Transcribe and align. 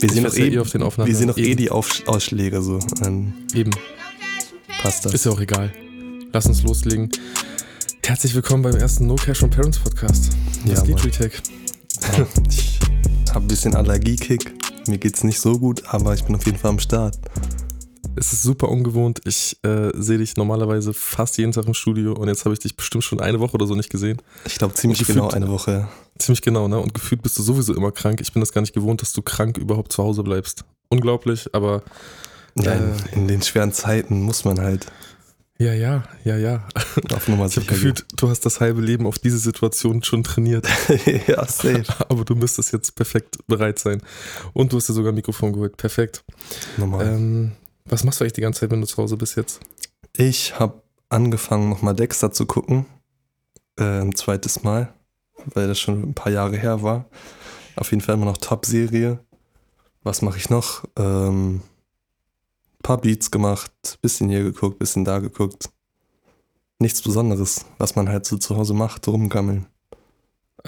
Wir 0.00 0.10
sehen 0.10 0.24
doch 0.24 0.36
ja 0.36 0.44
eh, 0.44 0.54
eh 0.54 0.58
auf 0.58 0.70
den 0.70 0.82
Aufnahmen. 0.82 1.08
wir 1.08 1.16
sehen 1.16 1.28
doch 1.28 1.36
eh 1.36 1.54
die 1.54 1.70
Auf 1.70 2.02
Ausschläge 2.06 2.62
so. 2.62 2.78
Dann 3.00 3.34
Eben. 3.54 3.70
passt 4.80 5.04
das. 5.04 5.14
Ist 5.14 5.24
ja 5.26 5.32
auch 5.32 5.40
egal. 5.40 5.72
Lass 6.32 6.46
uns 6.46 6.62
loslegen. 6.62 7.10
Herzlich 8.04 8.34
willkommen 8.34 8.62
beim 8.62 8.76
ersten 8.76 9.06
No 9.06 9.16
Cash 9.16 9.38
from 9.38 9.50
Parents 9.50 9.78
Podcast. 9.78 10.30
Das 10.66 10.78
Ja, 10.78 10.84
geht 10.84 10.96
Mann. 10.96 11.04
Retake. 11.04 11.38
Ich 12.48 12.78
habe 13.30 13.44
ein 13.44 13.48
bisschen 13.48 13.74
Allergiekick. 13.74 14.52
Mir 14.88 14.98
geht's 14.98 15.24
nicht 15.24 15.40
so 15.40 15.58
gut, 15.58 15.82
aber 15.86 16.14
ich 16.14 16.24
bin 16.24 16.34
auf 16.36 16.46
jeden 16.46 16.58
Fall 16.58 16.70
am 16.70 16.78
Start. 16.78 17.18
Es 18.18 18.32
ist 18.32 18.42
super 18.42 18.68
ungewohnt. 18.68 19.20
Ich 19.24 19.56
äh, 19.62 19.90
sehe 19.94 20.18
dich 20.18 20.36
normalerweise 20.36 20.92
fast 20.92 21.38
jeden 21.38 21.52
Tag 21.52 21.66
im 21.66 21.74
Studio 21.74 22.12
und 22.14 22.28
jetzt 22.28 22.44
habe 22.44 22.52
ich 22.52 22.58
dich 22.58 22.76
bestimmt 22.76 23.04
schon 23.04 23.20
eine 23.20 23.40
Woche 23.40 23.54
oder 23.54 23.66
so 23.66 23.74
nicht 23.74 23.90
gesehen. 23.90 24.20
Ich 24.46 24.56
glaube 24.58 24.74
ziemlich 24.74 24.98
Und 25.00 25.06
gefühlt- 25.06 25.24
genau 25.24 25.30
eine 25.34 25.48
Woche. 25.48 25.88
Ziemlich 26.18 26.42
genau, 26.42 26.66
ne? 26.68 26.78
Und 26.80 26.94
gefühlt 26.94 27.22
bist 27.22 27.38
du 27.38 27.42
sowieso 27.42 27.74
immer 27.74 27.92
krank. 27.92 28.20
Ich 28.20 28.32
bin 28.32 28.40
das 28.40 28.52
gar 28.52 28.60
nicht 28.60 28.74
gewohnt, 28.74 29.02
dass 29.02 29.12
du 29.12 29.22
krank 29.22 29.56
überhaupt 29.56 29.92
zu 29.92 30.02
Hause 30.02 30.22
bleibst. 30.24 30.64
Unglaublich, 30.88 31.48
aber 31.54 31.82
Ja, 32.56 32.72
in, 32.72 32.82
Äh. 32.82 32.94
in 33.12 33.28
den 33.28 33.42
schweren 33.42 33.72
Zeiten 33.72 34.20
muss 34.22 34.44
man 34.44 34.60
halt 34.60 34.86
ja, 35.60 35.72
ja, 35.72 36.04
ja, 36.24 36.36
ja. 36.36 36.68
auf 37.12 37.26
Nummer 37.26 37.46
Ich 37.46 37.56
habe 37.56 37.62
sicher 37.62 37.74
gefühlt, 37.74 38.06
du 38.16 38.28
hast 38.30 38.46
das 38.46 38.60
halbe 38.60 38.80
Leben 38.80 39.06
auf 39.08 39.18
diese 39.18 39.38
Situation 39.38 40.04
schon 40.04 40.22
trainiert. 40.22 40.68
ja, 41.26 41.44
safe. 41.46 41.82
Aber 42.08 42.24
du 42.24 42.36
müsstest 42.36 42.72
jetzt 42.72 42.94
perfekt 42.94 43.38
bereit 43.48 43.80
sein. 43.80 44.00
Und 44.52 44.72
du 44.72 44.76
hast 44.76 44.88
dir 44.88 44.92
sogar 44.92 45.10
ein 45.10 45.16
Mikrofon 45.16 45.52
geholt. 45.52 45.76
Perfekt. 45.76 46.22
Normal. 46.76 47.06
Ähm, 47.08 47.52
was 47.88 48.04
machst 48.04 48.20
du 48.20 48.24
eigentlich 48.24 48.34
die 48.34 48.40
ganze 48.40 48.60
Zeit, 48.60 48.70
wenn 48.70 48.80
du 48.80 48.86
zu 48.86 48.96
Hause 48.98 49.16
bist 49.16 49.36
jetzt? 49.36 49.60
Ich 50.14 50.58
habe 50.58 50.82
angefangen, 51.08 51.68
nochmal 51.68 51.94
Dexter 51.94 52.32
zu 52.32 52.46
gucken. 52.46 52.86
Äh, 53.78 54.00
ein 54.00 54.14
zweites 54.14 54.62
Mal, 54.62 54.92
weil 55.46 55.68
das 55.68 55.78
schon 55.78 56.10
ein 56.10 56.14
paar 56.14 56.32
Jahre 56.32 56.56
her 56.56 56.82
war. 56.82 57.06
Auf 57.76 57.90
jeden 57.90 58.00
Fall 58.00 58.16
immer 58.16 58.26
noch 58.26 58.38
Top-Serie. 58.38 59.20
Was 60.02 60.22
mache 60.22 60.38
ich 60.38 60.50
noch? 60.50 60.84
Ähm, 60.96 61.62
paar 62.82 62.98
Beats 62.98 63.30
gemacht, 63.30 63.98
bisschen 64.00 64.28
hier 64.28 64.42
geguckt, 64.42 64.78
bisschen 64.78 65.04
da 65.04 65.18
geguckt. 65.18 65.70
Nichts 66.78 67.02
Besonderes, 67.02 67.64
was 67.78 67.96
man 67.96 68.08
halt 68.08 68.24
so 68.24 68.36
zu 68.38 68.56
Hause 68.56 68.74
macht, 68.74 69.06
rumgammeln. 69.08 69.66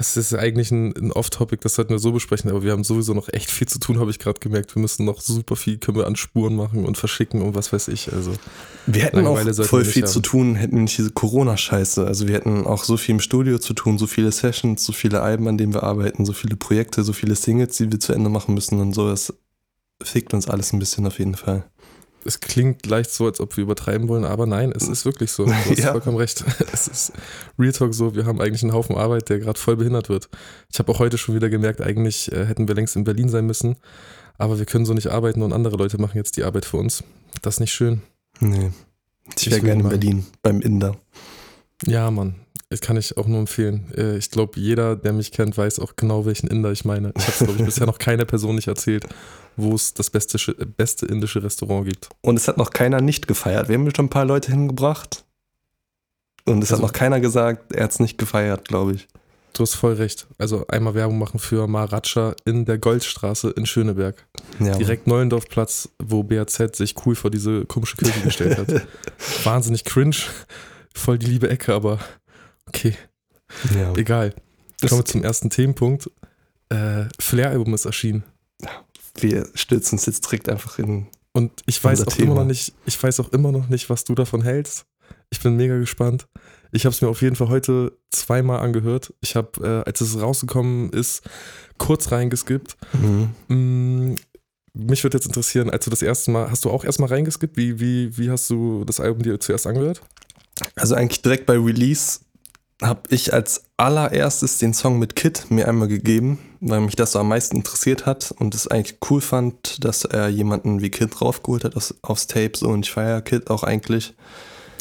Es 0.01 0.17
ist 0.17 0.33
eigentlich 0.33 0.71
ein, 0.71 0.97
ein 0.97 1.13
Off-Topic, 1.13 1.61
das 1.63 1.75
sollten 1.75 1.91
wir 1.91 1.99
so 1.99 2.11
besprechen, 2.11 2.49
aber 2.49 2.63
wir 2.63 2.73
haben 2.73 2.85
sowieso 2.85 3.13
noch 3.13 3.29
echt 3.29 3.51
viel 3.51 3.69
zu 3.69 3.79
tun, 3.79 4.01
habe 4.01 4.11
ich 4.11 4.19
gerade 4.19 4.41
gemerkt. 4.41 4.75
Wir 4.75 4.81
müssen 4.81 5.05
noch 5.05 5.21
super 5.21 5.57
viel, 5.57 5.77
können 5.77 5.99
wir 5.99 6.07
an 6.07 6.17
Spuren 6.17 6.57
machen 6.57 6.87
und 6.87 6.97
verschicken 6.97 7.43
und 7.43 7.55
was 7.55 7.71
weiß 7.71 7.89
ich. 7.89 8.11
Also, 8.11 8.33
Wir 8.87 9.03
hätten 9.03 9.27
auch 9.27 9.39
voll 9.67 9.85
viel 9.85 10.05
haben. 10.05 10.11
zu 10.11 10.21
tun, 10.21 10.55
hätten 10.55 10.85
nicht 10.85 10.97
diese 10.97 11.11
Corona-Scheiße. 11.11 12.07
Also 12.07 12.27
wir 12.27 12.35
hätten 12.35 12.67
auch 12.67 12.85
so 12.85 12.97
viel 12.97 13.17
im 13.17 13.21
Studio 13.21 13.59
zu 13.59 13.75
tun, 13.75 13.99
so 13.99 14.07
viele 14.07 14.33
Sessions, 14.33 14.83
so 14.83 14.95
viele 14.95 15.21
Alben, 15.21 15.47
an 15.49 15.59
denen 15.59 15.75
wir 15.75 15.83
arbeiten, 15.83 16.25
so 16.25 16.33
viele 16.33 16.57
Projekte, 16.57 17.05
so 17.05 17.13
viele 17.13 17.37
Singles, 17.37 17.77
die 17.77 17.93
wir 17.93 18.01
zu 18.01 18.15
Ende 18.15 18.31
machen 18.31 18.55
müssen 18.55 18.81
und 18.81 18.95
so. 18.95 19.07
Das 19.07 19.35
fickt 20.03 20.33
uns 20.33 20.49
alles 20.49 20.73
ein 20.73 20.79
bisschen 20.79 21.07
auf 21.07 21.19
jeden 21.19 21.35
Fall. 21.35 21.65
Es 22.25 22.41
klingt 22.41 22.87
leicht 22.87 23.11
so, 23.13 23.27
als 23.27 23.41
ob 23.41 23.57
wir 23.57 23.63
übertreiben 23.63 24.09
wollen, 24.09 24.25
aber 24.25 24.47
nein, 24.47 24.73
es 24.75 24.89
ist 24.89 25.05
wirklich 25.05 25.31
so. 25.31 25.45
Du 25.47 25.53
hast 25.55 25.79
Ja. 25.79 25.93
vollkommen 25.93 26.17
recht. 26.17 26.45
Es 26.73 26.89
ist 26.89 27.13
Real 27.59 27.73
Talk 27.73 27.95
so, 27.95 28.15
wir 28.15 28.27
haben 28.27 28.41
eigentlich 28.41 28.63
einen 28.63 28.73
Haufen 28.73 28.97
Arbeit, 28.97 29.29
der 29.29 29.39
gerade 29.39 29.59
voll 29.59 29.77
behindert 29.77 30.09
wird. 30.09 30.29
Ich 30.73 30.79
habe 30.79 30.91
auch 30.93 30.99
heute 30.99 31.19
schon 31.19 31.35
wieder 31.35 31.49
gemerkt, 31.51 31.81
eigentlich 31.81 32.31
äh, 32.33 32.45
hätten 32.47 32.69
wir 32.69 32.75
längst 32.75 32.97
in 32.97 33.05
Berlin 33.05 33.29
sein 33.29 33.47
müssen, 33.47 33.77
aber 34.39 34.59
wir 34.59 34.67
können 34.67 34.87
so 34.87 34.95
nicht 34.95 35.09
arbeiten 35.09 35.43
und 35.43 35.53
andere 35.53 35.77
Leute 35.77 35.99
machen 36.01 36.17
jetzt 36.17 36.37
die 36.37 36.45
Arbeit 36.45 36.65
für 36.65 36.77
uns. 36.79 37.05
Das 37.43 37.55
ist 37.57 37.61
nicht 37.61 37.73
schön. 37.73 38.03
Nee. 38.41 38.71
Ich 39.39 39.51
wäre 39.51 39.61
gerne 39.61 39.83
in. 39.83 39.89
Berlin, 39.89 40.27
beim 40.43 40.61
Inder. 40.61 40.97
Ja, 41.87 42.11
Mann. 42.11 42.35
Das 42.69 42.81
kann 42.81 42.97
ich 42.97 43.17
auch 43.17 43.27
nur 43.27 43.41
empfehlen. 43.41 43.93
Äh, 43.97 44.17
Ich 44.19 44.31
glaube, 44.31 44.59
jeder, 44.61 44.95
der 44.95 45.13
mich 45.13 45.33
kennt, 45.33 45.57
weiß 45.59 45.81
auch 45.81 45.97
genau, 45.97 46.25
welchen 46.25 46.47
Inder 46.47 46.71
ich 46.71 46.85
meine. 46.85 47.13
Ich 47.17 47.23
habe 47.23 47.33
es, 47.33 47.39
glaube 47.39 47.55
ich, 47.59 47.65
bisher 47.65 47.87
noch 47.87 47.99
keiner 47.99 48.25
Person 48.25 48.55
nicht 48.55 48.69
erzählt, 48.69 49.07
wo 49.63 49.75
es 49.75 49.95
das 49.95 50.11
beste, 50.11 50.39
beste 50.77 51.07
indische 51.07 51.43
Restaurant 51.43 51.87
gibt. 51.89 52.09
Und 52.23 52.37
es 52.37 52.49
hat 52.49 52.57
noch 52.57 52.71
keiner 52.71 53.01
nicht 53.01 53.27
gefeiert. 53.29 53.69
Wir 53.69 53.77
haben 53.77 53.91
schon 53.95 54.07
ein 54.07 54.11
paar 54.11 54.25
Leute 54.25 54.51
hingebracht. 54.53 55.25
Und 56.47 56.63
es 56.63 56.71
Also- 56.73 56.83
hat 56.83 56.89
noch 56.89 56.93
keiner 56.93 57.21
gesagt, 57.21 57.73
er 57.73 57.85
hat 57.85 57.91
es 57.93 58.01
nicht 58.01 58.19
gefeiert, 58.19 58.67
glaube 58.69 58.95
ich. 58.95 59.09
Du 59.53 59.63
hast 59.65 59.75
voll 59.75 59.95
recht. 59.95 60.27
Also 60.39 60.65
einmal 60.69 60.95
Werbung 60.95 61.19
machen 61.19 61.41
für 61.41 61.67
Maharaja 61.67 62.35
in 62.45 62.65
der 62.67 62.79
Goldstraße 62.79 63.51
in 63.51 63.67
Schöneberg. 63.67 64.25
Ja, 64.61 64.77
Direkt 64.77 65.07
Neulendorfplatz, 65.09 65.89
wo 65.99 66.23
BAZ 66.23 66.77
sich 66.77 66.95
cool 67.05 67.17
vor 67.17 67.31
diese 67.31 67.65
komische 67.67 67.97
Kirche 67.97 68.21
gestellt 68.21 68.59
hat. 68.59 68.87
Wahnsinnig 69.45 69.85
cringe. 69.85 70.17
Voll 70.95 71.19
die 71.19 71.27
liebe 71.27 71.51
Ecke, 71.51 71.75
aber 71.75 71.99
okay, 72.69 72.95
ja. 73.75 73.93
egal. 73.97 74.35
Kommen 74.81 75.01
wir 75.01 75.05
zum 75.05 75.25
ersten 75.25 75.51
Themenpunkt. 75.51 76.09
Äh, 76.69 77.07
Flair-Album 77.19 77.75
ist 77.75 77.85
erschienen. 77.85 78.23
Wir 79.23 79.49
stürzen 79.55 79.97
uns 79.99 80.07
jetzt 80.07 80.25
direkt 80.27 80.49
einfach 80.49 80.79
in. 80.79 81.07
Und 81.33 81.63
ich 81.67 81.83
weiß 81.83 82.01
auch 82.03 82.07
immer 82.07 82.17
Thema. 82.17 82.35
noch 82.37 82.45
nicht, 82.45 82.75
ich 82.87 83.01
weiß 83.03 83.21
auch 83.21 83.33
immer 83.33 83.53
noch 83.53 83.69
nicht, 83.69 83.89
was 83.91 84.05
du 84.05 84.15
davon 84.15 84.43
hältst. 84.43 84.87
Ich 85.31 85.41
bin 85.41 85.57
mega 85.57 85.79
gespannt. 85.79 86.27
Ich 86.73 86.85
habe 86.85 86.95
es 86.95 87.01
mir 87.03 87.09
auf 87.09 87.23
jeden 87.23 87.37
Fall 87.37 87.49
heute 87.49 87.97
zweimal 88.11 88.61
angehört. 88.61 89.13
Ich 89.21 89.37
habe, 89.37 89.85
äh, 89.85 89.89
als 89.89 90.01
es 90.01 90.21
rausgekommen 90.21 90.91
ist, 90.91 91.23
kurz 91.79 92.11
reingeskippt. 92.13 92.77
Mhm. 92.93 93.35
Mm, 93.49 94.15
Mich 94.75 95.03
würde 95.03 95.17
jetzt 95.19 95.27
interessieren, 95.27 95.71
als 95.71 95.85
du 95.85 95.91
das 95.91 96.03
erste 96.03 96.31
Mal, 96.31 96.51
hast 96.51 96.65
du 96.65 96.71
auch 96.71 96.85
erstmal 96.85 97.09
reingeskippt? 97.09 97.57
Wie, 97.57 97.81
wie, 97.81 98.17
wie 98.19 98.31
hast 98.31 98.49
du 98.51 98.85
das 98.85 99.01
Album 99.01 99.23
dir 99.23 99.39
zuerst 99.41 99.67
angehört? 99.67 100.01
Also 100.77 100.95
eigentlich 100.95 101.23
direkt 101.23 101.47
bei 101.47 101.55
Release 101.59 102.21
habe 102.83 103.03
ich 103.11 103.33
als 103.33 103.65
allererstes 103.77 104.59
den 104.59 104.73
Song 104.75 104.99
mit 104.99 105.17
Kid 105.17 105.51
mir 105.51 105.67
einmal 105.69 105.89
gegeben, 105.89 106.39
weil 106.61 106.81
mich 106.81 106.97
das 106.97 107.13
so 107.13 107.19
am 107.19 107.29
meisten 107.29 107.57
interessiert 107.57 108.07
hat 108.07 108.35
und 108.39 108.55
es 108.55 108.69
eigentlich 108.69 108.99
cool 109.11 109.21
fand, 109.21 109.83
dass 109.85 110.05
er 110.05 110.29
jemanden 110.29 110.83
wie 110.83 110.91
Kid 110.91 111.11
draufgeholt 111.19 111.65
hat 111.65 111.77
aus, 111.77 111.95
aufs 112.03 112.27
Tape 112.27 112.53
so 112.55 112.69
und 112.69 112.87
ich 112.87 112.93
feiere 112.93 113.23
Kid 113.23 113.51
auch 113.51 113.63
eigentlich. 113.63 114.15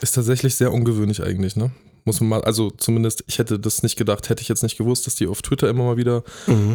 Ist 0.01 0.15
tatsächlich 0.15 0.55
sehr 0.55 0.73
ungewöhnlich 0.73 1.23
eigentlich, 1.23 1.55
ne? 1.55 1.71
Muss 2.05 2.21
man 2.21 2.29
mal, 2.29 2.41
also 2.43 2.71
zumindest, 2.71 3.23
ich 3.27 3.39
hätte 3.39 3.59
das 3.59 3.83
nicht 3.83 3.97
gedacht, 3.97 4.29
hätte 4.29 4.41
ich 4.41 4.47
jetzt 4.47 4.63
nicht 4.63 4.77
gewusst, 4.77 5.05
dass 5.05 5.15
die 5.15 5.27
auf 5.27 5.41
Twitter 5.41 5.69
immer 5.69 5.83
mal 5.83 5.97
wieder 5.97 6.23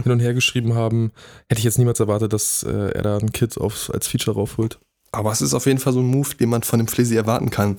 hin 0.04 0.12
und 0.12 0.20
her 0.20 0.34
geschrieben 0.34 0.74
haben, 0.74 1.12
hätte 1.48 1.58
ich 1.58 1.64
jetzt 1.64 1.78
niemals 1.78 1.98
erwartet, 1.98 2.32
dass 2.32 2.62
äh, 2.62 2.90
er 2.90 3.02
da 3.02 3.16
einen 3.16 3.32
Kid 3.32 3.58
auf, 3.58 3.90
als 3.92 4.06
Feature 4.06 4.36
raufholt. 4.36 4.78
Aber 5.12 5.32
es 5.32 5.40
ist 5.42 5.54
auf 5.54 5.66
jeden 5.66 5.78
Fall 5.78 5.92
so 5.92 6.00
ein 6.00 6.06
Move, 6.06 6.34
den 6.38 6.50
man 6.50 6.62
von 6.62 6.78
dem 6.78 6.88
Flizzy 6.88 7.16
erwarten 7.16 7.50
kann. 7.50 7.78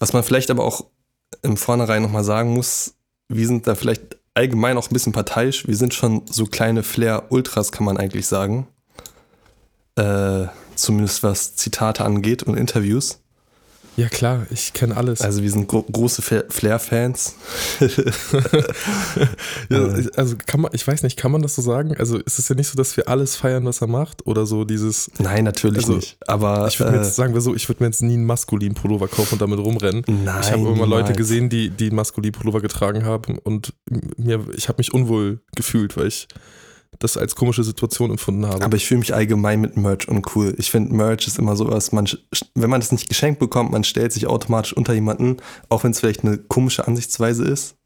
Was 0.00 0.12
man 0.12 0.22
vielleicht 0.22 0.50
aber 0.50 0.64
auch 0.64 0.86
im 1.42 1.56
Vornherein 1.56 2.02
nochmal 2.02 2.24
sagen 2.24 2.54
muss, 2.54 2.94
wir 3.28 3.46
sind 3.46 3.66
da 3.66 3.74
vielleicht 3.74 4.18
allgemein 4.34 4.76
auch 4.76 4.90
ein 4.90 4.92
bisschen 4.92 5.12
parteiisch. 5.12 5.66
Wir 5.66 5.76
sind 5.76 5.94
schon 5.94 6.22
so 6.26 6.46
kleine 6.46 6.82
Flair-Ultras, 6.82 7.72
kann 7.72 7.84
man 7.84 7.96
eigentlich 7.96 8.26
sagen. 8.26 8.66
Äh, 9.96 10.46
zumindest 10.74 11.22
was 11.22 11.54
Zitate 11.56 12.04
angeht 12.04 12.42
und 12.42 12.56
Interviews. 12.56 13.21
Ja 13.96 14.08
klar, 14.08 14.46
ich 14.50 14.72
kenne 14.72 14.96
alles. 14.96 15.20
Also 15.20 15.42
wir 15.42 15.50
sind 15.50 15.68
gro 15.68 15.82
große 15.82 16.22
Fa- 16.22 16.44
Flair-Fans. 16.48 17.34
ja, 19.68 19.76
äh. 19.98 20.08
also 20.16 20.36
kann 20.46 20.60
man, 20.62 20.70
ich 20.74 20.86
weiß 20.86 21.02
nicht, 21.02 21.18
kann 21.18 21.30
man 21.32 21.42
das 21.42 21.54
so 21.54 21.62
sagen? 21.62 21.96
Also 21.98 22.18
ist 22.18 22.38
es 22.38 22.48
ja 22.48 22.54
nicht 22.54 22.68
so, 22.68 22.76
dass 22.76 22.96
wir 22.96 23.08
alles 23.08 23.36
feiern, 23.36 23.64
was 23.64 23.80
er 23.80 23.86
macht? 23.88 24.26
Oder 24.26 24.46
so 24.46 24.64
dieses, 24.64 25.10
Nein, 25.18 25.44
natürlich 25.44 25.78
Also, 25.84 25.96
nicht. 25.96 26.16
Aber 26.26 26.66
ich 26.68 26.78
würde 26.78 26.92
mir 26.92 26.98
äh, 26.98 27.02
jetzt, 27.02 27.16
sagen 27.16 27.34
wir 27.34 27.40
so, 27.40 27.54
ich 27.54 27.68
würde 27.68 27.82
mir 27.82 27.88
jetzt 27.88 28.02
nie 28.02 28.14
einen 28.14 28.24
maskulinen 28.24 28.74
Pullover 28.74 29.08
kaufen 29.08 29.34
und 29.34 29.42
damit 29.42 29.58
rumrennen. 29.58 30.04
nein, 30.06 30.40
Ich 30.42 30.52
habe 30.52 30.62
immer 30.68 30.86
Leute 30.86 31.12
gesehen, 31.12 31.48
die, 31.48 31.70
die 31.70 31.86
einen 31.88 31.96
maskulinen 31.96 32.32
Pullover 32.32 32.60
getragen 32.60 33.04
haben 33.04 33.38
und 33.38 33.74
mir, 34.16 34.40
ich 34.56 34.68
habe 34.68 34.78
mich 34.78 34.94
unwohl 34.94 35.40
gefühlt, 35.54 35.96
weil 35.96 36.06
ich 36.06 36.28
das 36.98 37.16
als 37.16 37.34
komische 37.34 37.64
Situation 37.64 38.10
empfunden 38.10 38.46
habe. 38.46 38.64
Aber 38.64 38.76
ich 38.76 38.86
fühle 38.86 39.00
mich 39.00 39.14
allgemein 39.14 39.60
mit 39.60 39.76
Merch 39.76 40.08
uncool. 40.08 40.54
Ich 40.58 40.70
finde, 40.70 40.94
Merch 40.94 41.26
ist 41.26 41.38
immer 41.38 41.56
sowas, 41.56 41.92
man, 41.92 42.08
wenn 42.54 42.70
man 42.70 42.80
das 42.80 42.92
nicht 42.92 43.08
geschenkt 43.08 43.40
bekommt, 43.40 43.72
man 43.72 43.84
stellt 43.84 44.12
sich 44.12 44.26
automatisch 44.26 44.72
unter 44.72 44.92
jemanden, 44.92 45.38
auch 45.68 45.84
wenn 45.84 45.90
es 45.90 46.00
vielleicht 46.00 46.24
eine 46.24 46.38
komische 46.38 46.86
Ansichtsweise 46.86 47.44
ist. 47.44 47.76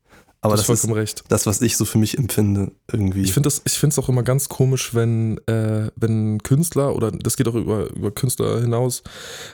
Aber 0.43 0.57
das 0.57 0.69
hast 0.69 0.85
ist 0.85 0.95
recht. 0.95 1.25
das, 1.29 1.47
was 1.47 1.61
ich 1.61 1.77
so 1.77 1.85
für 1.85 1.99
mich 1.99 2.19
empfinde, 2.19 2.73
irgendwie. 2.93 3.23
Ich 3.23 3.33
finde 3.33 3.49
es 3.49 3.99
auch 3.99 4.09
immer 4.09 4.23
ganz 4.23 4.49
komisch, 4.49 4.95
wenn, 4.95 5.39
äh, 5.47 5.91
wenn 5.97 6.43
Künstler, 6.43 6.95
oder 6.95 7.11
das 7.11 7.37
geht 7.37 7.49
auch 7.49 7.55
über, 7.55 7.91
über 7.91 8.11
Künstler 8.13 8.61
hinaus, 8.61 9.03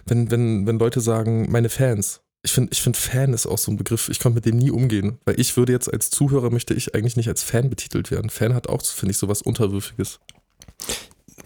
wenn, 0.07 0.31
wenn, 0.31 0.67
wenn 0.67 0.79
Leute 0.79 1.01
sagen, 1.01 1.51
meine 1.51 1.69
Fans. 1.69 2.21
Ich 2.45 2.53
finde, 2.53 2.73
ich 2.73 2.83
find 2.83 2.97
Fan 2.97 3.33
ist 3.35 3.47
auch 3.47 3.59
so 3.59 3.71
ein 3.71 3.77
Begriff, 3.77 4.09
ich 4.09 4.19
konnte 4.19 4.37
mit 4.37 4.47
dem 4.47 4.57
nie 4.57 4.71
umgehen, 4.71 5.19
weil 5.25 5.39
ich 5.39 5.57
würde 5.57 5.73
jetzt 5.73 5.93
als 5.93 6.11
Zuhörer, 6.11 6.51
möchte 6.51 6.75
ich 6.75 6.95
eigentlich 6.95 7.17
nicht 7.17 7.29
als 7.29 7.43
Fan 7.43 7.71
betitelt 7.71 8.11
werden. 8.11 8.31
Fan 8.31 8.55
hat 8.55 8.69
auch, 8.69 8.85
finde 8.85 9.13
ich, 9.13 9.19
so 9.19 9.29
was 9.29 9.43
Unterwürfiges. 9.43 10.19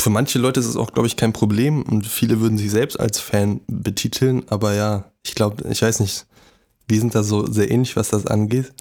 für 0.00 0.10
manche 0.10 0.38
Leute 0.38 0.60
ist 0.60 0.66
es 0.66 0.76
auch, 0.76 0.92
glaube 0.92 1.06
ich, 1.06 1.16
kein 1.16 1.32
Problem 1.32 1.82
und 1.82 2.06
viele 2.06 2.40
würden 2.40 2.58
sich 2.58 2.70
selbst 2.70 2.98
als 2.98 3.18
Fan 3.18 3.60
betiteln, 3.66 4.44
aber 4.48 4.74
ja, 4.74 5.10
ich 5.24 5.34
glaube, 5.34 5.68
ich 5.68 5.82
weiß 5.82 6.00
nicht, 6.00 6.26
wir 6.88 7.00
sind 7.00 7.14
da 7.14 7.22
so 7.22 7.46
sehr 7.46 7.70
ähnlich, 7.70 7.96
was 7.96 8.10
das 8.10 8.26
angeht. 8.26 8.72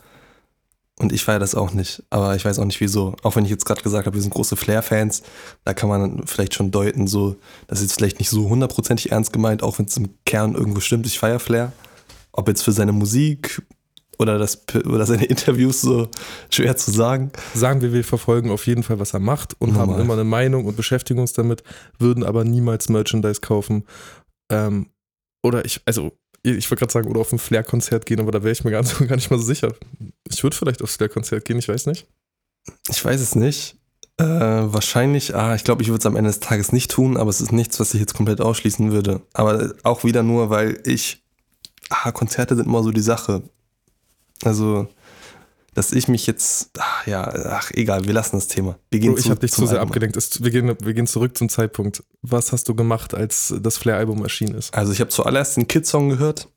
Und 0.98 1.12
ich 1.12 1.26
feiere 1.26 1.40
das 1.40 1.56
auch 1.56 1.74
nicht, 1.74 2.04
aber 2.10 2.38
ich 2.38 2.46
weiß 2.46 2.58
auch 2.58 2.66
nicht 2.66 2.80
wieso. 2.80 3.18
Auch 3.22 3.36
wenn 3.36 3.44
ich 3.44 3.52
jetzt 3.52 3.66
gerade 3.66 3.82
gesagt 3.82 4.06
habe, 4.06 4.16
wir 4.16 4.22
sind 4.22 4.34
große 4.34 4.56
Flair-Fans, 4.56 5.24
da 5.66 5.74
kann 5.74 5.90
man 5.90 6.26
vielleicht 6.26 6.54
schon 6.54 6.72
deuten, 6.72 7.06
so, 7.06 7.36
das 7.68 7.82
ist 7.82 7.94
vielleicht 7.96 8.20
nicht 8.20 8.30
so 8.30 8.48
hundertprozentig 8.48 9.12
ernst 9.12 9.34
gemeint, 9.34 9.62
auch 9.62 9.78
wenn 9.78 9.88
es 9.88 9.98
im 9.98 10.10
Kern 10.26 10.56
irgendwo 10.56 10.80
stimmt, 10.80 11.06
ich 11.06 11.20
feiere 11.20 11.40
Flair. 11.40 11.74
Ob 12.38 12.48
jetzt 12.48 12.64
für 12.64 12.72
seine 12.72 12.92
Musik 12.92 13.62
oder, 14.18 14.38
das, 14.38 14.64
oder 14.86 15.06
seine 15.06 15.26
Interviews 15.26 15.82
so 15.82 16.10
schwer 16.50 16.78
zu 16.78 16.92
sagen. 16.92 17.32
Sagen 17.54 17.82
wir, 17.82 17.94
wir 17.94 18.04
verfolgen 18.04 18.50
auf 18.52 18.68
jeden 18.68 18.84
Fall, 18.84 19.00
was 19.00 19.14
er 19.14 19.20
macht 19.20 19.60
und 19.60 19.74
Normal. 19.74 19.96
haben 19.96 20.02
immer 20.02 20.14
eine 20.14 20.24
Meinung 20.24 20.66
und 20.66 20.78
beschäftigen 20.78 21.20
uns 21.20 21.34
damit, 21.34 21.64
würden 22.00 22.24
aber 22.24 22.44
niemals 22.44 22.90
Merchandise 22.90 23.42
kaufen. 23.42 23.86
Ähm, 24.50 24.88
oder 25.44 25.66
ich, 25.66 25.82
also 25.86 26.12
ich 26.44 26.70
wollte 26.70 26.82
gerade 26.82 26.94
sagen, 26.94 27.10
oder 27.10 27.22
auf 27.22 27.32
ein 27.32 27.40
Flair-Konzert 27.40 28.06
gehen, 28.06 28.20
aber 28.20 28.32
da 28.32 28.44
wäre 28.44 28.52
ich 28.52 28.64
mir 28.64 28.72
gar 28.72 28.82
nicht, 28.82 28.98
gar 29.08 29.16
nicht 29.16 29.32
mal 29.32 29.40
so 29.40 29.46
sicher. 29.46 29.74
Ich 30.30 30.44
würde 30.44 30.56
vielleicht 30.56 30.82
aufs 30.82 30.98
Flair-Konzert 30.98 31.46
gehen, 31.46 31.58
ich 31.58 31.68
weiß 31.68 31.88
nicht. 31.88 32.08
Ich 32.90 33.04
weiß 33.04 33.22
es 33.22 33.36
nicht. 33.36 33.78
Äh, 34.18 34.26
wahrscheinlich, 34.26 35.36
ah, 35.36 35.56
ich 35.56 35.66
glaube, 35.66 35.82
ich 35.82 35.90
würde 35.90 36.00
es 36.00 36.06
am 36.06 36.16
Ende 36.16 36.30
des 36.30 36.40
Tages 36.40 36.72
nicht 36.72 36.90
tun, 36.90 37.18
aber 37.18 37.30
es 37.30 37.42
ist 37.42 37.52
nichts, 37.52 37.80
was 37.80 37.94
ich 37.94 38.00
jetzt 38.00 38.14
komplett 38.14 38.40
ausschließen 38.40 38.92
würde. 38.92 39.22
Aber 39.34 39.74
auch 39.84 40.04
wieder 40.04 40.24
nur, 40.24 40.50
weil 40.50 40.82
ich, 40.86 41.25
ah, 41.90 42.12
Konzerte 42.12 42.56
sind 42.56 42.66
immer 42.68 42.84
so 42.84 42.92
die 42.92 43.02
Sache. 43.02 43.44
Also, 44.44 44.88
dass 45.74 45.92
ich 45.92 46.08
mich 46.08 46.26
jetzt, 46.28 46.70
ach, 46.80 47.06
ja, 47.08 47.24
ach, 47.28 47.72
egal, 47.74 48.06
wir 48.06 48.14
lassen 48.14 48.38
das 48.38 48.48
Thema. 48.48 48.78
Wir 48.92 49.00
gehen 49.00 49.12
Bro, 49.14 49.20
ich 49.20 49.30
habe 49.30 49.40
dich 49.42 49.52
zu 49.52 49.66
sehr 49.66 49.80
Album. 49.80 49.90
abgelenkt. 49.90 50.16
Es- 50.18 50.42
Wir 50.44 50.52
gehen, 50.52 50.68
wir 50.80 50.94
gehen 50.94 51.08
zurück 51.08 51.38
zum 51.38 51.50
Zeitpunkt. 51.50 52.04
Was 52.22 52.52
hast 52.52 52.70
du 52.70 52.76
gemacht, 52.76 53.14
als 53.14 53.54
das 53.62 53.78
Flair-Album 53.78 54.24
erschienen 54.24 54.56
ist? 54.56 54.74
Also 54.74 54.92
ich 54.94 55.00
habe 55.02 55.10
zuallererst 55.10 55.58
den 55.58 55.68
Kid-Song 55.68 56.10
gehört, 56.10 56.48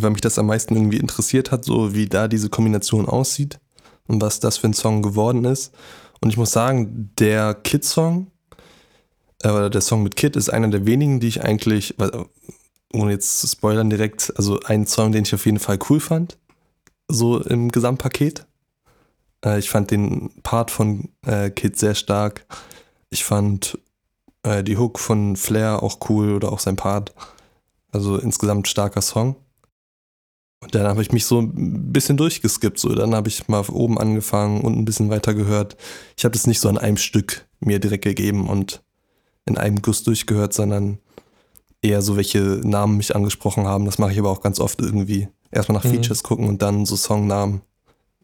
weil 0.00 0.10
mich 0.10 0.20
das 0.20 0.38
am 0.38 0.46
meisten 0.46 0.76
irgendwie 0.76 0.98
interessiert 0.98 1.50
hat, 1.50 1.64
so 1.64 1.94
wie 1.94 2.06
da 2.06 2.28
diese 2.28 2.48
Kombination 2.50 3.06
aussieht 3.06 3.58
und 4.06 4.20
was 4.22 4.40
das 4.40 4.58
für 4.58 4.68
ein 4.68 4.74
Song 4.74 5.02
geworden 5.02 5.44
ist. 5.44 5.72
Und 6.20 6.30
ich 6.30 6.36
muss 6.36 6.52
sagen, 6.52 7.10
der 7.18 7.54
Kid-Song, 7.54 8.30
äh, 9.42 9.48
oder 9.50 9.70
der 9.70 9.80
Song 9.80 10.04
mit 10.04 10.14
Kid, 10.14 10.36
ist 10.36 10.50
einer 10.50 10.68
der 10.68 10.86
wenigen, 10.86 11.18
die 11.18 11.26
ich 11.28 11.42
eigentlich, 11.42 11.96
ohne 12.92 13.12
jetzt 13.12 13.40
zu 13.40 13.46
spoilern 13.46 13.90
direkt, 13.90 14.32
also 14.36 14.60
ein 14.60 14.86
Song, 14.86 15.12
den 15.12 15.24
ich 15.24 15.34
auf 15.34 15.46
jeden 15.46 15.58
Fall 15.58 15.78
cool 15.88 16.00
fand, 16.00 16.38
so 17.08 17.40
im 17.40 17.70
Gesamtpaket. 17.70 18.46
Äh, 19.44 19.58
ich 19.58 19.70
fand 19.70 19.90
den 19.90 20.30
Part 20.42 20.70
von 20.70 21.10
äh, 21.26 21.50
Kid 21.50 21.78
sehr 21.78 21.94
stark. 21.94 22.46
Ich 23.10 23.24
fand 23.24 23.78
äh, 24.42 24.62
die 24.62 24.76
Hook 24.76 24.98
von 24.98 25.36
Flair 25.36 25.82
auch 25.82 25.98
cool 26.08 26.34
oder 26.34 26.52
auch 26.52 26.60
sein 26.60 26.76
Part. 26.76 27.12
Also 27.90 28.16
insgesamt 28.16 28.68
starker 28.68 29.02
Song. 29.02 29.36
Und 30.60 30.74
dann 30.74 30.86
habe 30.86 31.02
ich 31.02 31.10
mich 31.10 31.26
so 31.26 31.40
ein 31.40 31.92
bisschen 31.92 32.16
durchgeskippt. 32.16 32.78
So. 32.78 32.94
Dann 32.94 33.14
habe 33.14 33.28
ich 33.28 33.48
mal 33.48 33.64
oben 33.68 33.98
angefangen 33.98 34.60
und 34.60 34.78
ein 34.78 34.84
bisschen 34.84 35.10
weiter 35.10 35.34
gehört. 35.34 35.76
Ich 36.16 36.24
habe 36.24 36.32
das 36.32 36.46
nicht 36.46 36.60
so 36.60 36.68
an 36.68 36.78
einem 36.78 36.96
Stück 36.96 37.46
mir 37.58 37.80
direkt 37.80 38.04
gegeben 38.04 38.48
und 38.48 38.82
in 39.44 39.58
einem 39.58 39.82
Guss 39.82 40.04
durchgehört, 40.04 40.54
sondern 40.54 40.98
eher 41.82 42.00
so, 42.00 42.16
welche 42.16 42.40
Namen 42.40 42.96
mich 42.96 43.14
angesprochen 43.14 43.66
haben. 43.66 43.84
Das 43.84 43.98
mache 43.98 44.12
ich 44.12 44.18
aber 44.18 44.30
auch 44.30 44.40
ganz 44.40 44.60
oft 44.60 44.80
irgendwie. 44.80 45.28
Erstmal 45.50 45.78
nach 45.78 45.84
Mhm. 45.84 45.96
Features 45.96 46.22
gucken 46.22 46.48
und 46.48 46.62
dann 46.62 46.86
so 46.86 46.96
Songnamen. 46.96 47.60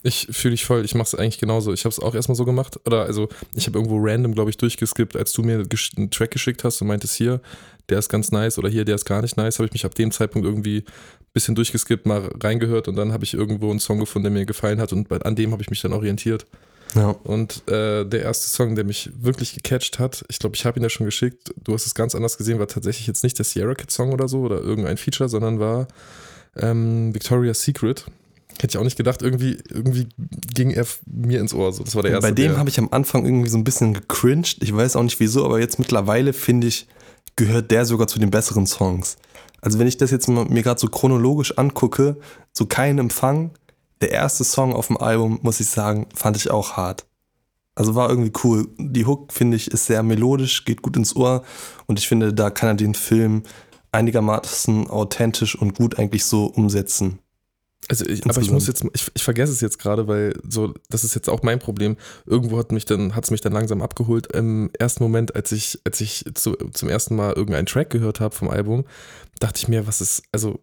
Ich 0.02 0.28
fühle 0.31 0.52
dich 0.52 0.64
voll. 0.64 0.84
Ich 0.84 0.94
mache 0.94 1.08
es 1.08 1.14
eigentlich 1.16 1.38
genauso. 1.38 1.72
Ich 1.72 1.84
habe 1.84 1.93
es 1.93 1.99
auch 1.99 2.14
erstmal 2.14 2.37
so 2.37 2.44
gemacht. 2.44 2.78
Oder 2.87 3.02
also, 3.02 3.28
ich 3.55 3.66
habe 3.66 3.78
irgendwo 3.78 3.99
random, 4.00 4.32
glaube 4.32 4.49
ich, 4.49 4.56
durchgeskippt, 4.56 5.16
als 5.16 5.32
du 5.32 5.43
mir 5.43 5.64
einen 5.96 6.10
Track 6.10 6.31
geschickt 6.31 6.62
hast 6.62 6.81
und 6.81 6.87
meintest, 6.87 7.16
hier, 7.16 7.40
der 7.88 7.99
ist 7.99 8.08
ganz 8.08 8.31
nice 8.31 8.58
oder 8.58 8.69
hier, 8.69 8.84
der 8.84 8.94
ist 8.94 9.05
gar 9.05 9.22
nicht 9.22 9.37
nice, 9.37 9.58
habe 9.58 9.66
ich 9.66 9.72
mich 9.72 9.84
ab 9.84 9.94
dem 9.96 10.12
Zeitpunkt 10.12 10.46
irgendwie 10.46 10.78
ein 10.78 11.32
bisschen 11.32 11.54
durchgeskippt, 11.56 12.06
mal 12.06 12.31
reingehört 12.43 12.87
und 12.87 12.96
dann 12.96 13.12
habe 13.12 13.25
ich 13.25 13.34
irgendwo 13.34 13.70
einen 13.70 13.81
Song 13.81 13.99
gefunden, 13.99 14.25
der 14.25 14.32
mir 14.32 14.46
gefallen 14.46 14.81
hat 14.81 14.93
und 14.93 15.11
an 15.25 15.34
dem 15.34 15.52
habe 15.52 15.62
ich 15.62 15.70
mich 15.70 15.81
dann 15.81 15.93
orientiert. 15.93 16.46
Ja. 16.94 17.11
Und 17.25 17.69
äh, 17.69 18.05
der 18.05 18.23
erste 18.23 18.49
Song, 18.49 18.75
der 18.75 18.85
mich 18.85 19.11
wirklich 19.19 19.55
gecatcht 19.55 19.99
hat, 19.99 20.25
ich 20.29 20.38
glaube, 20.38 20.56
ich 20.56 20.64
habe 20.64 20.79
ihn 20.79 20.82
ja 20.82 20.88
schon 20.88 21.06
geschickt, 21.06 21.52
du 21.62 21.75
hast 21.75 21.87
es 21.87 21.94
ganz 21.94 22.14
anders 22.14 22.38
gesehen, 22.38 22.58
war 22.58 22.69
tatsächlich 22.69 23.06
jetzt 23.06 23.23
nicht 23.23 23.38
der 23.38 23.44
Sierra 23.44 23.75
Kid 23.75 23.90
Song 23.90 24.12
oder 24.12 24.29
so 24.29 24.40
oder 24.40 24.61
irgendein 24.61 24.96
Feature, 24.96 25.29
sondern 25.29 25.61
war 25.61 25.88
ähm, 26.56 27.14
Victoria's 27.14 27.62
Secret. 27.62 28.06
Hätte 28.61 28.73
ich 28.73 28.79
auch 28.79 28.85
nicht 28.85 28.96
gedacht, 28.96 29.23
irgendwie, 29.23 29.58
irgendwie 29.69 30.08
ging 30.52 30.70
er 30.70 30.87
mir 31.06 31.40
ins 31.40 31.55
Ohr. 31.55 31.73
So. 31.73 31.85
Das 31.85 31.94
war 31.94 32.02
der 32.02 32.12
erste. 32.12 32.29
bei 32.29 32.35
dem 32.35 32.56
habe 32.56 32.69
ich 32.69 32.79
am 32.79 32.88
Anfang 32.90 33.25
irgendwie 33.25 33.50
so 33.50 33.58
ein 33.58 33.64
bisschen 33.64 33.94
gecringed. 33.94 34.62
Ich 34.62 34.75
weiß 34.75 34.96
auch 34.96 35.02
nicht 35.02 35.20
wieso, 35.20 35.44
aber 35.44 35.61
jetzt 35.61 35.79
mittlerweile 35.79 36.32
finde 36.32 36.67
ich, 36.67 36.88
gehört 37.37 37.70
der 37.70 37.85
sogar 37.85 38.08
zu 38.08 38.19
den 38.19 38.31
besseren 38.31 38.67
Songs. 38.67 39.17
Also 39.61 39.79
wenn 39.79 39.87
ich 39.87 39.96
das 39.96 40.11
jetzt 40.11 40.29
mal, 40.29 40.44
mir 40.46 40.62
gerade 40.62 40.81
so 40.81 40.88
chronologisch 40.88 41.56
angucke, 41.56 42.17
so 42.52 42.67
kein 42.67 42.99
Empfang, 42.99 43.52
der 44.00 44.10
erste 44.10 44.44
Song 44.44 44.72
auf 44.72 44.88
dem 44.88 44.96
Album, 44.96 45.38
muss 45.42 45.60
ich 45.60 45.68
sagen, 45.68 46.06
fand 46.14 46.36
ich 46.36 46.50
auch 46.50 46.76
hart. 46.76 47.06
Also 47.74 47.94
war 47.94 48.10
irgendwie 48.10 48.32
cool. 48.42 48.68
Die 48.78 49.06
Hook, 49.06 49.32
finde 49.32 49.56
ich, 49.56 49.70
ist 49.70 49.86
sehr 49.86 50.02
melodisch, 50.02 50.64
geht 50.64 50.82
gut 50.82 50.96
ins 50.96 51.14
Ohr 51.14 51.44
und 51.86 51.98
ich 51.98 52.08
finde, 52.08 52.34
da 52.34 52.50
kann 52.50 52.70
er 52.70 52.74
den 52.74 52.94
Film 52.94 53.44
einigermaßen 53.92 54.88
authentisch 54.88 55.54
und 55.54 55.76
gut 55.76 55.98
eigentlich 55.98 56.24
so 56.24 56.46
umsetzen. 56.46 57.20
Also 57.88 58.04
ich, 58.04 58.24
aber 58.28 58.40
ich 58.42 58.50
muss 58.50 58.66
jetzt, 58.66 58.84
ich, 58.92 59.10
ich 59.14 59.22
vergesse 59.22 59.52
es 59.52 59.60
jetzt 59.60 59.78
gerade, 59.78 60.08
weil 60.08 60.34
so, 60.46 60.74
das 60.90 61.04
ist 61.04 61.14
jetzt 61.14 61.30
auch 61.30 61.42
mein 61.42 61.58
Problem. 61.58 61.96
Irgendwo 62.26 62.58
hat 62.58 62.70
mich 62.70 62.84
dann, 62.84 63.14
hat 63.14 63.24
es 63.24 63.30
mich 63.30 63.40
dann 63.40 63.52
langsam 63.52 63.80
abgeholt. 63.80 64.30
Im 64.34 64.70
ersten 64.78 65.02
Moment, 65.02 65.34
als 65.34 65.52
ich, 65.52 65.80
als 65.84 66.00
ich 66.00 66.24
zu, 66.34 66.52
zum 66.54 66.88
ersten 66.88 67.16
Mal 67.16 67.32
irgendeinen 67.32 67.66
Track 67.66 67.90
gehört 67.90 68.20
habe 68.20 68.34
vom 68.34 68.50
Album, 68.50 68.84
dachte 69.38 69.58
ich 69.58 69.68
mir, 69.68 69.86
was 69.86 70.02
ist, 70.02 70.22
also 70.32 70.60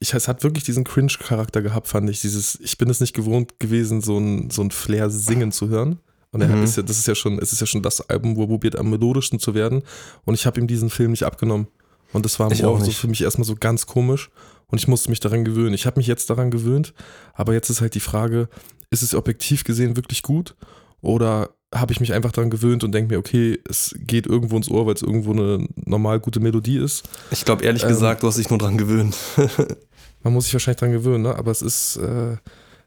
ich, 0.00 0.12
es 0.12 0.28
hat 0.28 0.42
wirklich 0.42 0.64
diesen 0.64 0.84
Cringe-Charakter 0.84 1.62
gehabt, 1.62 1.88
fand 1.88 2.10
ich. 2.10 2.20
Dieses, 2.20 2.58
ich 2.60 2.78
bin 2.78 2.90
es 2.90 3.00
nicht 3.00 3.14
gewohnt 3.14 3.58
gewesen, 3.60 4.00
so 4.00 4.18
ein, 4.18 4.50
so 4.50 4.62
ein 4.62 4.70
Flair 4.70 5.10
singen 5.10 5.52
zu 5.52 5.68
hören. 5.68 5.98
Und 6.30 6.42
er 6.42 6.48
Mhm. 6.48 6.62
ist 6.64 6.76
ja, 6.76 6.82
das 6.82 6.98
ist 6.98 7.06
ja 7.06 7.14
schon, 7.14 7.38
es 7.38 7.52
ist 7.52 7.60
ja 7.60 7.66
schon 7.66 7.82
das 7.82 8.00
Album, 8.08 8.36
wo 8.36 8.42
er 8.42 8.48
probiert 8.48 8.76
am 8.76 8.90
melodischsten 8.90 9.38
zu 9.38 9.54
werden. 9.54 9.82
Und 10.24 10.34
ich 10.34 10.46
habe 10.46 10.60
ihm 10.60 10.66
diesen 10.66 10.90
Film 10.90 11.12
nicht 11.12 11.22
abgenommen. 11.24 11.68
Und 12.12 12.24
das 12.24 12.38
war 12.38 12.48
auch 12.48 12.80
so 12.84 12.90
für 12.90 13.08
mich 13.08 13.22
erstmal 13.22 13.44
so 13.46 13.54
ganz 13.56 13.86
komisch. 13.86 14.30
Und 14.66 14.78
ich 14.78 14.88
musste 14.88 15.08
mich 15.10 15.20
daran 15.20 15.44
gewöhnen. 15.44 15.74
Ich 15.74 15.86
habe 15.86 15.98
mich 15.98 16.06
jetzt 16.06 16.28
daran 16.28 16.50
gewöhnt, 16.50 16.92
aber 17.34 17.54
jetzt 17.54 17.70
ist 17.70 17.80
halt 17.80 17.94
die 17.94 18.00
Frage, 18.00 18.48
ist 18.90 19.02
es 19.02 19.14
objektiv 19.14 19.64
gesehen 19.64 19.96
wirklich 19.96 20.22
gut? 20.22 20.54
Oder 21.00 21.50
habe 21.74 21.92
ich 21.92 22.00
mich 22.00 22.12
einfach 22.14 22.32
daran 22.32 22.50
gewöhnt 22.50 22.82
und 22.82 22.92
denke 22.92 23.12
mir, 23.12 23.18
okay, 23.18 23.58
es 23.68 23.94
geht 23.98 24.26
irgendwo 24.26 24.56
ins 24.56 24.70
Ohr, 24.70 24.86
weil 24.86 24.94
es 24.94 25.02
irgendwo 25.02 25.32
eine 25.32 25.68
normal 25.76 26.18
gute 26.18 26.40
Melodie 26.40 26.78
ist. 26.78 27.04
Ich 27.30 27.44
glaube 27.44 27.64
ehrlich 27.64 27.82
Ähm, 27.82 27.90
gesagt, 27.90 28.22
du 28.22 28.26
hast 28.26 28.38
dich 28.38 28.48
nur 28.48 28.58
dran 28.58 28.78
gewöhnt. 28.78 29.16
Man 30.22 30.32
muss 30.32 30.44
sich 30.44 30.54
wahrscheinlich 30.54 30.80
daran 30.80 30.94
gewöhnen, 30.94 31.22
ne? 31.22 31.34
aber 31.34 31.50
es 31.50 31.62
ist, 31.62 31.96
äh, 31.96 32.36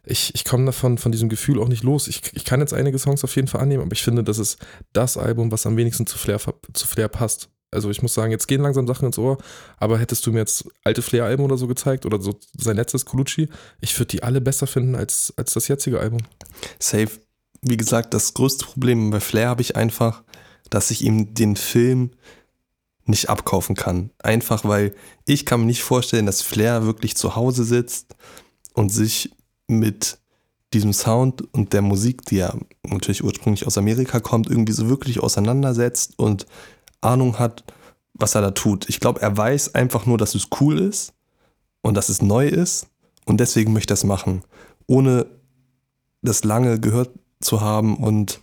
ich, 0.03 0.33
ich 0.33 0.45
komme 0.45 0.65
davon, 0.65 0.97
von 0.97 1.11
diesem 1.11 1.29
Gefühl 1.29 1.59
auch 1.61 1.67
nicht 1.67 1.83
los. 1.83 2.07
Ich, 2.07 2.21
ich 2.33 2.43
kann 2.43 2.59
jetzt 2.59 2.73
einige 2.73 2.97
Songs 2.97 3.23
auf 3.23 3.35
jeden 3.35 3.47
Fall 3.47 3.61
annehmen, 3.61 3.83
aber 3.83 3.93
ich 3.93 4.01
finde, 4.01 4.23
das 4.23 4.39
ist 4.39 4.57
das 4.93 5.15
Album, 5.15 5.51
was 5.51 5.65
am 5.65 5.77
wenigsten 5.77 6.07
zu 6.07 6.17
Flair, 6.17 6.39
zu 6.73 6.87
Flair 6.87 7.07
passt. 7.07 7.49
Also 7.73 7.89
ich 7.89 8.01
muss 8.01 8.13
sagen, 8.13 8.31
jetzt 8.31 8.47
gehen 8.47 8.61
langsam 8.61 8.85
Sachen 8.85 9.05
ins 9.05 9.17
Ohr, 9.17 9.37
aber 9.77 9.97
hättest 9.97 10.25
du 10.25 10.33
mir 10.33 10.39
jetzt 10.39 10.65
alte 10.83 11.01
Flair-Alben 11.01 11.43
oder 11.43 11.57
so 11.57 11.67
gezeigt 11.67 12.05
oder 12.05 12.19
so 12.19 12.37
sein 12.57 12.75
letztes 12.75 13.05
Colucci, 13.05 13.47
ich 13.79 13.97
würde 13.97 14.07
die 14.07 14.23
alle 14.23 14.41
besser 14.41 14.67
finden 14.67 14.95
als, 14.95 15.33
als 15.37 15.53
das 15.53 15.69
jetzige 15.69 15.99
Album. 15.99 16.19
Safe. 16.79 17.09
Wie 17.61 17.77
gesagt, 17.77 18.13
das 18.13 18.33
größte 18.33 18.65
Problem 18.65 19.11
bei 19.11 19.19
Flair 19.19 19.49
habe 19.49 19.61
ich 19.61 19.75
einfach, 19.75 20.23
dass 20.69 20.91
ich 20.91 21.03
ihm 21.03 21.33
den 21.33 21.55
Film 21.55 22.11
nicht 23.05 23.29
abkaufen 23.29 23.75
kann. 23.75 24.11
Einfach 24.19 24.65
weil 24.65 24.95
ich 25.25 25.45
kann 25.45 25.61
mir 25.61 25.65
nicht 25.67 25.83
vorstellen, 25.83 26.25
dass 26.25 26.41
Flair 26.41 26.85
wirklich 26.85 27.15
zu 27.15 27.35
Hause 27.35 27.63
sitzt 27.63 28.15
und 28.73 28.89
sich 28.89 29.35
mit 29.67 30.17
diesem 30.73 30.93
Sound 30.93 31.53
und 31.53 31.73
der 31.73 31.81
Musik, 31.81 32.25
die 32.25 32.37
ja 32.37 32.55
natürlich 32.87 33.23
ursprünglich 33.23 33.67
aus 33.67 33.77
Amerika 33.77 34.19
kommt, 34.19 34.49
irgendwie 34.49 34.73
so 34.73 34.89
wirklich 34.89 35.19
auseinandersetzt 35.19 36.17
und 36.17 36.45
Ahnung 37.01 37.39
hat, 37.39 37.63
was 38.13 38.35
er 38.35 38.41
da 38.41 38.51
tut. 38.51 38.87
Ich 38.87 38.99
glaube, 38.99 39.21
er 39.21 39.35
weiß 39.35 39.75
einfach 39.75 40.05
nur, 40.05 40.17
dass 40.17 40.35
es 40.35 40.47
cool 40.59 40.79
ist 40.79 41.13
und 41.81 41.95
dass 41.95 42.09
es 42.09 42.21
neu 42.21 42.47
ist 42.47 42.87
und 43.25 43.39
deswegen 43.39 43.73
möchte 43.73 43.93
er 43.93 43.95
es 43.95 44.03
machen, 44.03 44.43
ohne 44.87 45.25
das 46.21 46.43
lange 46.43 46.79
gehört 46.79 47.09
zu 47.41 47.61
haben 47.61 47.97
und 47.97 48.39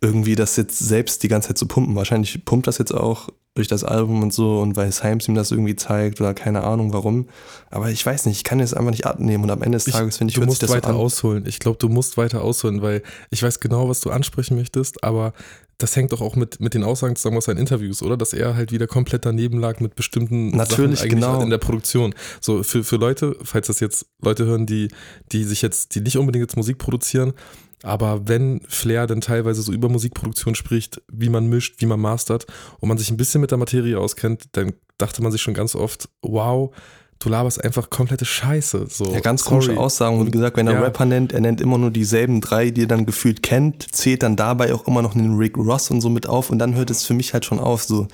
irgendwie 0.00 0.34
das 0.34 0.56
jetzt 0.56 0.78
selbst 0.78 1.22
die 1.22 1.28
ganze 1.28 1.48
Zeit 1.48 1.58
zu 1.58 1.66
pumpen. 1.66 1.94
Wahrscheinlich 1.94 2.44
pumpt 2.44 2.66
das 2.66 2.78
jetzt 2.78 2.92
auch 2.92 3.28
durch 3.54 3.68
das 3.68 3.84
Album 3.84 4.22
und 4.22 4.32
so 4.32 4.60
und 4.60 4.76
weil 4.76 4.90
Himes 4.90 5.28
ihm 5.28 5.34
das 5.34 5.50
irgendwie 5.50 5.76
zeigt 5.76 6.20
oder 6.20 6.32
keine 6.32 6.64
Ahnung 6.64 6.92
warum. 6.92 7.28
Aber 7.70 7.90
ich 7.90 8.04
weiß 8.04 8.26
nicht, 8.26 8.38
ich 8.38 8.44
kann 8.44 8.58
das 8.58 8.72
einfach 8.72 8.90
nicht 8.90 9.04
abnehmen 9.04 9.44
und 9.44 9.50
am 9.50 9.62
Ende 9.62 9.76
des 9.76 9.84
Tages 9.84 10.16
finde 10.16 10.30
ich, 10.30 10.36
du 10.36 10.46
musst 10.46 10.62
so 10.62 10.68
weiter 10.70 10.90
an. 10.90 10.96
ausholen. 10.96 11.44
Ich 11.46 11.58
glaube, 11.58 11.76
du 11.78 11.88
musst 11.88 12.16
weiter 12.16 12.42
ausholen, 12.42 12.80
weil 12.80 13.02
ich 13.30 13.42
weiß 13.42 13.60
genau, 13.60 13.88
was 13.88 14.00
du 14.00 14.10
ansprechen 14.10 14.56
möchtest, 14.56 15.04
aber 15.04 15.34
das 15.78 15.96
hängt 15.96 16.12
doch 16.12 16.20
auch 16.20 16.36
mit, 16.36 16.60
mit 16.60 16.74
den 16.74 16.84
Aussagen 16.84 17.16
zusammen 17.16 17.38
aus 17.38 17.46
seinen 17.46 17.58
Interviews, 17.58 18.02
oder? 18.02 18.16
Dass 18.16 18.32
er 18.32 18.56
halt 18.56 18.72
wieder 18.72 18.86
komplett 18.86 19.26
daneben 19.26 19.58
lag 19.58 19.80
mit 19.80 19.96
bestimmten 19.96 20.50
Natürlich, 20.50 21.00
Sachen 21.00 21.10
genau. 21.10 21.42
in 21.42 21.50
der 21.50 21.58
Produktion. 21.58 22.14
So 22.40 22.62
für, 22.62 22.84
für 22.84 22.96
Leute, 22.96 23.36
falls 23.42 23.66
das 23.66 23.80
jetzt 23.80 24.06
Leute 24.22 24.46
hören, 24.46 24.66
die, 24.66 24.88
die 25.32 25.44
sich 25.44 25.60
jetzt, 25.60 25.94
die 25.94 26.00
nicht 26.00 26.16
unbedingt 26.16 26.42
jetzt 26.42 26.56
Musik 26.56 26.78
produzieren, 26.78 27.32
aber 27.82 28.28
wenn 28.28 28.60
Flair 28.68 29.06
dann 29.06 29.20
teilweise 29.20 29.62
so 29.62 29.72
über 29.72 29.88
Musikproduktion 29.88 30.54
spricht, 30.54 31.02
wie 31.12 31.28
man 31.28 31.46
mischt, 31.48 31.76
wie 31.80 31.86
man 31.86 32.00
mastert 32.00 32.46
und 32.80 32.88
man 32.88 32.98
sich 32.98 33.10
ein 33.10 33.16
bisschen 33.16 33.40
mit 33.40 33.50
der 33.50 33.58
Materie 33.58 33.98
auskennt, 33.98 34.44
dann 34.52 34.72
dachte 34.98 35.22
man 35.22 35.32
sich 35.32 35.42
schon 35.42 35.54
ganz 35.54 35.74
oft, 35.74 36.08
wow, 36.22 36.70
du 37.18 37.28
laberst 37.28 37.62
einfach 37.62 37.90
komplette 37.90 38.24
Scheiße. 38.24 38.86
So, 38.88 39.12
Ja, 39.12 39.20
ganz 39.20 39.42
sorry. 39.44 39.54
komische 39.66 39.76
Aussagen. 39.80 40.18
Und 40.18 40.26
wie 40.26 40.30
gesagt, 40.32 40.56
wenn 40.56 40.66
er 40.66 40.74
Ja. 40.74 40.80
Rapper 40.80 41.04
nennt, 41.04 41.32
er 41.32 41.40
nennt 41.40 41.60
immer 41.60 41.78
nur 41.78 41.90
dieselben 41.90 42.40
drei, 42.40 42.70
die 42.70 42.82
er 42.82 42.86
dann 42.88 43.06
gefühlt 43.06 43.42
kennt, 43.42 43.94
zählt 43.94 44.22
dann 44.22 44.36
dabei 44.36 44.74
auch 44.74 44.86
immer 44.86 45.02
noch 45.02 45.14
einen 45.14 45.36
Rick 45.36 45.56
Ross 45.56 45.90
und 45.90 46.00
so 46.00 46.08
mit 46.08 46.28
auf 46.28 46.50
und 46.50 46.58
dann 46.58 46.74
hört 46.74 46.90
es 46.90 47.04
für 47.04 47.14
mich 47.14 47.32
halt 47.32 47.44
schon 47.44 47.58
auf, 47.58 47.82
so. 47.84 48.06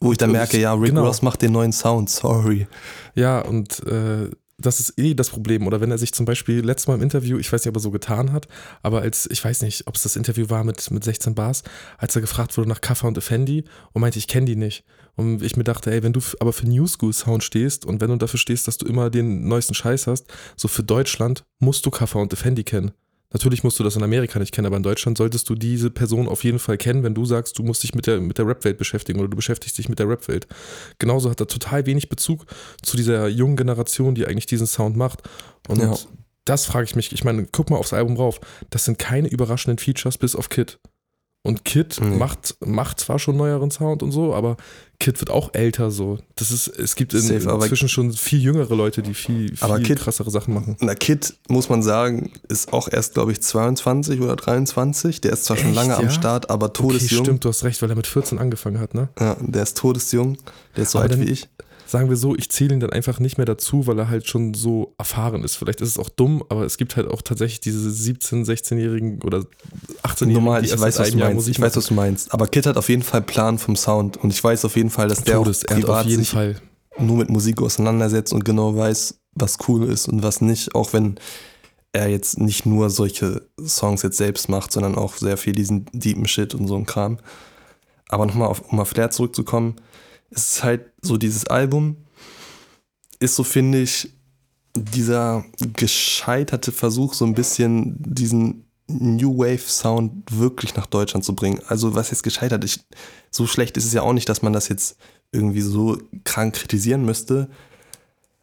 Wo 0.00 0.12
ich 0.12 0.18
dann 0.18 0.30
merke, 0.32 0.58
ja, 0.58 0.74
Rick 0.74 0.90
genau. 0.90 1.06
Ross 1.06 1.22
macht 1.22 1.40
den 1.40 1.52
neuen 1.52 1.72
Sound, 1.72 2.10
sorry. 2.10 2.66
Ja, 3.14 3.40
und 3.40 3.82
äh, 3.86 4.30
das 4.58 4.80
ist 4.80 4.98
eh 4.98 5.14
das 5.14 5.30
Problem. 5.30 5.66
Oder 5.66 5.80
wenn 5.80 5.90
er 5.90 5.98
sich 5.98 6.12
zum 6.12 6.26
Beispiel 6.26 6.64
letztes 6.64 6.88
Mal 6.88 6.94
im 6.94 7.02
Interview, 7.02 7.38
ich 7.38 7.52
weiß 7.52 7.62
nicht, 7.64 7.68
ob 7.68 7.76
er 7.76 7.80
so 7.80 7.90
getan 7.90 8.32
hat, 8.32 8.48
aber 8.82 9.02
als, 9.02 9.28
ich 9.30 9.44
weiß 9.44 9.62
nicht, 9.62 9.86
ob 9.86 9.96
es 9.96 10.02
das 10.02 10.16
Interview 10.16 10.48
war 10.48 10.64
mit, 10.64 10.90
mit 10.90 11.04
16 11.04 11.34
Bars, 11.34 11.62
als 11.98 12.14
er 12.14 12.22
gefragt 12.22 12.56
wurde 12.56 12.68
nach 12.68 12.80
Kaffa 12.80 13.06
und 13.06 13.18
Effendi 13.18 13.64
und 13.92 14.00
meinte, 14.00 14.18
ich 14.18 14.28
kenne 14.28 14.46
die 14.46 14.56
nicht. 14.56 14.84
Und 15.14 15.42
ich 15.42 15.56
mir 15.56 15.64
dachte, 15.64 15.90
ey, 15.90 16.02
wenn 16.02 16.12
du 16.12 16.20
aber 16.40 16.52
für 16.52 16.68
New 16.68 16.86
School 16.86 17.12
Sound 17.12 17.42
stehst 17.42 17.84
und 17.84 18.00
wenn 18.00 18.10
du 18.10 18.16
dafür 18.16 18.38
stehst, 18.38 18.68
dass 18.68 18.78
du 18.78 18.86
immer 18.86 19.10
den 19.10 19.48
neuesten 19.48 19.74
Scheiß 19.74 20.06
hast, 20.06 20.26
so 20.56 20.68
für 20.68 20.82
Deutschland 20.82 21.44
musst 21.58 21.86
du 21.86 21.90
Kaffa 21.90 22.18
und 22.18 22.32
Effendi 22.32 22.64
kennen. 22.64 22.92
Natürlich 23.36 23.62
musst 23.62 23.78
du 23.78 23.84
das 23.84 23.96
in 23.96 24.02
Amerika 24.02 24.38
nicht 24.38 24.54
kennen, 24.54 24.66
aber 24.66 24.78
in 24.78 24.82
Deutschland 24.82 25.18
solltest 25.18 25.46
du 25.50 25.54
diese 25.54 25.90
Person 25.90 26.26
auf 26.26 26.42
jeden 26.42 26.58
Fall 26.58 26.78
kennen, 26.78 27.02
wenn 27.02 27.12
du 27.12 27.26
sagst, 27.26 27.58
du 27.58 27.62
musst 27.62 27.82
dich 27.82 27.94
mit 27.94 28.06
der, 28.06 28.18
mit 28.18 28.38
der 28.38 28.46
Rap-Welt 28.46 28.78
beschäftigen 28.78 29.18
oder 29.20 29.28
du 29.28 29.36
beschäftigst 29.36 29.76
dich 29.76 29.90
mit 29.90 29.98
der 29.98 30.08
Rap-Welt. 30.08 30.46
Genauso 30.98 31.28
hat 31.28 31.38
er 31.38 31.46
total 31.46 31.84
wenig 31.84 32.08
Bezug 32.08 32.46
zu 32.80 32.96
dieser 32.96 33.28
jungen 33.28 33.56
Generation, 33.56 34.14
die 34.14 34.26
eigentlich 34.26 34.46
diesen 34.46 34.66
Sound 34.66 34.96
macht. 34.96 35.20
Und 35.68 35.82
ja. 35.82 35.94
das 36.46 36.64
frage 36.64 36.86
ich 36.86 36.96
mich. 36.96 37.12
Ich 37.12 37.24
meine, 37.24 37.46
guck 37.52 37.68
mal 37.68 37.76
aufs 37.76 37.92
Album 37.92 38.16
rauf. 38.16 38.40
Das 38.70 38.86
sind 38.86 38.98
keine 38.98 39.28
überraschenden 39.28 39.76
Features 39.76 40.16
bis 40.16 40.34
auf 40.34 40.48
Kid. 40.48 40.78
Und 41.42 41.66
Kid 41.66 42.00
mhm. 42.00 42.16
macht, 42.16 42.56
macht 42.64 43.00
zwar 43.00 43.18
schon 43.18 43.36
neueren 43.36 43.70
Sound 43.70 44.02
und 44.02 44.12
so, 44.12 44.32
aber 44.32 44.56
Kid 44.98 45.20
wird 45.20 45.30
auch 45.30 45.52
älter 45.52 45.90
so. 45.90 46.18
Das 46.36 46.50
ist, 46.50 46.68
es 46.68 46.96
gibt 46.96 47.14
in, 47.14 47.20
Safe, 47.20 47.50
inzwischen 47.50 47.88
schon 47.88 48.12
viel 48.12 48.40
jüngere 48.40 48.74
Leute, 48.74 49.02
die 49.02 49.14
viel, 49.14 49.48
viel 49.48 49.58
aber 49.60 49.80
Kid, 49.80 49.98
krassere 49.98 50.30
Sachen 50.30 50.54
machen. 50.54 50.76
Na, 50.80 50.94
Kid, 50.94 51.34
muss 51.48 51.68
man 51.68 51.82
sagen, 51.82 52.32
ist 52.48 52.72
auch 52.72 52.88
erst, 52.90 53.14
glaube 53.14 53.32
ich, 53.32 53.40
22 53.42 54.20
oder 54.20 54.36
23. 54.36 55.20
Der 55.20 55.32
ist 55.32 55.44
zwar 55.44 55.56
Echt, 55.56 55.66
schon 55.66 55.74
lange 55.74 55.90
ja? 55.90 55.98
am 55.98 56.10
Start, 56.10 56.50
aber 56.50 56.72
todesjung. 56.72 57.20
Okay, 57.20 57.28
stimmt, 57.28 57.44
du 57.44 57.48
hast 57.48 57.64
recht, 57.64 57.82
weil 57.82 57.90
er 57.90 57.96
mit 57.96 58.06
14 58.06 58.38
angefangen 58.38 58.78
hat, 58.78 58.94
ne? 58.94 59.08
Ja, 59.20 59.36
der 59.40 59.62
ist 59.62 59.76
todesjung. 59.76 60.38
Der 60.76 60.84
ist 60.84 60.92
so 60.92 60.98
aber 60.98 61.10
alt 61.10 61.20
wie 61.20 61.30
ich 61.30 61.48
sagen 61.86 62.08
wir 62.08 62.16
so, 62.16 62.34
ich 62.34 62.50
zähle 62.50 62.74
ihn 62.74 62.80
dann 62.80 62.90
einfach 62.90 63.20
nicht 63.20 63.38
mehr 63.38 63.46
dazu, 63.46 63.86
weil 63.86 63.98
er 63.98 64.08
halt 64.08 64.28
schon 64.28 64.54
so 64.54 64.94
erfahren 64.98 65.44
ist. 65.44 65.56
Vielleicht 65.56 65.80
ist 65.80 65.90
es 65.90 65.98
auch 65.98 66.08
dumm, 66.08 66.44
aber 66.48 66.64
es 66.64 66.76
gibt 66.78 66.96
halt 66.96 67.08
auch 67.08 67.22
tatsächlich 67.22 67.60
diese 67.60 67.88
17-, 67.88 68.44
16-Jährigen 68.44 69.22
oder 69.22 69.44
18-Jährigen. 70.02 70.32
Normal, 70.34 70.64
ich 70.64 70.78
weiß, 70.78 70.98
was 70.98 71.10
du 71.10 71.18
meinst. 71.18 71.48
Ich 71.48 71.60
weiß, 71.60 71.76
was 71.76 71.86
du 71.86 71.94
meinst. 71.94 72.32
Aber 72.34 72.48
Kid 72.48 72.66
hat 72.66 72.76
auf 72.76 72.88
jeden 72.88 73.02
Fall 73.02 73.22
Plan 73.22 73.58
vom 73.58 73.76
Sound 73.76 74.16
und 74.16 74.30
ich 74.30 74.42
weiß 74.42 74.64
auf 74.64 74.76
jeden 74.76 74.90
Fall, 74.90 75.08
dass 75.08 75.22
der 75.22 75.36
Todes, 75.36 75.64
auch 75.64 75.74
privat 75.74 76.04
auf 76.04 76.10
jeden 76.10 76.22
sich 76.22 76.30
Fall. 76.30 76.56
nur 76.98 77.16
mit 77.16 77.30
Musik 77.30 77.62
auseinandersetzt 77.62 78.32
und 78.32 78.44
genau 78.44 78.76
weiß, 78.76 79.20
was 79.34 79.58
cool 79.68 79.84
ist 79.84 80.08
und 80.08 80.22
was 80.22 80.40
nicht, 80.40 80.74
auch 80.74 80.92
wenn 80.92 81.16
er 81.92 82.08
jetzt 82.08 82.38
nicht 82.38 82.66
nur 82.66 82.90
solche 82.90 83.42
Songs 83.64 84.02
jetzt 84.02 84.18
selbst 84.18 84.48
macht, 84.48 84.72
sondern 84.72 84.96
auch 84.96 85.16
sehr 85.16 85.36
viel 85.36 85.52
diesen 85.52 85.86
deepen 85.92 86.26
Shit 86.26 86.54
und 86.54 86.66
so 86.66 86.76
ein 86.76 86.84
Kram. 86.84 87.18
Aber 88.08 88.26
nochmal 88.26 88.48
auf, 88.48 88.60
um 88.70 88.80
auf 88.80 88.88
Flair 88.88 89.10
zurückzukommen, 89.10 89.76
ist 90.30 90.62
halt 90.62 90.92
so, 91.02 91.16
dieses 91.16 91.46
Album 91.46 91.96
ist 93.18 93.36
so, 93.36 93.44
finde 93.44 93.82
ich, 93.82 94.12
dieser 94.74 95.44
gescheiterte 95.74 96.72
Versuch, 96.72 97.14
so 97.14 97.24
ein 97.24 97.34
bisschen 97.34 97.96
diesen 97.98 98.66
New 98.88 99.38
Wave 99.38 99.58
Sound 99.58 100.12
wirklich 100.30 100.76
nach 100.76 100.86
Deutschland 100.86 101.24
zu 101.24 101.34
bringen. 101.34 101.60
Also, 101.66 101.94
was 101.94 102.10
jetzt 102.10 102.22
gescheitert 102.22 102.62
ist, 102.64 102.84
so 103.30 103.46
schlecht 103.46 103.76
ist 103.76 103.84
es 103.84 103.92
ja 103.92 104.02
auch 104.02 104.12
nicht, 104.12 104.28
dass 104.28 104.42
man 104.42 104.52
das 104.52 104.68
jetzt 104.68 104.96
irgendwie 105.32 105.60
so 105.60 105.98
krank 106.24 106.54
kritisieren 106.54 107.04
müsste. 107.04 107.48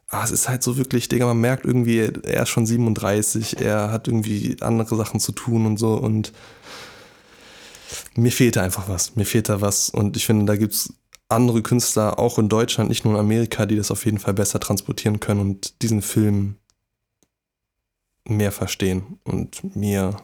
Aber 0.08 0.24
es 0.24 0.32
ist 0.32 0.50
halt 0.50 0.62
so 0.62 0.78
wirklich, 0.78 1.08
Digga, 1.08 1.25
man 1.25 1.40
merkt 1.40 1.66
irgendwie, 1.66 2.00
er 2.00 2.44
ist 2.44 2.50
schon 2.50 2.66
37, 2.66 3.60
er 3.62 3.92
hat 3.92 4.08
irgendwie 4.08 4.58
andere 4.62 4.96
Sachen 4.96 5.20
zu 5.20 5.32
tun 5.32 5.66
und 5.66 5.78
so 5.78 5.96
und 5.96 6.34
mir 8.16 8.32
fehlt 8.32 8.58
einfach 8.58 8.90
was. 8.90 9.16
Mir 9.16 9.25
fehlt 9.25 9.50
da 9.50 9.62
was 9.62 9.90
und 9.90 10.18
ich 10.18 10.25
finde, 10.25 10.46
da 10.46 10.56
gibt 10.56 10.74
es 10.74 10.94
andere 11.30 11.62
Künstler, 11.62 12.20
auch 12.20 12.38
in 12.38 12.50
Deutschland, 12.50 12.89
nicht 12.89 13.06
nur 13.06 13.13
in 13.13 13.20
Amerika, 13.20 13.65
die 13.65 13.75
das 13.75 13.92
auf 13.92 14.06
jeden 14.06 14.20
Fall 14.20 14.34
besser 14.34 14.60
transportieren 14.60 15.20
können 15.20 15.42
und 15.42 15.82
diesen 15.82 16.01
Film 16.01 16.58
mehr 18.27 18.51
verstehen 18.51 19.20
und 19.24 19.75
mir. 19.75 20.18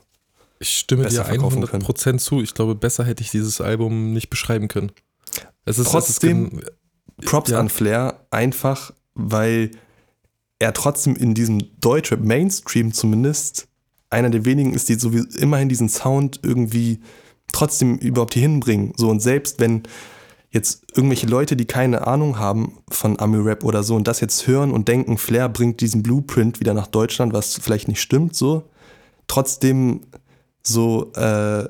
Ich 0.59 0.77
stimme 0.77 1.07
dir 1.07 1.25
100% 1.25 1.67
können. 1.67 2.19
zu. 2.19 2.41
Ich 2.41 2.53
glaube, 2.53 2.75
besser 2.75 3.05
hätte 3.05 3.23
ich 3.23 3.31
dieses 3.31 3.61
Album 3.61 4.13
nicht 4.13 4.29
beschreiben 4.29 4.67
können. 4.67 4.91
Es 5.65 5.79
ist, 5.79 5.91
trotzdem, 5.91 6.59
es 7.17 7.25
Props 7.25 7.51
ja. 7.51 7.59
an 7.59 7.69
Flair, 7.69 8.25
einfach 8.31 8.91
weil 9.13 9.71
er 10.59 10.73
trotzdem 10.73 11.15
in 11.15 11.33
diesem 11.33 11.79
Deutschrap 11.79 12.21
Mainstream 12.21 12.93
zumindest 12.93 13.67
einer 14.09 14.29
der 14.29 14.45
wenigen 14.45 14.73
ist, 14.73 14.89
die 14.89 14.95
sowieso 14.95 15.37
immerhin 15.37 15.69
diesen 15.69 15.89
Sound 15.89 16.39
irgendwie 16.43 16.99
trotzdem 17.51 17.97
überhaupt 17.97 18.33
hier 18.33 18.41
hinbringen. 18.41 18.93
So 18.97 19.09
und 19.09 19.21
selbst 19.21 19.59
wenn 19.59 19.83
jetzt 20.51 20.83
irgendwelche 20.95 21.27
Leute, 21.27 21.55
die 21.55 21.65
keine 21.65 22.07
Ahnung 22.07 22.39
haben 22.39 22.79
von 22.89 23.19
Ami-Rap 23.19 23.63
oder 23.63 23.83
so 23.83 23.95
und 23.95 24.07
das 24.07 24.19
jetzt 24.19 24.47
hören 24.47 24.71
und 24.71 24.87
denken, 24.87 25.17
Flair 25.17 25.47
bringt 25.49 25.79
diesen 25.81 26.01
Blueprint 26.01 26.59
wieder 26.59 26.73
nach 26.73 26.87
Deutschland, 26.87 27.33
was 27.33 27.55
vielleicht 27.55 27.87
nicht 27.87 28.01
stimmt, 28.01 28.35
so, 28.35 28.69
trotzdem 29.27 30.01
so 30.63 31.11
äh, 31.13 31.69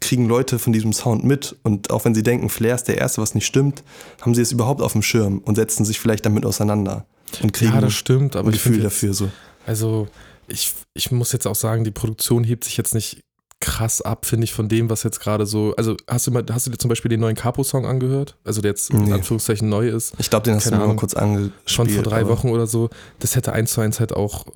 kriegen 0.00 0.26
Leute 0.26 0.58
von 0.58 0.72
diesem 0.72 0.92
Sound 0.92 1.24
mit 1.24 1.56
und 1.62 1.90
auch 1.90 2.04
wenn 2.04 2.14
sie 2.14 2.22
denken, 2.22 2.48
Flair 2.48 2.74
ist 2.74 2.84
der 2.84 2.98
Erste, 2.98 3.20
was 3.20 3.34
nicht 3.34 3.46
stimmt, 3.46 3.82
haben 4.20 4.34
sie 4.34 4.42
es 4.42 4.52
überhaupt 4.52 4.80
auf 4.80 4.92
dem 4.92 5.02
Schirm 5.02 5.38
und 5.38 5.56
setzen 5.56 5.84
sich 5.84 5.98
vielleicht 5.98 6.24
damit 6.24 6.46
auseinander 6.46 7.06
und 7.42 7.52
kriegen 7.52 7.74
ja, 7.74 7.80
das 7.80 7.92
stimmt, 7.92 8.36
aber 8.36 8.48
ein 8.48 8.52
Gefühl 8.52 8.76
jetzt, 8.76 8.84
dafür 8.84 9.14
so. 9.14 9.30
Also 9.66 10.08
ich, 10.46 10.72
ich 10.94 11.10
muss 11.10 11.32
jetzt 11.32 11.46
auch 11.46 11.54
sagen, 11.54 11.84
die 11.84 11.90
Produktion 11.90 12.44
hebt 12.44 12.64
sich 12.64 12.76
jetzt 12.76 12.94
nicht 12.94 13.24
krass 13.60 14.00
ab, 14.00 14.24
finde 14.24 14.44
ich, 14.44 14.52
von 14.52 14.68
dem, 14.68 14.88
was 14.88 15.02
jetzt 15.02 15.20
gerade 15.20 15.44
so. 15.46 15.74
Also, 15.76 15.96
hast 16.08 16.26
du 16.26 16.30
mal, 16.30 16.44
hast 16.50 16.66
du 16.66 16.70
dir 16.70 16.78
zum 16.78 16.88
Beispiel 16.88 17.10
den 17.10 17.20
neuen 17.20 17.36
Capo-Song 17.36 17.86
angehört? 17.86 18.36
Also, 18.44 18.62
der 18.62 18.70
jetzt 18.70 18.92
nee. 18.92 19.06
in 19.06 19.12
Anführungszeichen 19.12 19.68
neu 19.68 19.88
ist. 19.88 20.14
Ich 20.18 20.30
glaube, 20.30 20.44
den 20.44 20.54
hast 20.54 20.64
Keine 20.64 20.76
du 20.76 20.80
nur 20.80 20.94
mal 20.94 20.98
kurz 20.98 21.14
angespielt. 21.14 21.52
Schon 21.66 21.88
vor 21.88 22.02
drei 22.02 22.26
Wochen 22.26 22.48
oder 22.48 22.66
so. 22.66 22.88
Das 23.18 23.36
hätte 23.36 23.52
eins 23.52 23.72
zu 23.72 23.82
eins 23.82 24.00
halt 24.00 24.14
auch 24.14 24.46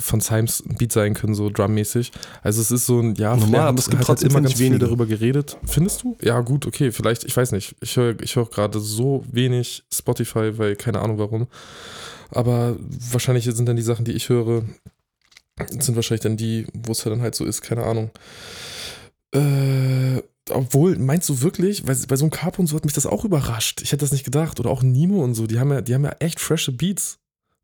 von 0.00 0.20
Symes 0.20 0.64
Beat 0.78 0.92
sein 0.92 1.14
können, 1.14 1.34
so 1.34 1.50
drummäßig. 1.50 2.10
Also, 2.42 2.60
es 2.60 2.70
ist 2.70 2.86
so 2.86 3.00
ein, 3.00 3.14
ja, 3.14 3.36
Normal, 3.36 3.68
aber 3.68 3.78
es 3.78 3.88
gibt 3.88 4.08
halt 4.08 4.22
immer 4.22 4.40
ganz 4.40 4.54
viel 4.54 4.78
darüber 4.78 5.06
geredet. 5.06 5.56
Findest 5.64 6.02
du? 6.02 6.16
Ja, 6.20 6.40
gut, 6.40 6.66
okay, 6.66 6.90
vielleicht, 6.90 7.24
ich 7.24 7.36
weiß 7.36 7.52
nicht. 7.52 7.76
Ich 7.80 7.96
höre 7.96 8.20
ich 8.20 8.34
hör 8.36 8.46
gerade 8.46 8.80
so 8.80 9.24
wenig 9.30 9.84
Spotify, 9.92 10.58
weil 10.58 10.74
keine 10.76 11.00
Ahnung 11.00 11.18
warum. 11.18 11.46
Aber 12.30 12.76
wahrscheinlich 13.12 13.44
sind 13.44 13.68
dann 13.68 13.76
die 13.76 13.82
Sachen, 13.82 14.04
die 14.04 14.12
ich 14.12 14.28
höre, 14.28 14.62
sind 15.68 15.96
wahrscheinlich 15.96 16.22
dann 16.22 16.36
die, 16.36 16.66
wo 16.72 16.92
es 16.92 17.02
dann 17.02 17.22
halt 17.22 17.34
so 17.34 17.44
ist, 17.44 17.62
keine 17.62 17.84
Ahnung. 17.84 18.10
Äh, 19.32 20.22
obwohl, 20.50 20.96
meinst 20.96 21.28
du 21.28 21.42
wirklich, 21.42 21.86
weil 21.86 21.96
bei 22.08 22.16
so 22.16 22.24
einem 22.24 22.30
Capo 22.30 22.60
und 22.60 22.66
so 22.66 22.76
hat 22.76 22.84
mich 22.84 22.94
das 22.94 23.06
auch 23.06 23.24
überrascht. 23.24 23.82
Ich 23.82 23.92
hätte 23.92 24.04
das 24.04 24.12
nicht 24.12 24.24
gedacht. 24.24 24.60
Oder 24.60 24.70
auch 24.70 24.82
Nimo 24.82 25.22
und 25.22 25.34
so, 25.34 25.46
die 25.46 25.58
haben 25.58 25.70
ja, 25.70 25.80
die 25.80 25.94
haben 25.94 26.04
ja 26.04 26.16
echt 26.20 26.40
frische 26.40 26.72
Beats. 26.72 27.18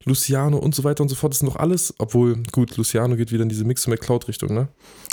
Luciano 0.06 0.58
und 0.58 0.74
so 0.74 0.84
weiter 0.84 1.02
und 1.02 1.08
so 1.08 1.14
fort, 1.14 1.32
das 1.32 1.38
ist 1.38 1.44
noch 1.44 1.56
alles, 1.56 1.94
obwohl, 1.98 2.42
gut, 2.52 2.76
Luciano 2.76 3.16
geht 3.16 3.32
wieder 3.32 3.42
in 3.42 3.48
diese 3.48 3.64
Mix- 3.64 3.86
und 3.86 3.92
McCloud-Richtung, 3.92 4.52
ne? 4.52 4.68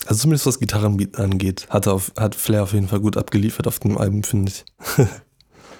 Also 0.05 0.23
zumindest 0.23 0.45
was 0.45 0.59
Gitarrenbeat 0.59 1.17
angeht, 1.17 1.67
hat, 1.69 1.87
auf, 1.87 2.11
hat 2.17 2.35
Flair 2.35 2.63
auf 2.63 2.73
jeden 2.73 2.89
Fall 2.89 2.99
gut 2.99 3.15
abgeliefert 3.15 3.67
auf 3.67 3.79
dem 3.79 3.97
Album, 3.97 4.23
finde 4.23 4.51
ich. 4.51 4.65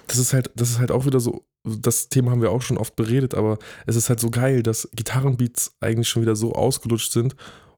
das 0.08 0.18
ist 0.18 0.32
halt, 0.32 0.52
das 0.56 0.70
ist 0.70 0.80
halt 0.80 0.92
auch 0.92 1.06
wieder 1.06 1.20
so 1.20 1.44
das 1.64 2.10
Thema 2.10 2.32
haben 2.32 2.42
wir 2.42 2.52
auch 2.52 2.62
schon 2.62 2.78
oft 2.78 2.96
beredet, 2.96 3.36
aber 3.36 3.58
es 3.86 3.96
ist 3.96 4.10
halt 4.10 4.20
so 4.20 4.30
geil, 4.30 4.64
dass 4.64 4.90
Gitarrenbeats 4.94 5.76
eigentlich 5.80 6.10
schon 6.10 6.22
wieder 6.22 6.36
so 6.36 6.54
ausgelutscht 6.54 7.12
sind 7.12 7.36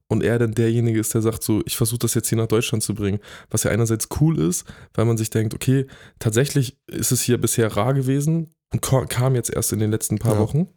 und 0.08 0.24
er 0.24 0.40
dann 0.40 0.54
derjenige 0.54 1.00
ist, 1.00 1.14
der 1.14 1.22
sagt 1.22 1.44
so, 1.44 1.62
ich 1.66 1.76
versuche 1.76 2.00
das 2.00 2.14
jetzt 2.14 2.30
hier 2.30 2.38
nach 2.38 2.48
Deutschland 2.48 2.84
zu 2.84 2.94
bringen. 2.94 3.20
Was 3.50 3.64
ja 3.64 3.72
einerseits 3.72 4.10
cool 4.22 4.40
ist, 4.40 4.66
weil 4.94 5.06
man 5.06 5.18
sich 5.18 5.30
denkt, 5.30 5.54
okay, 5.54 5.88
tatsächlich 6.20 6.78
ist 6.88 7.12
es 7.12 7.22
hier 7.22 7.40
bisher 7.40 7.76
rar 7.76 7.94
gewesen 7.94 8.54
und 8.72 8.82
kam 8.82 9.36
jetzt 9.36 9.50
erst 9.52 9.74
in 9.74 9.80
den 9.80 9.92
letzten 9.92 10.20
paar 10.20 10.36
ja. 10.36 10.40
Wochen. 10.40 10.68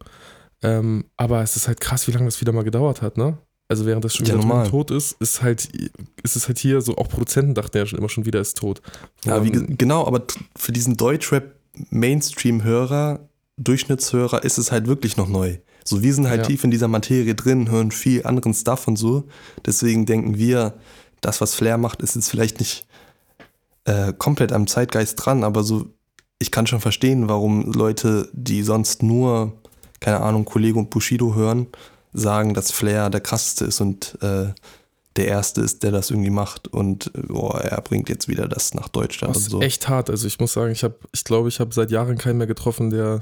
Ähm, 0.63 1.05
aber 1.17 1.43
es 1.43 1.55
ist 1.55 1.67
halt 1.67 1.79
krass, 1.79 2.07
wie 2.07 2.11
lange 2.11 2.25
das 2.25 2.41
wieder 2.41 2.51
mal 2.51 2.63
gedauert 2.63 3.01
hat, 3.01 3.17
ne? 3.17 3.37
Also 3.69 3.85
während 3.85 4.05
das 4.05 4.15
schon 4.15 4.25
ja, 4.25 4.41
wieder 4.41 4.69
tot 4.69 4.91
ist, 4.91 5.21
ist 5.21 5.41
halt, 5.41 5.69
ist 6.23 6.35
es 6.37 6.47
halt 6.47 6.57
hier 6.57 6.79
so, 6.81 6.95
auch 6.95 7.09
Produzenten 7.09 7.53
dachten 7.53 7.77
ja 7.77 7.85
schon 7.85 7.99
immer 7.99 8.07
schon 8.07 8.25
wieder, 8.25 8.39
ist 8.39 8.57
tot. 8.57 8.81
Ja, 9.25 9.43
wie, 9.43 9.51
genau, 9.51 10.07
aber 10.07 10.23
für 10.55 10.71
diesen 10.71 10.95
Deutschrap 10.95 11.56
Mainstream-Hörer, 11.89 13.27
Durchschnittshörer 13.57 14.43
ist 14.43 14.57
es 14.57 14.71
halt 14.71 14.87
wirklich 14.87 15.17
noch 15.17 15.27
neu. 15.27 15.57
So, 15.83 16.03
wir 16.03 16.13
sind 16.13 16.27
halt 16.27 16.41
ja. 16.41 16.47
tief 16.47 16.63
in 16.63 16.71
dieser 16.71 16.87
Materie 16.87 17.33
drin, 17.33 17.71
hören 17.71 17.91
viel 17.91 18.25
anderen 18.25 18.53
Stuff 18.53 18.87
und 18.87 18.97
so. 18.97 19.23
Deswegen 19.65 20.05
denken 20.05 20.37
wir, 20.37 20.73
das, 21.21 21.41
was 21.41 21.55
Flair 21.55 21.77
macht, 21.77 22.01
ist 22.01 22.15
jetzt 22.15 22.29
vielleicht 22.29 22.59
nicht 22.59 22.85
äh, 23.85 24.13
komplett 24.13 24.51
am 24.51 24.67
Zeitgeist 24.67 25.15
dran, 25.15 25.43
aber 25.43 25.63
so, 25.63 25.87
ich 26.39 26.51
kann 26.51 26.67
schon 26.67 26.81
verstehen, 26.81 27.29
warum 27.29 27.71
Leute, 27.71 28.29
die 28.33 28.61
sonst 28.63 29.01
nur, 29.01 29.53
keine 29.99 30.19
Ahnung, 30.19 30.45
Kollege 30.45 30.77
und 30.77 30.89
Bushido 30.89 31.33
hören, 31.35 31.67
sagen, 32.13 32.53
dass 32.53 32.71
Flair 32.71 33.09
der 33.09 33.21
krasseste 33.21 33.65
ist 33.65 33.81
und 33.81 34.17
äh, 34.21 34.47
der 35.17 35.27
Erste 35.27 35.61
ist, 35.61 35.83
der 35.83 35.91
das 35.91 36.09
irgendwie 36.09 36.29
macht 36.29 36.67
und 36.67 37.11
oh, 37.29 37.49
er 37.49 37.81
bringt 37.81 38.09
jetzt 38.09 38.27
wieder 38.27 38.47
das 38.47 38.73
nach 38.73 38.87
Deutschland 38.87 39.35
das 39.35 39.43
und 39.43 39.49
so. 39.49 39.59
Ist 39.59 39.65
echt 39.65 39.89
hart. 39.89 40.09
Also 40.09 40.27
ich 40.27 40.39
muss 40.39 40.53
sagen, 40.53 40.71
ich 40.71 40.83
habe, 40.83 40.95
ich 41.11 41.23
glaube, 41.23 41.49
ich 41.49 41.59
habe 41.59 41.73
seit 41.73 41.91
Jahren 41.91 42.17
keinen 42.17 42.37
mehr 42.37 42.47
getroffen, 42.47 42.89
der 42.89 43.21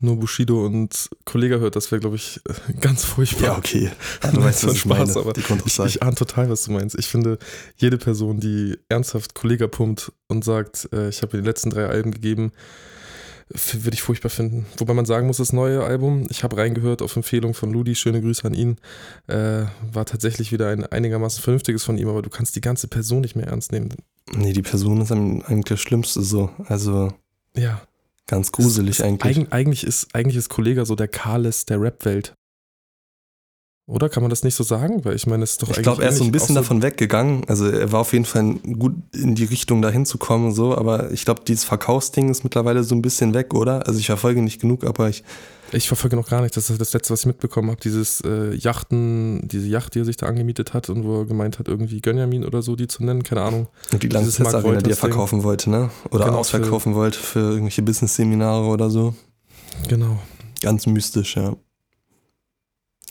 nur 0.00 0.16
Bushido 0.16 0.64
und 0.64 1.10
Kollege 1.24 1.60
hört. 1.60 1.76
Das 1.76 1.90
wäre, 1.92 2.00
glaube 2.00 2.16
ich, 2.16 2.40
ganz 2.80 3.04
furchtbar. 3.04 3.44
Ja, 3.44 3.58
okay. 3.58 3.90
Ja, 4.22 4.32
du 4.32 4.42
weißt, 4.42 4.66
was 4.66 4.74
ich 4.74 4.80
Spaß, 4.80 5.14
meine. 5.14 5.28
Aber 5.28 5.36
ich, 5.36 5.78
ich 5.78 6.02
ahne 6.02 6.14
total, 6.14 6.50
was 6.50 6.64
du 6.64 6.72
meinst. 6.72 6.98
Ich 6.98 7.06
finde, 7.06 7.38
jede 7.76 7.98
Person, 7.98 8.40
die 8.40 8.76
ernsthaft 8.88 9.34
Kollege 9.34 9.68
pumpt 9.68 10.12
und 10.28 10.44
sagt, 10.44 10.88
äh, 10.92 11.10
ich 11.10 11.22
habe 11.22 11.38
die 11.38 11.46
letzten 11.46 11.70
drei 11.70 11.86
Alben 11.86 12.10
gegeben, 12.10 12.52
würde 13.52 13.94
ich 13.94 14.02
furchtbar 14.02 14.28
finden. 14.30 14.66
Wobei 14.78 14.94
man 14.94 15.04
sagen 15.06 15.26
muss, 15.26 15.38
das 15.38 15.52
neue 15.52 15.82
Album, 15.82 16.26
ich 16.30 16.44
habe 16.44 16.56
reingehört 16.56 17.02
auf 17.02 17.16
Empfehlung 17.16 17.54
von 17.54 17.72
Ludi, 17.72 17.94
schöne 17.94 18.20
Grüße 18.20 18.44
an 18.44 18.54
ihn, 18.54 18.76
äh, 19.26 19.64
war 19.92 20.06
tatsächlich 20.06 20.52
wieder 20.52 20.68
ein 20.68 20.84
einigermaßen 20.86 21.42
vernünftiges 21.42 21.82
von 21.82 21.98
ihm, 21.98 22.08
aber 22.08 22.22
du 22.22 22.30
kannst 22.30 22.54
die 22.56 22.60
ganze 22.60 22.86
Person 22.88 23.20
nicht 23.22 23.34
mehr 23.36 23.46
ernst 23.48 23.72
nehmen. 23.72 23.90
Nee, 24.32 24.52
die 24.52 24.62
Person 24.62 25.00
ist 25.00 25.10
eigentlich 25.10 25.64
das 25.64 25.80
Schlimmste 25.80 26.22
so. 26.22 26.50
Also 26.66 27.12
Ja. 27.56 27.82
ganz 28.28 28.52
gruselig 28.52 28.90
Es 28.90 28.98
ist- 29.00 29.04
eigentlich. 29.04 29.38
Eig 29.38 29.46
eigentlich 29.52 29.84
ist, 29.84 30.14
eigentlich 30.14 30.36
ist 30.36 30.48
Kollega 30.48 30.84
so 30.84 30.94
der 30.94 31.08
Carles 31.08 31.66
der 31.66 31.80
Rap-Welt. 31.80 32.34
Oder 33.86 34.08
kann 34.08 34.22
man 34.22 34.30
das 34.30 34.44
nicht 34.44 34.54
so 34.54 34.62
sagen? 34.62 35.04
Weil 35.04 35.16
ich 35.16 35.26
meine, 35.26 35.42
es 35.42 35.52
ist 35.52 35.62
doch 35.62 35.70
Ich 35.70 35.82
glaube, 35.82 36.04
er 36.04 36.10
ist 36.10 36.18
so 36.18 36.24
ein 36.24 36.30
bisschen 36.30 36.56
auch 36.56 36.60
davon 36.60 36.80
weggegangen. 36.82 37.42
Also 37.48 37.66
er 37.66 37.90
war 37.90 38.00
auf 38.00 38.12
jeden 38.12 38.24
Fall 38.24 38.54
gut 38.78 38.94
in 39.12 39.34
die 39.34 39.44
Richtung 39.44 39.82
dahin 39.82 40.06
zu 40.06 40.16
kommen, 40.16 40.52
so, 40.52 40.76
aber 40.76 41.10
ich 41.10 41.24
glaube, 41.24 41.42
dieses 41.46 41.64
Verkaufsding 41.64 42.28
ist 42.30 42.44
mittlerweile 42.44 42.84
so 42.84 42.94
ein 42.94 43.02
bisschen 43.02 43.34
weg, 43.34 43.52
oder? 43.52 43.86
Also 43.88 43.98
ich 43.98 44.06
verfolge 44.06 44.42
nicht 44.42 44.60
genug, 44.60 44.84
aber 44.84 45.08
ich. 45.08 45.24
Ich 45.72 45.88
verfolge 45.88 46.16
noch 46.16 46.28
gar 46.28 46.42
nicht. 46.42 46.56
Das 46.56 46.68
ist 46.68 46.80
das 46.80 46.92
Letzte, 46.92 47.12
was 47.12 47.20
ich 47.20 47.26
mitbekommen 47.26 47.70
habe. 47.70 47.80
Dieses 47.80 48.20
äh, 48.22 48.54
Yachten, 48.54 49.46
diese 49.46 49.68
Yacht, 49.68 49.94
die 49.94 50.00
er 50.00 50.04
sich 50.04 50.16
da 50.16 50.26
angemietet 50.26 50.74
hat 50.74 50.88
und 50.88 51.04
wo 51.04 51.20
er 51.20 51.26
gemeint 51.26 51.58
hat, 51.58 51.68
irgendwie 51.68 52.00
Gönjamin 52.00 52.44
oder 52.44 52.62
so, 52.62 52.74
die 52.76 52.88
zu 52.88 53.04
nennen, 53.04 53.22
keine 53.22 53.42
Ahnung. 53.42 53.68
Und 53.92 54.02
die 54.02 54.08
Dieses 54.08 54.38
Lanxess 54.38 54.52
Mark 54.52 54.64
Arena, 54.64 54.82
die 54.82 54.90
er 54.90 54.96
verkaufen 54.96 55.42
wollte, 55.44 55.70
ne? 55.70 55.90
Oder 56.10 56.26
Genau, 56.26 56.38
ausverkaufen 56.38 56.94
wollte 56.94 57.18
für 57.18 57.40
irgendwelche 57.40 57.82
Business-Seminare 57.82 58.66
oder 58.66 58.90
so. 58.90 59.14
Genau. 59.88 60.18
Ganz 60.60 60.86
mystisch, 60.86 61.36
ja. 61.36 61.56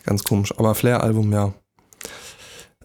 Ganz 0.06 0.24
komisch. 0.24 0.58
Aber 0.58 0.76
Flair-Album, 0.76 1.32
ja. 1.32 1.54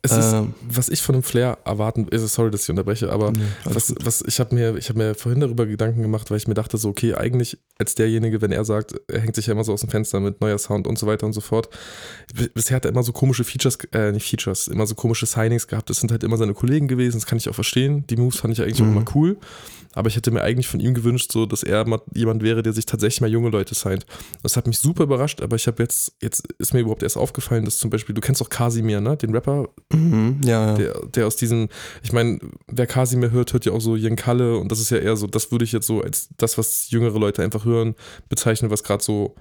Es 0.05 0.13
ist, 0.13 0.33
Ähm, 0.35 0.53
was 0.69 0.91
ich 0.91 1.01
von 1.01 1.15
dem 1.15 1.23
Flair 1.23 1.57
erwarten, 1.65 2.07
ist, 2.09 2.29
sorry, 2.35 2.51
dass 2.51 2.65
ich 2.65 2.69
unterbreche, 2.71 3.11
aber 3.11 3.33
nee, 3.33 3.41
was, 3.65 3.95
was 4.05 4.23
ich 4.27 4.39
habe 4.39 4.55
mir, 4.55 4.77
ich 4.77 4.91
habe 4.91 4.99
mir 4.99 5.15
vorhin 5.15 5.41
darüber 5.41 5.65
Gedanken 5.65 6.03
gemacht, 6.03 6.31
weil 6.31 6.37
ich 6.37 6.47
mir 6.47 6.53
dachte 6.53 6.77
so, 6.77 6.91
okay, 6.91 7.15
eigentlich 7.15 7.57
als 7.79 7.95
derjenige, 7.95 8.43
wenn 8.43 8.53
er 8.53 8.67
sagt, 8.67 8.95
er 9.09 9.21
hängt 9.21 9.35
sich 9.35 9.47
ja 9.47 9.53
immer 9.55 9.65
so 9.65 9.73
aus 9.73 9.81
dem 9.81 9.89
Fenster 9.89 10.21
mit 10.21 10.43
neuer 10.43 10.59
Sound 10.59 10.87
und 10.87 10.99
so 10.99 11.07
weiter 11.07 11.25
und 11.25 11.33
so 11.33 11.41
fort. 11.41 11.71
Bisher 12.53 12.77
hat 12.77 12.85
er 12.85 12.91
immer 12.91 13.03
so 13.03 13.13
komische 13.13 13.45
Features, 13.45 13.79
äh, 13.93 14.13
nicht 14.13 14.29
Features, 14.29 14.69
immer 14.69 14.87
so 14.87 14.95
komische 14.95 15.25
Signings 15.25 15.67
gehabt. 15.69 15.89
Das 15.89 16.01
sind 16.01 16.11
halt 16.13 16.23
immer 16.23 16.37
seine 16.37 16.53
Kollegen 16.53 16.87
gewesen, 16.87 17.17
das 17.17 17.25
kann 17.27 17.39
ich 17.39 17.49
auch 17.49 17.55
verstehen. 17.55 18.07
Die 18.09 18.17
Moves 18.17 18.37
fand 18.39 18.53
ich 18.53 18.61
eigentlich 18.63 18.83
auch 18.83 18.87
Mhm. 18.87 18.97
immer 18.99 19.05
cool. 19.15 19.39
Aber 19.97 20.09
ich 20.09 20.17
hätte 20.17 20.33
mir 20.33 20.43
eigentlich 20.43 20.67
von 20.67 20.81
ihm 20.81 20.93
gewünscht, 20.93 21.31
so, 21.31 21.47
dass 21.47 21.63
er 21.63 21.87
mal 21.87 22.01
jemand 22.15 22.43
wäre, 22.43 22.65
der 22.65 22.73
sich 22.73 22.85
tatsächlich 22.85 23.21
mal 23.21 23.31
junge 23.31 23.51
Leute 23.51 23.77
signed. 23.77 24.05
Das 24.43 24.57
hat 24.57 24.67
mich 24.67 24.81
super 24.81 25.05
überrascht, 25.05 25.41
aber 25.41 25.55
ich 25.55 25.69
habe 25.69 25.81
jetzt, 25.85 26.15
jetzt 26.21 26.43
ist 26.59 26.75
mir 26.75 26.81
überhaupt 26.81 27.05
erst 27.05 27.17
aufgefallen, 27.17 27.65
dass 27.65 27.79
zum 27.79 27.91
Beispiel, 27.91 28.13
du 28.13 28.21
kennst 28.21 28.43
auch 28.43 28.49
Kasimir, 28.49 29.01
ne? 29.01 29.17
Den 29.17 29.31
Rapper, 29.33 29.69
Mhm, 29.95 30.41
ja, 30.45 30.67
ja. 30.67 30.75
der, 30.75 31.07
der 31.07 31.27
aus 31.27 31.37
diesem, 31.37 31.69
ich 32.03 32.13
meine, 32.13 32.39
wer 32.67 32.87
Kasimir 32.87 33.31
hört, 33.31 33.53
hört 33.53 33.65
ja 33.65 33.73
auch 33.73 33.81
so 33.81 33.97
Jen 33.97 34.17
Kalle 34.17 34.59
und 34.59 34.71
das 34.71 34.81
ist 34.81 34.91
ja 34.91 34.99
eher 34.99 35.17
so, 35.17 35.27
das 35.27 35.51
würde 35.53 35.65
ich 35.65 35.73
jetzt 35.73 35.87
so 35.87 36.01
als 36.01 36.29
das, 36.37 36.59
was 36.59 36.91
jüngere 36.91 37.19
Leute 37.19 37.43
einfach 37.43 37.65
hören, 37.65 37.95
bezeichnen, 38.29 38.71
was 38.71 38.83
gerade 38.83 39.03
so 39.03 39.35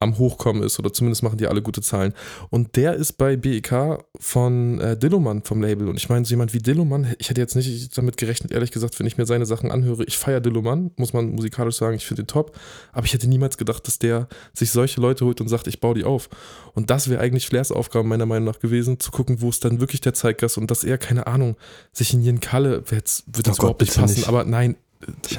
am 0.00 0.16
Hochkommen 0.18 0.62
ist 0.62 0.78
oder 0.78 0.92
zumindest 0.92 1.22
machen 1.22 1.36
die 1.36 1.46
alle 1.46 1.60
gute 1.60 1.82
Zahlen. 1.82 2.14
Und 2.48 2.76
der 2.76 2.94
ist 2.94 3.18
bei 3.18 3.36
BEK 3.36 3.98
von 4.18 4.80
äh, 4.80 4.96
Dilloman 4.96 5.42
vom 5.42 5.60
Label 5.60 5.88
und 5.88 5.96
ich 5.98 6.08
meine, 6.08 6.24
so 6.24 6.30
jemand 6.30 6.54
wie 6.54 6.58
Dilloman, 6.58 7.14
ich 7.18 7.28
hätte 7.28 7.40
jetzt 7.40 7.54
nicht 7.54 7.96
damit 7.96 8.16
gerechnet, 8.16 8.50
ehrlich 8.50 8.70
gesagt, 8.70 8.98
wenn 8.98 9.06
ich 9.06 9.18
mir 9.18 9.26
seine 9.26 9.44
Sachen 9.44 9.70
anhöre, 9.70 10.04
ich 10.04 10.16
feiere 10.16 10.40
Dilloman, 10.40 10.90
muss 10.96 11.12
man 11.12 11.30
musikalisch 11.32 11.76
sagen, 11.76 11.96
ich 11.96 12.06
finde 12.06 12.22
den 12.22 12.28
top, 12.28 12.58
aber 12.92 13.04
ich 13.04 13.12
hätte 13.12 13.28
niemals 13.28 13.58
gedacht, 13.58 13.86
dass 13.86 13.98
der 13.98 14.26
sich 14.54 14.70
solche 14.70 15.00
Leute 15.00 15.26
holt 15.26 15.40
und 15.42 15.48
sagt, 15.48 15.66
ich 15.66 15.80
baue 15.80 15.94
die 15.94 16.04
auf. 16.04 16.30
Und 16.72 16.88
das 16.88 17.10
wäre 17.10 17.20
eigentlich 17.20 17.46
Flairs 17.46 17.70
Aufgabe 17.70 18.08
meiner 18.08 18.26
Meinung 18.26 18.46
nach 18.46 18.58
gewesen, 18.58 18.98
zu 19.00 19.10
gucken, 19.10 19.42
wo 19.42 19.50
ist 19.50 19.64
dann 19.66 19.80
wirklich 19.80 20.00
der 20.00 20.14
Zeitgeist 20.14 20.56
und 20.56 20.70
dass 20.70 20.82
er, 20.82 20.96
keine 20.96 21.26
Ahnung, 21.26 21.56
sich 21.92 22.14
in 22.14 22.22
Jen 22.22 22.40
Kalle, 22.40 22.82
jetzt 22.90 23.24
wird 23.26 23.46
Oh 23.48 23.50
das 23.50 23.58
Gott, 23.58 23.64
überhaupt 23.64 23.80
nicht 23.82 23.94
passen, 23.94 24.14
nicht. 24.16 24.28
aber 24.28 24.44
nein, 24.44 24.76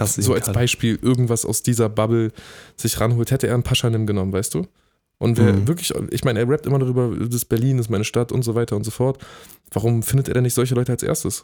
so 0.06 0.34
als. 0.34 0.52
Beispiel 0.52 0.98
irgendwas 1.02 1.46
aus 1.46 1.64
dieser 1.64 1.90
Bubble 1.90 2.32
sich 2.76 3.00
ranholt, 3.00 3.32
hätte 3.32 3.48
er 3.48 3.54
einen 3.54 3.64
Paschanim 3.64 4.06
genommen, 4.06 4.34
weißt 4.34 4.54
du? 4.56 4.68
Und 5.18 5.38
wer 5.38 5.54
Mhm. 5.54 5.68
wirklich, 5.68 5.94
ich 6.10 6.24
meine, 6.24 6.40
er 6.40 6.50
rappt 6.50 6.66
immer 6.66 6.80
darüber, 6.80 7.16
das 7.28 7.46
Berlin 7.46 7.78
ist 7.78 7.90
meine 7.90 8.04
Stadt 8.04 8.32
und 8.32 8.42
so 8.44 8.56
weiter 8.56 8.76
und 8.76 8.84
so 8.84 8.92
fort. 8.92 9.20
Warum 9.72 10.02
findet 10.02 10.28
er 10.28 10.34
denn 10.34 10.44
nicht 10.44 10.56
solche 10.56 10.74
Leute 10.74 10.92
als 10.92 11.04
erstes? 11.04 11.44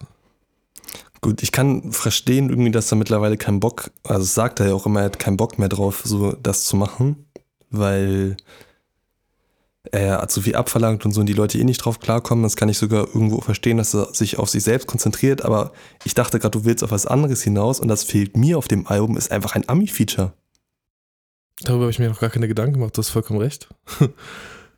Gut, 1.21 1.43
ich 1.43 1.51
kann 1.51 1.91
verstehen 1.91 2.49
irgendwie, 2.49 2.71
dass 2.71 2.91
er 2.91 2.97
mittlerweile 2.97 3.37
keinen 3.37 3.59
Bock, 3.59 3.91
also 4.03 4.23
sagt 4.23 4.59
er 4.59 4.67
ja 4.67 4.73
auch 4.73 4.85
immer, 4.85 5.01
er 5.01 5.05
hat 5.05 5.19
keinen 5.19 5.37
Bock 5.37 5.59
mehr 5.59 5.69
drauf, 5.69 6.01
so 6.05 6.31
das 6.33 6.65
zu 6.65 6.75
machen, 6.75 7.25
weil 7.69 8.37
er 9.91 10.21
hat 10.21 10.31
zu 10.31 10.41
viel 10.41 10.55
abverlangt 10.55 11.05
und 11.05 11.11
so 11.11 11.21
und 11.21 11.27
die 11.27 11.33
Leute 11.33 11.57
eh 11.57 11.63
nicht 11.63 11.77
drauf 11.77 11.99
klarkommen. 11.99 12.43
Das 12.43 12.55
kann 12.55 12.69
ich 12.69 12.77
sogar 12.77 13.07
irgendwo 13.07 13.41
verstehen, 13.41 13.77
dass 13.77 13.93
er 13.93 14.13
sich 14.13 14.39
auf 14.39 14.49
sich 14.49 14.63
selbst 14.63 14.87
konzentriert, 14.87 15.43
aber 15.43 15.71
ich 16.03 16.13
dachte 16.13 16.39
gerade, 16.39 16.57
du 16.57 16.65
willst 16.65 16.83
auf 16.83 16.91
was 16.91 17.05
anderes 17.05 17.43
hinaus 17.43 17.79
und 17.79 17.87
das 17.87 18.03
fehlt 18.03 18.37
mir 18.37 18.57
auf 18.57 18.67
dem 18.67 18.87
Album, 18.87 19.17
ist 19.17 19.31
einfach 19.31 19.55
ein 19.55 19.67
Ami-Feature. 19.67 20.33
Darüber 21.61 21.83
habe 21.83 21.91
ich 21.91 21.99
mir 21.99 22.09
noch 22.09 22.19
gar 22.19 22.29
keine 22.29 22.47
Gedanken 22.47 22.73
gemacht, 22.73 22.95
du 22.95 22.99
hast 22.99 23.09
vollkommen 23.09 23.39
recht. 23.39 23.67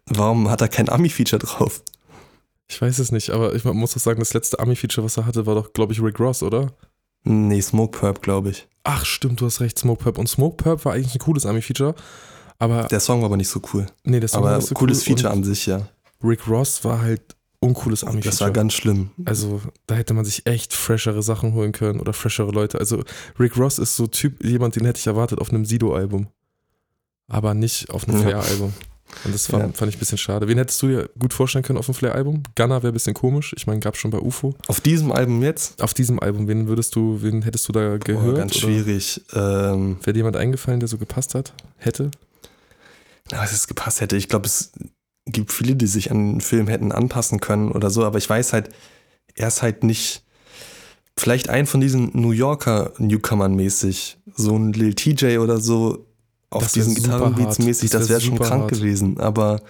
Warum 0.05 0.49
hat 0.49 0.61
er 0.61 0.69
kein 0.69 0.89
Ami-Feature 0.89 1.39
drauf? 1.39 1.83
Ich 2.67 2.81
weiß 2.81 2.99
es 2.99 3.11
nicht, 3.11 3.31
aber 3.31 3.55
ich 3.55 3.63
muss 3.63 3.93
doch 3.93 3.99
sagen, 3.99 4.19
das 4.19 4.33
letzte 4.33 4.59
Ami-Feature, 4.59 5.03
was 5.03 5.17
er 5.17 5.25
hatte, 5.25 5.45
war 5.45 5.55
doch, 5.55 5.73
glaube 5.73 5.93
ich, 5.93 6.01
Rick 6.01 6.19
Ross, 6.19 6.43
oder? 6.43 6.71
Nee, 7.23 7.61
Smoke 7.61 7.97
Purp, 7.97 8.21
glaube 8.21 8.51
ich. 8.51 8.67
Ach, 8.83 9.05
stimmt, 9.05 9.41
du 9.41 9.45
hast 9.45 9.59
recht, 9.59 9.77
Smoke 9.77 10.03
Purp. 10.03 10.17
Und 10.17 10.29
Smoke 10.29 10.55
Purp 10.57 10.85
war 10.85 10.93
eigentlich 10.93 11.15
ein 11.15 11.19
cooles 11.19 11.45
Ami-Feature, 11.45 11.95
aber 12.59 12.83
Der 12.83 12.99
Song 12.99 13.19
war 13.21 13.25
aber 13.25 13.37
nicht 13.37 13.49
so 13.49 13.61
cool. 13.73 13.85
nee, 14.03 14.19
das 14.19 14.33
aber 14.33 14.47
war 14.51 14.57
nicht 14.57 14.67
so 14.67 14.75
cooles 14.75 14.99
cool. 15.07 15.15
Feature 15.15 15.31
an 15.33 15.43
sich, 15.43 15.65
ja. 15.65 15.87
Rick 16.23 16.47
Ross 16.47 16.83
war 16.83 17.01
halt 17.01 17.21
uncooles 17.61 18.03
Ami-Feature. 18.03 18.29
Das 18.31 18.41
war 18.41 18.51
ganz 18.51 18.73
schlimm. 18.73 19.09
Also, 19.25 19.61
da 19.87 19.95
hätte 19.95 20.13
man 20.13 20.23
sich 20.25 20.45
echt 20.45 20.73
freshere 20.73 21.23
Sachen 21.23 21.53
holen 21.53 21.71
können 21.71 21.99
oder 21.99 22.13
freshere 22.13 22.51
Leute. 22.51 22.77
Also, 22.79 23.03
Rick 23.39 23.57
Ross 23.57 23.79
ist 23.79 23.95
so 23.95 24.07
Typ, 24.07 24.43
jemand, 24.45 24.75
den 24.75 24.85
hätte 24.85 24.99
ich 24.99 25.07
erwartet 25.07 25.39
auf 25.39 25.49
einem 25.49 25.65
Sido-Album. 25.65 26.27
Aber 27.27 27.53
nicht 27.53 27.89
auf 27.91 28.07
einem. 28.07 28.21
Flair-Album. 28.21 28.73
Und 29.25 29.33
das 29.33 29.47
fand, 29.47 29.63
Ja. 29.63 29.71
fand 29.73 29.89
ich 29.89 29.95
ein 29.95 29.99
bisschen 29.99 30.17
schade. 30.19 30.47
Wen 30.47 30.57
hättest 30.59 30.79
du 30.83 30.87
dir 30.87 31.09
gut 31.17 31.33
vorstellen 31.33 31.63
können 31.63 31.79
auf 31.79 31.85
dem 31.87 31.95
Flair-Album? 31.95 32.43
Gunner 32.55 32.83
wäre 32.83 32.91
ein 32.91 32.93
bisschen 32.93 33.15
komisch. 33.15 33.53
Ich 33.57 33.65
meine, 33.65 33.79
gab 33.79 33.97
schon 33.97 34.11
bei 34.11 34.19
UFO. 34.19 34.53
Auf 34.67 34.81
diesem 34.81 35.11
Album 35.11 35.41
jetzt? 35.41 35.81
Auf 35.81 35.93
diesem 35.95 36.19
Album, 36.19 36.47
wen 36.47 36.67
würdest 36.67 36.95
du, 36.95 37.21
wen 37.21 37.41
hättest 37.41 37.67
du 37.67 37.71
da 37.71 37.97
gehört? 37.97 38.37
ganz 38.37 38.51
oder 38.51 38.61
schwierig. 38.61 39.21
Ähm, 39.33 39.97
Wäre 40.01 40.13
dir 40.13 40.19
jemand 40.19 40.37
eingefallen, 40.37 40.79
der 40.79 40.87
so 40.89 40.97
gepasst 40.99 41.33
hat? 41.33 41.53
Hätte? 41.77 42.11
Dass 43.29 43.51
es 43.53 43.67
gepasst 43.67 44.01
hätte. 44.01 44.17
Ich 44.17 44.27
glaube, 44.27 44.45
es 44.47 44.71
gibt 45.25 45.51
viele, 45.53 45.75
die 45.75 45.87
sich 45.87 46.11
an 46.11 46.33
den 46.33 46.41
Film 46.41 46.67
hätten 46.67 46.91
anpassen 46.91 47.39
können 47.39 47.71
oder 47.71 47.89
so, 47.89 48.03
aber 48.05 48.17
ich 48.17 48.29
weiß 48.29 48.53
halt, 48.53 48.69
er 49.35 49.47
ist 49.47 49.61
halt 49.61 49.83
nicht. 49.83 50.23
Vielleicht 51.17 51.49
ein 51.49 51.65
von 51.67 51.81
diesen 51.81 52.11
New 52.13 52.31
Yorker 52.31 52.93
Newcomern 52.97 53.53
mäßig, 53.53 54.17
so 54.35 54.55
ein 54.57 54.71
Lil 54.71 54.93
TJ 54.93 55.37
oder 55.39 55.59
so 55.59 56.05
auf 56.49 56.63
Das 56.63 56.71
diesen 56.71 56.95
Gitarrenbeats 56.95 57.59
mäßig, 57.59 57.89
Das 57.89 58.01
das 58.01 58.09
wär 58.09 58.15
wäre 58.17 58.21
schon 58.21 58.39
krank 58.39 58.61
hart. 58.63 58.71
gewesen. 58.71 59.19
Aber 59.19 59.61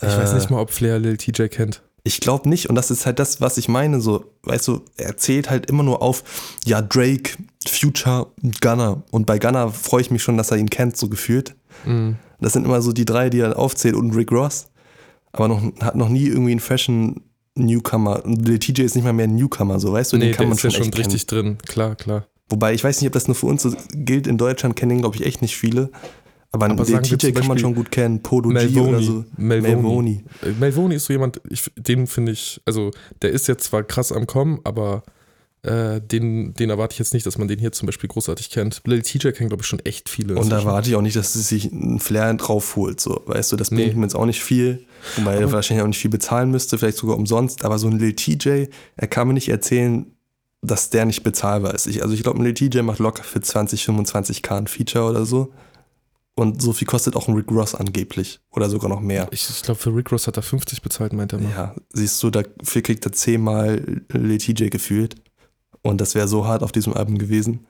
Ich 0.00 0.08
weiß 0.08 0.32
äh, 0.32 0.34
nicht 0.36 0.50
mal, 0.50 0.60
ob 0.60 0.70
Flair 0.70 0.98
Lil 0.98 1.18
TJ 1.18 1.44
kennt. 1.48 1.82
ich 2.04 2.20
glaube 2.20 2.48
nicht, 2.48 2.68
und 2.70 2.74
das 2.74 2.90
ist 2.90 3.04
halt 3.04 3.18
das, 3.18 3.40
was 3.42 3.58
ich 3.58 3.68
meine. 3.68 4.00
So, 4.00 4.24
weißt 4.44 4.66
du, 4.68 4.80
er 4.96 5.16
zählt 5.18 5.50
halt 5.50 5.66
immer 5.66 5.82
nur 5.82 6.00
auf, 6.00 6.24
ja, 6.64 6.80
Drake, 6.80 7.32
Future, 7.68 8.28
Gunner. 8.62 9.02
Und 9.10 9.26
bei 9.26 9.38
Gunner 9.38 9.68
freue 9.70 10.00
ich 10.00 10.10
mich 10.10 10.22
schon, 10.22 10.38
dass 10.38 10.50
er 10.50 10.56
ihn 10.56 10.70
kennt, 10.70 10.96
so 10.96 11.08
gefühlt. 11.10 11.54
Mhm. 11.84 12.16
Das 12.42 12.52
sind 12.52 12.64
immer 12.64 12.82
so 12.82 12.92
die 12.92 13.04
drei, 13.04 13.30
die 13.30 13.40
er 13.40 13.58
aufzählt 13.58 13.94
und 13.94 14.14
Rick 14.14 14.32
Ross. 14.32 14.68
Aber 15.32 15.48
noch, 15.48 15.62
hat 15.80 15.96
noch 15.96 16.08
nie 16.08 16.26
irgendwie 16.26 16.50
einen 16.50 16.60
Fashion 16.60 17.22
Newcomer. 17.54 18.22
Lil 18.24 18.58
TJ 18.58 18.82
ist 18.82 18.94
nicht 18.94 19.04
mal 19.04 19.12
mehr 19.12 19.26
ein 19.26 19.36
Newcomer, 19.36 19.78
so 19.80 19.92
weißt 19.92 20.12
du, 20.12 20.16
Nee, 20.18 20.26
den 20.26 20.32
kann 20.34 20.42
der 20.42 20.48
man 20.48 20.56
ist 20.56 20.64
ja 20.64 20.70
schon 20.70 20.84
schon 20.84 20.94
richtig 20.94 21.26
drin. 21.26 21.58
Klar, 21.66 21.94
klar. 21.96 22.20
kennen. 22.20 22.28
Wobei 22.50 22.74
ich 22.74 22.84
weiß 22.84 23.00
nicht, 23.00 23.08
ob 23.08 23.14
das 23.14 23.28
nur 23.28 23.34
für 23.34 23.46
uns 23.46 23.62
so 23.62 23.74
gilt. 23.94 24.26
In 24.26 24.36
Deutschland 24.36 24.76
kennen, 24.76 25.00
glaube 25.00 25.16
ich, 25.16 25.24
echt 25.24 25.40
nicht 25.40 25.56
viele. 25.56 25.90
Aber, 26.50 26.66
Aber 26.68 26.86
wir 26.86 27.00
TJ 27.00 27.32
kann 27.32 27.46
man 27.46 27.58
schon 27.58 27.74
gut 27.74 27.90
kennen. 27.90 28.22
Podo 28.22 28.50
G 28.50 28.78
oder 28.78 29.00
so. 29.00 29.24
Melvoni. 29.38 29.74
Melvoni. 29.74 30.24
Melvoni 30.60 30.94
ist 30.96 31.06
so 31.06 31.14
jemand, 31.14 31.40
ich, 31.48 31.70
den 31.76 32.06
finde 32.06 32.32
ich, 32.32 32.60
also 32.66 32.90
der 33.22 33.30
ist 33.30 33.48
jetzt 33.48 33.64
zwar 33.64 33.82
krass 33.84 34.12
am 34.12 34.26
Kommen, 34.26 34.60
aber 34.64 35.02
äh, 35.62 36.00
den, 36.00 36.54
den 36.54 36.70
erwarte 36.70 36.94
ich 36.94 36.98
jetzt 36.98 37.14
nicht, 37.14 37.24
dass 37.24 37.38
man 37.38 37.46
den 37.48 37.58
hier 37.58 37.70
zum 37.72 37.86
Beispiel 37.86 38.08
großartig 38.08 38.50
kennt. 38.50 38.82
Lil 38.84 39.02
TJ 39.02 39.28
kennt, 39.30 39.48
glaube 39.50 39.62
ich, 39.62 39.66
schon 39.66 39.78
echt 39.80 40.08
viele. 40.08 40.34
Und 40.36 40.50
da 40.50 40.58
erwarte 40.58 40.88
ich 40.90 40.96
auch 40.96 41.02
nicht, 41.02 41.16
dass 41.16 41.34
es 41.36 41.48
sich 41.48 41.70
einen 41.72 42.00
Flair 42.00 42.34
drauf 42.34 42.74
holt. 42.76 43.00
So, 43.00 43.22
weißt 43.26 43.52
du, 43.52 43.56
das 43.56 43.70
Nee. 43.70 43.84
bringt 43.84 43.96
mir 43.96 44.02
jetzt 44.04 44.16
auch 44.16 44.26
nicht 44.26 44.42
viel. 44.42 44.84
Wobei 45.16 45.36
er 45.36 45.52
wahrscheinlich 45.52 45.82
auch 45.84 45.88
nicht 45.88 45.98
viel 45.98 46.10
bezahlen 46.10 46.50
müsste, 46.50 46.78
vielleicht 46.78 46.98
sogar 46.98 47.16
umsonst. 47.16 47.64
Aber 47.64 47.78
so 47.78 47.86
ein 47.88 47.98
Lil 47.98 48.14
TJ, 48.14 48.66
er 48.96 49.06
kann 49.08 49.28
mir 49.28 49.34
nicht 49.34 49.48
erzählen, 49.48 50.06
dass 50.62 50.90
der 50.90 51.04
nicht 51.04 51.22
bezahlbar 51.22 51.74
ist. 51.74 51.86
Ich, 51.86 52.02
also 52.02 52.14
ich 52.14 52.22
glaube, 52.22 52.40
ein 52.40 52.44
Lil 52.44 52.54
TJ 52.54 52.80
macht 52.82 52.98
locker 52.98 53.22
für 53.24 53.40
20, 53.40 53.84
25k 53.84 54.56
ein 54.58 54.66
Feature 54.66 55.10
oder 55.10 55.24
so. 55.24 55.52
Und 56.34 56.62
so 56.62 56.72
viel 56.72 56.86
kostet 56.88 57.14
auch 57.14 57.28
ein 57.28 57.34
Rick 57.34 57.50
Ross 57.50 57.74
angeblich. 57.74 58.40
Oder 58.52 58.70
sogar 58.70 58.88
noch 58.88 59.00
mehr. 59.00 59.28
Ich, 59.32 59.48
ich 59.50 59.62
glaube, 59.62 59.78
für 59.78 59.94
Rick 59.94 60.10
Ross 60.10 60.26
hat 60.26 60.36
er 60.38 60.42
50 60.42 60.80
bezahlt, 60.80 61.12
meint 61.12 61.32
er 61.34 61.40
mal. 61.40 61.50
Ja, 61.50 61.74
siehst 61.92 62.22
du, 62.22 62.30
dafür 62.30 62.80
kriegt 62.82 63.04
er 63.04 63.12
zehnmal 63.12 64.02
Lil 64.12 64.38
TJ 64.38 64.68
gefühlt. 64.70 65.16
Und 65.82 66.00
das 66.00 66.14
wäre 66.14 66.28
so 66.28 66.46
hart 66.46 66.62
auf 66.62 66.72
diesem 66.72 66.94
Album 66.94 67.18
gewesen. 67.18 67.66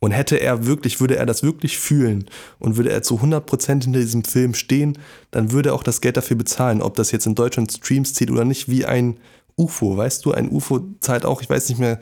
Und 0.00 0.12
hätte 0.12 0.36
er 0.36 0.66
wirklich, 0.66 1.00
würde 1.00 1.16
er 1.16 1.26
das 1.26 1.42
wirklich 1.42 1.78
fühlen 1.78 2.26
und 2.60 2.76
würde 2.76 2.90
er 2.90 3.02
zu 3.02 3.16
100% 3.16 3.82
hinter 3.82 3.98
diesem 3.98 4.22
Film 4.22 4.54
stehen, 4.54 4.96
dann 5.32 5.50
würde 5.50 5.70
er 5.70 5.74
auch 5.74 5.82
das 5.82 6.00
Geld 6.00 6.16
dafür 6.16 6.36
bezahlen, 6.36 6.82
ob 6.82 6.94
das 6.94 7.10
jetzt 7.10 7.26
in 7.26 7.34
Deutschland 7.34 7.72
Streams 7.72 8.14
zieht 8.14 8.30
oder 8.30 8.44
nicht, 8.44 8.68
wie 8.68 8.84
ein 8.84 9.18
UFO, 9.56 9.96
weißt 9.96 10.24
du? 10.24 10.30
Ein 10.30 10.50
UFO 10.50 10.86
zahlt 11.00 11.24
auch, 11.24 11.42
ich 11.42 11.50
weiß 11.50 11.68
nicht 11.68 11.78
mehr, 11.80 11.98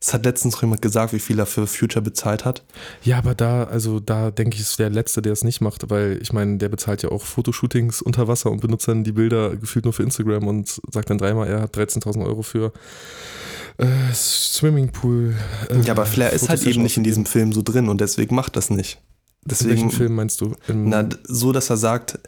Es 0.00 0.14
hat 0.14 0.24
letztens 0.24 0.54
noch 0.54 0.62
jemand 0.62 0.80
gesagt, 0.80 1.12
wie 1.12 1.18
viel 1.18 1.40
er 1.40 1.46
für 1.46 1.66
Future 1.66 2.02
bezahlt 2.02 2.44
hat. 2.44 2.64
Ja, 3.02 3.18
aber 3.18 3.34
da, 3.34 3.64
also 3.64 3.98
da 3.98 4.30
denke 4.30 4.54
ich, 4.54 4.60
ist 4.60 4.78
der 4.78 4.90
Letzte, 4.90 5.22
der 5.22 5.32
es 5.32 5.42
nicht 5.42 5.60
macht, 5.60 5.90
weil 5.90 6.20
ich 6.22 6.32
meine, 6.32 6.58
der 6.58 6.68
bezahlt 6.68 7.02
ja 7.02 7.10
auch 7.10 7.24
Fotoshootings 7.24 8.00
unter 8.00 8.28
Wasser 8.28 8.52
und 8.52 8.60
benutzt 8.60 8.86
dann 8.86 9.02
die 9.02 9.12
Bilder 9.12 9.56
gefühlt 9.56 9.84
nur 9.84 9.92
für 9.92 10.04
Instagram 10.04 10.46
und 10.46 10.80
sagt 10.92 11.10
dann 11.10 11.18
dreimal, 11.18 11.48
er 11.48 11.62
hat 11.62 11.76
13.000 11.76 12.24
Euro 12.24 12.42
für 12.42 12.72
äh, 13.78 14.12
Swimmingpool. 14.12 15.34
Äh, 15.70 15.80
ja, 15.82 15.92
aber 15.92 16.04
Flair 16.04 16.32
ist 16.32 16.48
halt 16.48 16.64
eben 16.66 16.82
nicht 16.82 16.96
in 16.96 17.04
diesem 17.04 17.26
Film 17.26 17.52
so 17.52 17.62
drin 17.62 17.88
und 17.88 18.00
deswegen 18.00 18.34
macht 18.34 18.56
das 18.56 18.70
nicht. 18.70 19.00
Deswegen, 19.44 19.70
in 19.70 19.76
welchem 19.76 19.90
Film 19.90 20.14
meinst 20.14 20.40
du? 20.40 20.54
Im 20.66 20.88
na, 20.88 21.08
so, 21.24 21.52
dass 21.52 21.70
er 21.70 21.76
sagt, 21.76 22.18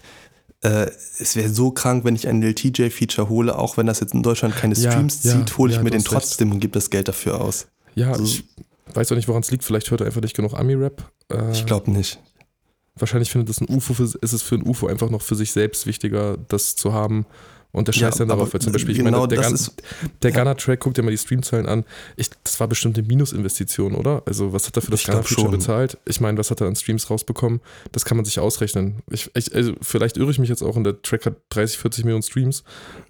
äh, 0.62 0.90
es 1.18 1.36
wäre 1.36 1.48
so 1.48 1.70
krank, 1.70 2.04
wenn 2.04 2.14
ich 2.14 2.28
ein 2.28 2.40
Lil 2.40 2.54
TJ-Feature 2.54 3.28
hole, 3.28 3.58
auch 3.58 3.76
wenn 3.76 3.86
das 3.86 4.00
jetzt 4.00 4.14
in 4.14 4.22
Deutschland 4.22 4.56
keine 4.56 4.76
Streams 4.76 5.24
ja, 5.24 5.32
zieht, 5.32 5.58
hole 5.58 5.70
ich 5.70 5.78
ja, 5.78 5.82
mir 5.82 5.90
den 5.90 6.04
trotzdem 6.04 6.48
recht. 6.48 6.54
und 6.54 6.60
gebe 6.60 6.72
das 6.72 6.90
Geld 6.90 7.08
dafür 7.08 7.40
aus. 7.40 7.66
Ja, 7.94 8.12
also, 8.12 8.24
ich 8.24 8.44
weiß 8.94 9.10
auch 9.10 9.16
nicht, 9.16 9.28
woran 9.28 9.42
es 9.42 9.50
liegt. 9.50 9.64
Vielleicht 9.64 9.90
hört 9.90 10.02
er 10.02 10.06
einfach 10.06 10.20
nicht 10.20 10.36
genug 10.36 10.54
Ami-Rap. 10.54 11.10
Äh, 11.32 11.50
ich 11.52 11.66
glaube 11.66 11.90
nicht. 11.90 12.20
Wahrscheinlich 12.94 13.30
findet 13.30 13.48
es 13.48 13.60
ein 13.60 13.68
UFO, 13.68 13.94
für, 13.94 14.04
ist 14.04 14.32
es 14.32 14.42
für 14.42 14.56
ein 14.56 14.66
UFO 14.66 14.86
einfach 14.86 15.10
noch 15.10 15.22
für 15.22 15.34
sich 15.34 15.52
selbst 15.52 15.86
wichtiger, 15.86 16.36
das 16.36 16.76
zu 16.76 16.92
haben 16.92 17.26
und 17.72 17.88
der 17.88 17.92
scheißt 17.92 18.18
ja, 18.18 18.26
dann 18.26 18.36
darauf, 18.36 18.52
weil 18.52 18.60
zum 18.60 18.72
Beispiel, 18.72 18.94
genau 18.94 19.24
ich 19.24 19.30
meine, 19.30 19.42
der, 19.42 19.50
Gun, 19.50 19.58
der 20.22 20.32
Gunner-Track, 20.32 20.80
guck 20.80 20.94
dir 20.94 21.02
mal 21.02 21.10
die 21.10 21.18
Streamzahlen 21.18 21.66
an. 21.66 21.84
Ich, 22.16 22.30
das 22.42 22.58
war 22.58 22.66
bestimmt 22.66 22.98
eine 22.98 23.06
Minusinvestition, 23.06 23.94
oder? 23.94 24.22
Also, 24.26 24.52
was 24.52 24.66
hat 24.66 24.76
er 24.76 24.82
für 24.82 24.90
das 24.90 25.04
Gunner-Feature 25.04 25.50
bezahlt? 25.50 25.98
Ich 26.04 26.20
meine, 26.20 26.36
was 26.38 26.50
hat 26.50 26.60
er 26.60 26.66
an 26.66 26.76
Streams 26.76 27.08
rausbekommen? 27.10 27.60
Das 27.92 28.04
kann 28.04 28.16
man 28.16 28.24
sich 28.24 28.40
ausrechnen. 28.40 29.02
Ich, 29.10 29.30
ich, 29.34 29.54
also, 29.54 29.74
vielleicht 29.82 30.16
irre 30.16 30.30
ich 30.30 30.38
mich 30.38 30.48
jetzt 30.48 30.62
auch 30.62 30.76
und 30.76 30.84
der 30.84 31.00
Track 31.02 31.26
hat 31.26 31.36
30, 31.50 31.78
40 31.78 32.04
Millionen 32.04 32.22
Streams. 32.22 32.64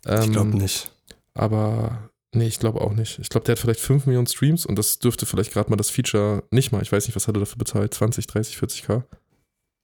Ähm, 0.06 0.22
ich 0.24 0.32
glaube 0.32 0.56
nicht. 0.56 0.92
Aber 1.34 2.10
Nee, 2.32 2.46
ich 2.46 2.60
glaube 2.60 2.80
auch 2.80 2.92
nicht. 2.92 3.18
Ich 3.18 3.28
glaube, 3.28 3.44
der 3.44 3.54
hat 3.54 3.58
vielleicht 3.58 3.80
5 3.80 4.06
Millionen 4.06 4.28
Streams 4.28 4.64
und 4.64 4.78
das 4.78 5.00
dürfte 5.00 5.26
vielleicht 5.26 5.52
gerade 5.52 5.68
mal 5.68 5.76
das 5.76 5.90
Feature 5.90 6.44
nicht 6.52 6.70
mal. 6.70 6.80
Ich 6.80 6.92
weiß 6.92 7.06
nicht, 7.06 7.16
was 7.16 7.26
hat 7.26 7.36
er 7.36 7.40
dafür 7.40 7.58
bezahlt? 7.58 7.92
20, 7.92 8.26
30, 8.28 8.56
40k? 8.56 9.02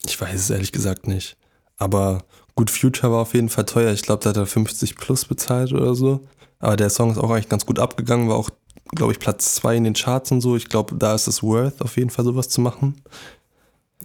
Ich 0.04 0.20
weiß 0.20 0.34
es 0.34 0.50
ehrlich 0.50 0.70
gesagt 0.70 1.08
nicht. 1.08 1.36
Aber 1.76 2.24
gut, 2.56 2.70
Future 2.70 3.12
war 3.12 3.20
auf 3.20 3.34
jeden 3.34 3.48
Fall 3.48 3.66
teuer. 3.66 3.92
Ich 3.92 4.02
glaube, 4.02 4.24
da 4.24 4.30
hat 4.30 4.36
er 4.36 4.46
50 4.46 4.96
plus 4.96 5.24
bezahlt 5.24 5.72
oder 5.72 5.94
so. 5.94 6.20
Aber 6.58 6.76
der 6.76 6.90
Song 6.90 7.12
ist 7.12 7.18
auch 7.18 7.30
eigentlich 7.30 7.48
ganz 7.48 7.66
gut 7.66 7.78
abgegangen, 7.78 8.28
war 8.28 8.36
auch, 8.36 8.50
glaube 8.94 9.12
ich, 9.12 9.18
Platz 9.18 9.54
2 9.56 9.76
in 9.76 9.84
den 9.84 9.94
Charts 9.94 10.32
und 10.32 10.40
so. 10.40 10.56
Ich 10.56 10.68
glaube, 10.68 10.96
da 10.96 11.14
ist 11.14 11.28
es 11.28 11.42
worth, 11.42 11.82
auf 11.82 11.96
jeden 11.96 12.10
Fall 12.10 12.24
sowas 12.24 12.48
zu 12.48 12.60
machen. 12.60 12.96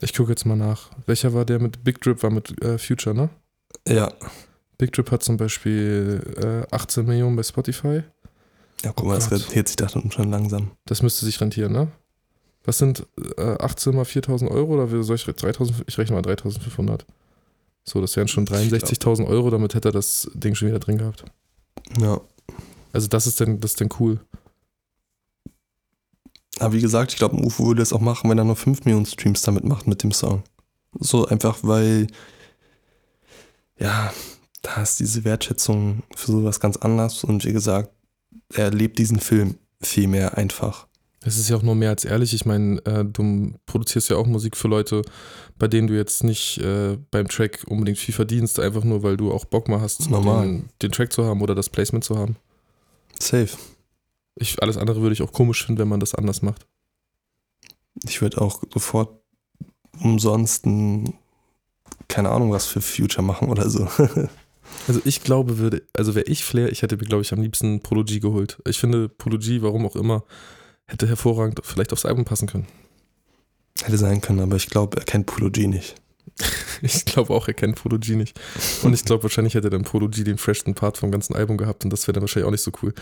Ich 0.02 0.14
gucke 0.14 0.32
jetzt 0.32 0.46
mal 0.46 0.58
nach. 0.58 0.90
Welcher 1.06 1.34
war 1.34 1.46
der 1.46 1.60
mit 1.60 1.84
Big 1.84 2.02
Drip? 2.02 2.22
War 2.24 2.30
mit 2.30 2.62
äh, 2.62 2.78
Future, 2.78 3.16
ne? 3.16 3.30
Ja. 3.88 4.12
Big 4.78 4.92
Drip 4.92 5.12
hat 5.12 5.24
zum 5.24 5.38
Beispiel 5.38 6.66
äh, 6.72 6.76
18 6.76 7.06
Millionen 7.06 7.36
bei 7.36 7.44
Spotify. 7.44 8.04
Ja, 8.84 8.92
guck 8.96 9.06
oh 9.06 9.08
mal, 9.10 9.16
das 9.16 9.32
rentiert 9.32 9.68
sich 9.68 9.76
da 9.76 9.88
schon 9.88 10.32
langsam. 10.32 10.72
Das 10.86 11.04
müsste 11.04 11.26
sich 11.26 11.40
rentieren, 11.40 11.72
ne? 11.72 11.88
Was 12.64 12.80
sind 12.80 13.06
äh, 13.38 13.56
18 13.60 13.96
mal 13.96 14.06
4000 14.06 14.50
Euro 14.52 14.74
oder 14.74 15.04
soll 15.04 15.16
ich 15.16 15.24
3000? 15.24 15.84
Ich 15.88 15.98
rechne 15.98 16.16
mal 16.16 16.22
3500. 16.22 17.06
So, 17.84 18.00
das 18.00 18.16
wären 18.16 18.28
schon 18.28 18.46
63.000 18.46 19.28
Euro, 19.28 19.50
damit 19.50 19.74
hätte 19.74 19.90
er 19.90 19.94
das 19.94 20.30
Ding 20.34 20.56
schon 20.56 20.68
wieder 20.68 20.80
drin 20.80 20.98
gehabt. 20.98 21.26
Ja. 22.00 22.22
Also 22.94 23.08
das 23.08 23.28
ist 23.28 23.40
denn, 23.40 23.60
das 23.60 23.72
ist 23.72 23.80
denn 23.80 23.90
cool. 24.00 24.20
Aber 26.60 26.74
wie 26.74 26.82
gesagt, 26.82 27.12
ich 27.12 27.18
glaube, 27.18 27.38
UFO 27.38 27.68
würde 27.68 27.82
es 27.82 27.94
auch 27.94 28.02
machen, 28.02 28.30
wenn 28.30 28.38
er 28.38 28.44
nur 28.44 28.56
5 28.56 28.86
Millionen 28.86 29.06
Streams 29.06 29.42
damit 29.42 29.64
macht 29.64 29.88
mit 29.88 30.04
dem 30.04 30.12
Song. 30.12 30.44
So 31.00 31.26
einfach, 31.26 31.60
weil, 31.64 32.08
ja, 33.80 34.14
da 34.62 34.82
ist 34.84 35.00
diese 35.00 35.24
Wertschätzung 35.24 36.04
für 36.16 36.32
sowas 36.32 36.60
ganz 36.60 36.78
anders 36.78 37.24
und 37.24 37.46
wie 37.46 37.54
gesagt, 37.54 37.92
er 38.54 38.70
lebt 38.70 39.00
diesen 39.00 39.20
Film 39.20 39.58
viel 39.82 40.08
mehr 40.08 40.38
einfach. 40.38 40.88
Es 41.24 41.38
ist 41.38 41.50
ja 41.50 41.56
auch 41.56 41.62
nur 41.62 41.76
mehr 41.76 41.92
als 41.92 42.04
ehrlich. 42.04 42.34
Ich 42.34 42.46
meine, 42.46 42.84
äh, 42.86 43.06
du 43.06 43.54
produzierst 43.68 44.10
ja 44.10 44.18
auch 44.18 44.26
Musik 44.26 44.58
für 44.58 44.68
Leute, 44.68 45.04
bei 45.60 45.68
denen 45.68 45.88
du 45.88 45.96
jetzt 45.96 46.24
nicht 46.24 46.58
äh, 46.58 46.98
beim 47.12 47.28
Track 47.28 47.64
unbedingt 47.68 48.00
viel 48.00 48.14
verdienst, 48.14 48.60
einfach 48.60 48.84
nur, 48.84 49.04
weil 49.04 49.18
du 49.18 49.32
auch 49.32 49.46
Bock 49.46 49.70
mal 49.70 49.82
hast, 49.82 50.10
Den, 50.44 50.70
den 50.82 50.92
Track 50.92 51.14
zu 51.14 51.24
haben 51.26 51.42
oder 51.42 51.54
das 51.54 51.70
Placement 51.70 52.04
zu 52.04 52.18
haben. 52.18 52.38
Safe. 53.20 53.50
Ich, 54.36 54.62
alles 54.64 54.78
andere 54.78 55.02
würde 55.02 55.14
ich 55.14 55.22
auch 55.22 55.32
komisch 55.32 55.64
finden, 55.64 55.82
wenn 55.82 55.88
man 55.88 56.00
das 56.00 56.16
anders 56.16 56.42
macht. 56.42 56.66
Ich 58.08 58.22
würde 58.22 58.42
auch 58.42 58.64
sofort 58.74 59.22
umsonst 60.00 60.66
ein, 60.66 61.14
keine 62.08 62.32
Ahnung, 62.32 62.52
was 62.52 62.66
für 62.66 62.82
Future 62.82 63.24
machen 63.24 63.50
oder 63.50 63.70
so. 63.70 63.88
also 64.88 65.02
ich 65.04 65.22
glaube, 65.22 65.60
würde, 65.60 65.84
also 65.94 66.16
wäre 66.16 66.26
ich 66.26 66.44
Flair, 66.44 66.72
ich 66.72 66.82
hätte 66.82 66.98
mir, 66.98 67.06
glaube 67.06 67.22
ich, 67.22 67.34
am 67.34 67.42
liebsten 67.42 67.82
Prology 67.82 68.20
geholt. 68.20 68.60
Ich 68.66 68.80
finde 68.80 69.10
Prology, 69.10 69.62
warum 69.62 69.86
auch 69.86 69.96
immer, 69.96 70.24
hätte 70.92 71.08
hervorragend 71.08 71.62
vielleicht 71.64 71.94
aufs 71.94 72.06
Album 72.06 72.26
passen 72.26 72.48
können. 72.48 72.68
Hätte 73.82 73.98
sein 73.98 74.22
können, 74.22 74.42
aber 74.42 74.58
ich 74.58 74.68
glaube, 74.68 74.98
er 74.98 75.06
kennt 75.06 75.26
Polo 75.26 75.50
G 75.50 75.68
nicht. 75.68 75.96
ich 76.82 77.06
glaube 77.06 77.34
auch, 77.34 77.48
er 77.48 77.54
kennt 77.54 77.76
Polo 77.76 78.00
G 78.00 78.16
nicht. 78.16 78.40
Und 78.84 78.94
ich 78.94 79.06
glaube, 79.06 79.24
wahrscheinlich 79.24 79.54
hätte 79.54 79.70
dann 79.70 79.84
Polo 79.84 80.10
G 80.10 80.24
den 80.24 80.38
freshen 80.38 80.74
Part 80.74 80.98
vom 80.98 81.12
ganzen 81.12 81.36
Album 81.36 81.58
gehabt 81.58 81.84
und 81.84 81.92
das 81.92 82.08
wäre 82.08 82.14
dann 82.14 82.22
wahrscheinlich 82.22 82.48
auch 82.48 82.52
nicht 82.52 82.64
so 82.64 82.72
cool. 82.82 82.94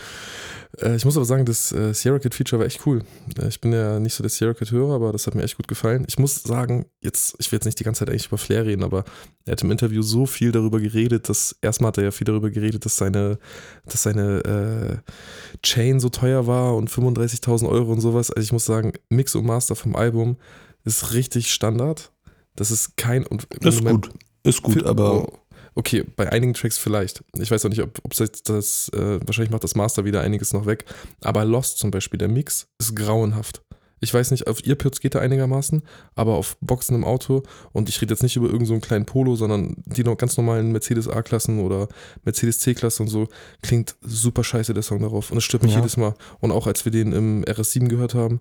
Äh, 0.78 0.96
ich 0.96 1.04
muss 1.04 1.16
aber 1.16 1.26
sagen, 1.26 1.44
das 1.44 1.72
äh, 1.72 1.94
Sierra 1.94 2.18
Kid 2.18 2.34
Feature 2.34 2.60
war 2.60 2.66
echt 2.66 2.86
cool. 2.86 3.02
Äh, 3.40 3.48
ich 3.48 3.60
bin 3.60 3.72
ja 3.72 3.98
nicht 3.98 4.14
so 4.14 4.22
der 4.22 4.30
Sierra 4.30 4.54
Kid 4.54 4.70
Hörer, 4.70 4.94
aber 4.94 5.12
das 5.12 5.26
hat 5.26 5.34
mir 5.34 5.42
echt 5.42 5.56
gut 5.56 5.68
gefallen. 5.68 6.04
Ich 6.08 6.18
muss 6.18 6.42
sagen, 6.42 6.86
jetzt, 7.00 7.36
ich 7.38 7.50
will 7.50 7.56
jetzt 7.56 7.64
nicht 7.66 7.78
die 7.80 7.84
ganze 7.84 8.00
Zeit 8.00 8.10
eigentlich 8.10 8.26
über 8.26 8.38
Flair 8.38 8.66
reden, 8.66 8.84
aber 8.84 9.04
er 9.46 9.52
hat 9.52 9.62
im 9.62 9.70
Interview 9.70 10.02
so 10.02 10.26
viel 10.26 10.52
darüber 10.52 10.80
geredet, 10.80 11.28
dass 11.28 11.56
erstmal 11.62 11.88
hat 11.88 11.98
er 11.98 12.04
ja 12.04 12.10
viel 12.10 12.26
darüber 12.26 12.50
geredet, 12.50 12.84
dass 12.84 12.96
seine, 12.96 13.38
dass 13.86 14.02
seine 14.02 15.02
äh, 15.04 15.58
Chain 15.62 16.00
so 16.00 16.08
teuer 16.08 16.46
war 16.46 16.76
und 16.76 16.90
35.000 16.90 17.68
Euro 17.68 17.92
und 17.92 18.00
sowas. 18.00 18.30
Also 18.30 18.44
ich 18.44 18.52
muss 18.52 18.64
sagen, 18.64 18.92
Mix 19.08 19.34
und 19.34 19.46
Master 19.46 19.76
vom 19.76 19.96
Album 19.96 20.36
ist 20.84 21.12
richtig 21.12 21.52
Standard. 21.52 22.12
Das 22.60 22.70
ist 22.70 22.98
kein. 22.98 23.26
Und 23.26 23.46
ist 23.62 23.82
gut. 23.82 24.10
Ist 24.42 24.62
gut, 24.62 24.84
aber. 24.84 25.22
Oh, 25.22 25.38
okay, 25.76 26.04
bei 26.04 26.30
einigen 26.30 26.52
Tracks 26.52 26.76
vielleicht. 26.76 27.24
Ich 27.38 27.50
weiß 27.50 27.64
auch 27.64 27.70
nicht, 27.70 27.80
ob, 27.80 27.98
ob 28.02 28.14
das, 28.14 28.42
das 28.42 28.90
äh, 28.90 29.18
wahrscheinlich 29.26 29.50
macht 29.50 29.64
das 29.64 29.74
Master 29.74 30.04
wieder 30.04 30.20
einiges 30.20 30.52
noch 30.52 30.66
weg. 30.66 30.84
Aber 31.22 31.46
Lost 31.46 31.78
zum 31.78 31.90
Beispiel, 31.90 32.18
der 32.18 32.28
Mix 32.28 32.68
ist 32.78 32.94
grauenhaft. 32.94 33.62
Ich 34.00 34.12
weiß 34.12 34.30
nicht, 34.30 34.46
auf 34.46 34.66
Earpods 34.66 35.00
geht 35.00 35.14
er 35.14 35.20
einigermaßen, 35.20 35.82
aber 36.14 36.34
auf 36.34 36.56
Boxen 36.60 36.94
im 36.94 37.04
Auto 37.04 37.42
und 37.72 37.88
ich 37.88 38.00
rede 38.00 38.14
jetzt 38.14 38.22
nicht 38.22 38.36
über 38.36 38.46
irgendeinen 38.46 38.80
so 38.80 38.86
kleinen 38.86 39.04
Polo, 39.04 39.36
sondern 39.36 39.76
die 39.86 40.04
noch 40.04 40.16
ganz 40.16 40.36
normalen 40.36 40.72
Mercedes 40.72 41.08
A-Klassen 41.08 41.60
oder 41.60 41.88
Mercedes 42.24 42.60
C-Klasse 42.60 43.02
und 43.02 43.08
so, 43.08 43.28
klingt 43.62 43.96
super 44.00 44.42
scheiße 44.44 44.74
der 44.74 44.82
Song 44.82 45.00
darauf 45.00 45.30
und 45.30 45.38
es 45.38 45.44
stört 45.44 45.62
mich 45.62 45.72
ja. 45.72 45.78
jedes 45.78 45.96
Mal. 45.96 46.14
Und 46.40 46.50
auch 46.50 46.66
als 46.66 46.84
wir 46.84 46.92
den 46.92 47.12
im 47.12 47.44
RS7 47.44 47.88
gehört 47.88 48.14
haben, 48.14 48.40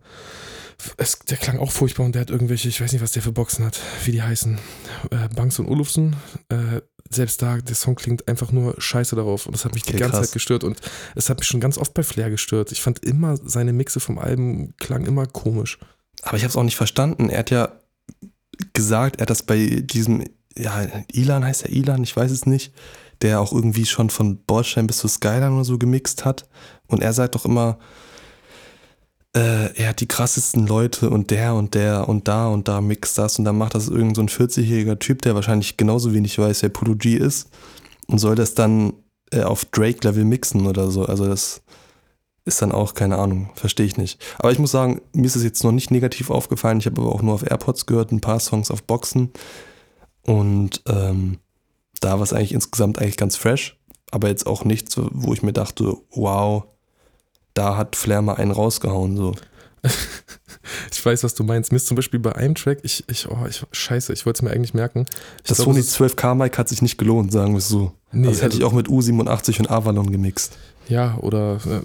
es, 0.98 1.20
der 1.20 1.38
klang 1.38 1.60
auch 1.60 1.72
furchtbar 1.72 2.06
und 2.06 2.16
der 2.16 2.22
hat 2.22 2.30
irgendwelche, 2.30 2.70
ich 2.70 2.80
weiß 2.80 2.94
nicht, 2.94 3.02
was 3.02 3.12
der 3.12 3.22
für 3.22 3.32
Boxen 3.32 3.66
hat, 3.66 3.80
wie 4.06 4.12
die 4.14 4.22
heißen, 4.22 4.58
äh, 5.12 5.28
Banks 5.36 5.60
und 5.60 5.68
Olufsen. 5.68 6.16
Äh, 6.50 6.82
selbst 7.10 7.42
da, 7.42 7.58
der 7.58 7.76
Song 7.76 7.96
klingt 7.96 8.28
einfach 8.28 8.52
nur 8.52 8.76
scheiße 8.78 9.16
darauf 9.16 9.46
und 9.46 9.54
das 9.54 9.66
hat 9.66 9.74
mich 9.74 9.84
okay, 9.84 9.94
die 9.94 9.98
ganze 9.98 10.18
krass. 10.18 10.28
Zeit 10.28 10.34
gestört 10.34 10.64
und 10.64 10.80
es 11.16 11.30
hat 11.30 11.40
mich 11.40 11.48
schon 11.48 11.60
ganz 11.60 11.78
oft 11.78 11.94
bei 11.94 12.04
Flair 12.04 12.30
gestört. 12.30 12.72
Ich 12.72 12.82
fand 12.82 13.04
immer, 13.04 13.38
seine 13.38 13.74
Mixe 13.74 14.00
vom 14.00 14.20
Album 14.20 14.74
klang 14.78 15.06
immer 15.06 15.26
komisch. 15.26 15.80
Aber 16.22 16.38
ich 16.38 16.44
habe 16.44 16.50
es 16.50 16.56
auch 16.56 16.64
nicht 16.64 16.76
verstanden. 16.76 17.30
Er 17.30 17.40
hat 17.40 17.52
ja 17.52 17.72
gesagt, 18.74 19.18
er 19.18 19.22
hat 19.24 19.30
das 19.30 19.44
bei 19.44 19.84
diesem, 19.84 20.26
ja, 20.56 20.88
Ilan 21.12 21.44
heißt 21.44 21.64
er 21.64 21.72
Ilan, 21.72 22.04
ich 22.04 22.16
weiß 22.16 22.32
es 22.32 22.46
nicht, 22.46 22.74
der 23.22 23.42
auch 23.42 23.52
irgendwie 23.52 23.86
schon 23.86 24.10
von 24.10 24.44
Bordstein 24.44 24.88
bis 24.88 24.98
zu 24.98 25.08
Skyline 25.08 25.52
oder 25.52 25.66
so 25.66 25.78
gemixt 25.78 26.26
hat. 26.26 26.48
Und 26.88 27.02
er 27.02 27.14
sagt 27.14 27.36
doch 27.36 27.46
immer, 27.46 27.80
äh, 29.40 29.74
er 29.76 29.90
hat 29.90 30.02
die 30.02 30.08
krassesten 30.08 30.68
Leute 30.68 31.10
und 31.10 31.32
der 31.32 31.56
und 31.56 31.74
der 31.74 32.10
und 32.10 32.28
da 32.28 32.48
und 32.48 32.68
da 32.68 32.82
mixt 32.82 33.18
das 33.18 33.40
und 33.40 33.46
dann 33.46 33.58
macht 33.58 33.74
das 33.74 33.88
irgend 33.88 34.18
so 34.18 34.22
ein 34.22 34.28
40-jähriger 34.28 35.00
Typ, 35.00 35.22
der 35.22 35.34
wahrscheinlich 35.34 35.78
genauso 35.78 36.14
wenig 36.14 36.38
weiß, 36.38 36.62
wer 36.62 36.70
Polo 36.70 36.96
G 36.96 37.16
ist 37.16 37.50
und 38.08 38.20
soll 38.20 38.36
das 38.36 38.54
dann 38.54 38.94
äh, 39.32 39.44
auf 39.44 39.64
Drake-Level 39.66 40.26
mixen 40.26 40.68
oder 40.68 40.92
so. 40.92 41.06
Also 41.06 41.26
das 41.26 41.62
ist 42.44 42.62
dann 42.62 42.74
auch, 42.74 42.96
keine 42.96 43.18
Ahnung, 43.18 43.52
verstehe 43.56 43.86
ich 43.86 43.96
nicht. 43.96 44.22
Aber 44.40 44.52
ich 44.52 44.60
muss 44.60 44.72
sagen, 44.72 45.02
mir 45.14 45.26
ist 45.26 45.38
es 45.38 45.44
jetzt 45.44 45.64
noch 45.64 45.72
nicht 45.72 45.90
negativ 45.90 46.32
aufgefallen. 46.32 46.80
Ich 46.80 46.86
habe 46.86 47.02
aber 47.02 47.14
auch 47.14 47.22
nur 47.22 47.36
auf 47.36 47.50
AirPods 47.50 47.86
gehört, 47.86 48.12
ein 48.12 48.22
paar 48.22 48.42
Songs 48.42 48.72
auf 48.72 48.84
Boxen 48.84 49.32
und 50.24 50.84
ähm, 50.88 51.38
da 52.02 52.16
war 52.16 52.24
es 52.24 52.34
eigentlich 52.34 52.54
insgesamt 52.54 53.00
eigentlich 53.00 53.18
ganz 53.18 53.38
fresh, 53.38 53.80
aber 54.12 54.28
jetzt 54.28 54.48
auch 54.48 54.66
nichts, 54.66 54.96
wo 54.98 55.34
ich 55.34 55.44
mir 55.44 55.54
dachte, 55.54 55.96
wow, 56.12 56.66
da 57.54 57.78
hat 57.78 57.96
Flair 57.96 58.22
mal 58.22 58.36
einen 58.36 58.52
rausgehauen, 58.52 59.18
so. 59.18 59.36
ich 60.92 61.06
weiß, 61.06 61.24
was 61.24 61.34
du 61.34 61.44
meinst. 61.44 61.72
Mir 61.72 61.78
ist 61.78 61.88
zum 61.88 61.96
Beispiel 61.96 62.20
bei 62.20 62.36
einem 62.36 62.56
Track, 62.56 62.80
ich, 62.84 63.04
ich, 63.10 63.30
oh, 63.30 63.46
ich, 63.48 63.66
scheiße, 63.72 64.12
ich 64.14 64.26
wollte 64.26 64.40
es 64.40 64.42
mir 64.42 64.52
eigentlich 64.52 64.74
merken. 64.74 65.06
Ich 65.38 65.50
das 65.50 65.58
glaub, 65.58 65.74
Sony 65.74 65.82
12K 65.82 66.36
Mic 66.36 66.58
hat 66.58 66.70
sich 66.70 66.82
nicht 66.82 66.98
gelohnt, 66.98 67.32
sagen 67.32 67.54
wir 67.54 67.60
es 67.60 67.70
so. 67.70 67.94
Nee, 68.12 68.28
das 68.28 68.38
hätte 68.38 68.46
also, 68.46 68.58
ich 68.60 68.64
auch 68.66 68.74
mit 68.74 68.88
U87 68.88 69.60
und 69.60 69.70
Avalon 69.70 70.12
gemixt. 70.12 70.58
Ja, 70.88 71.18
oder 71.20 71.60
äh, 71.66 71.82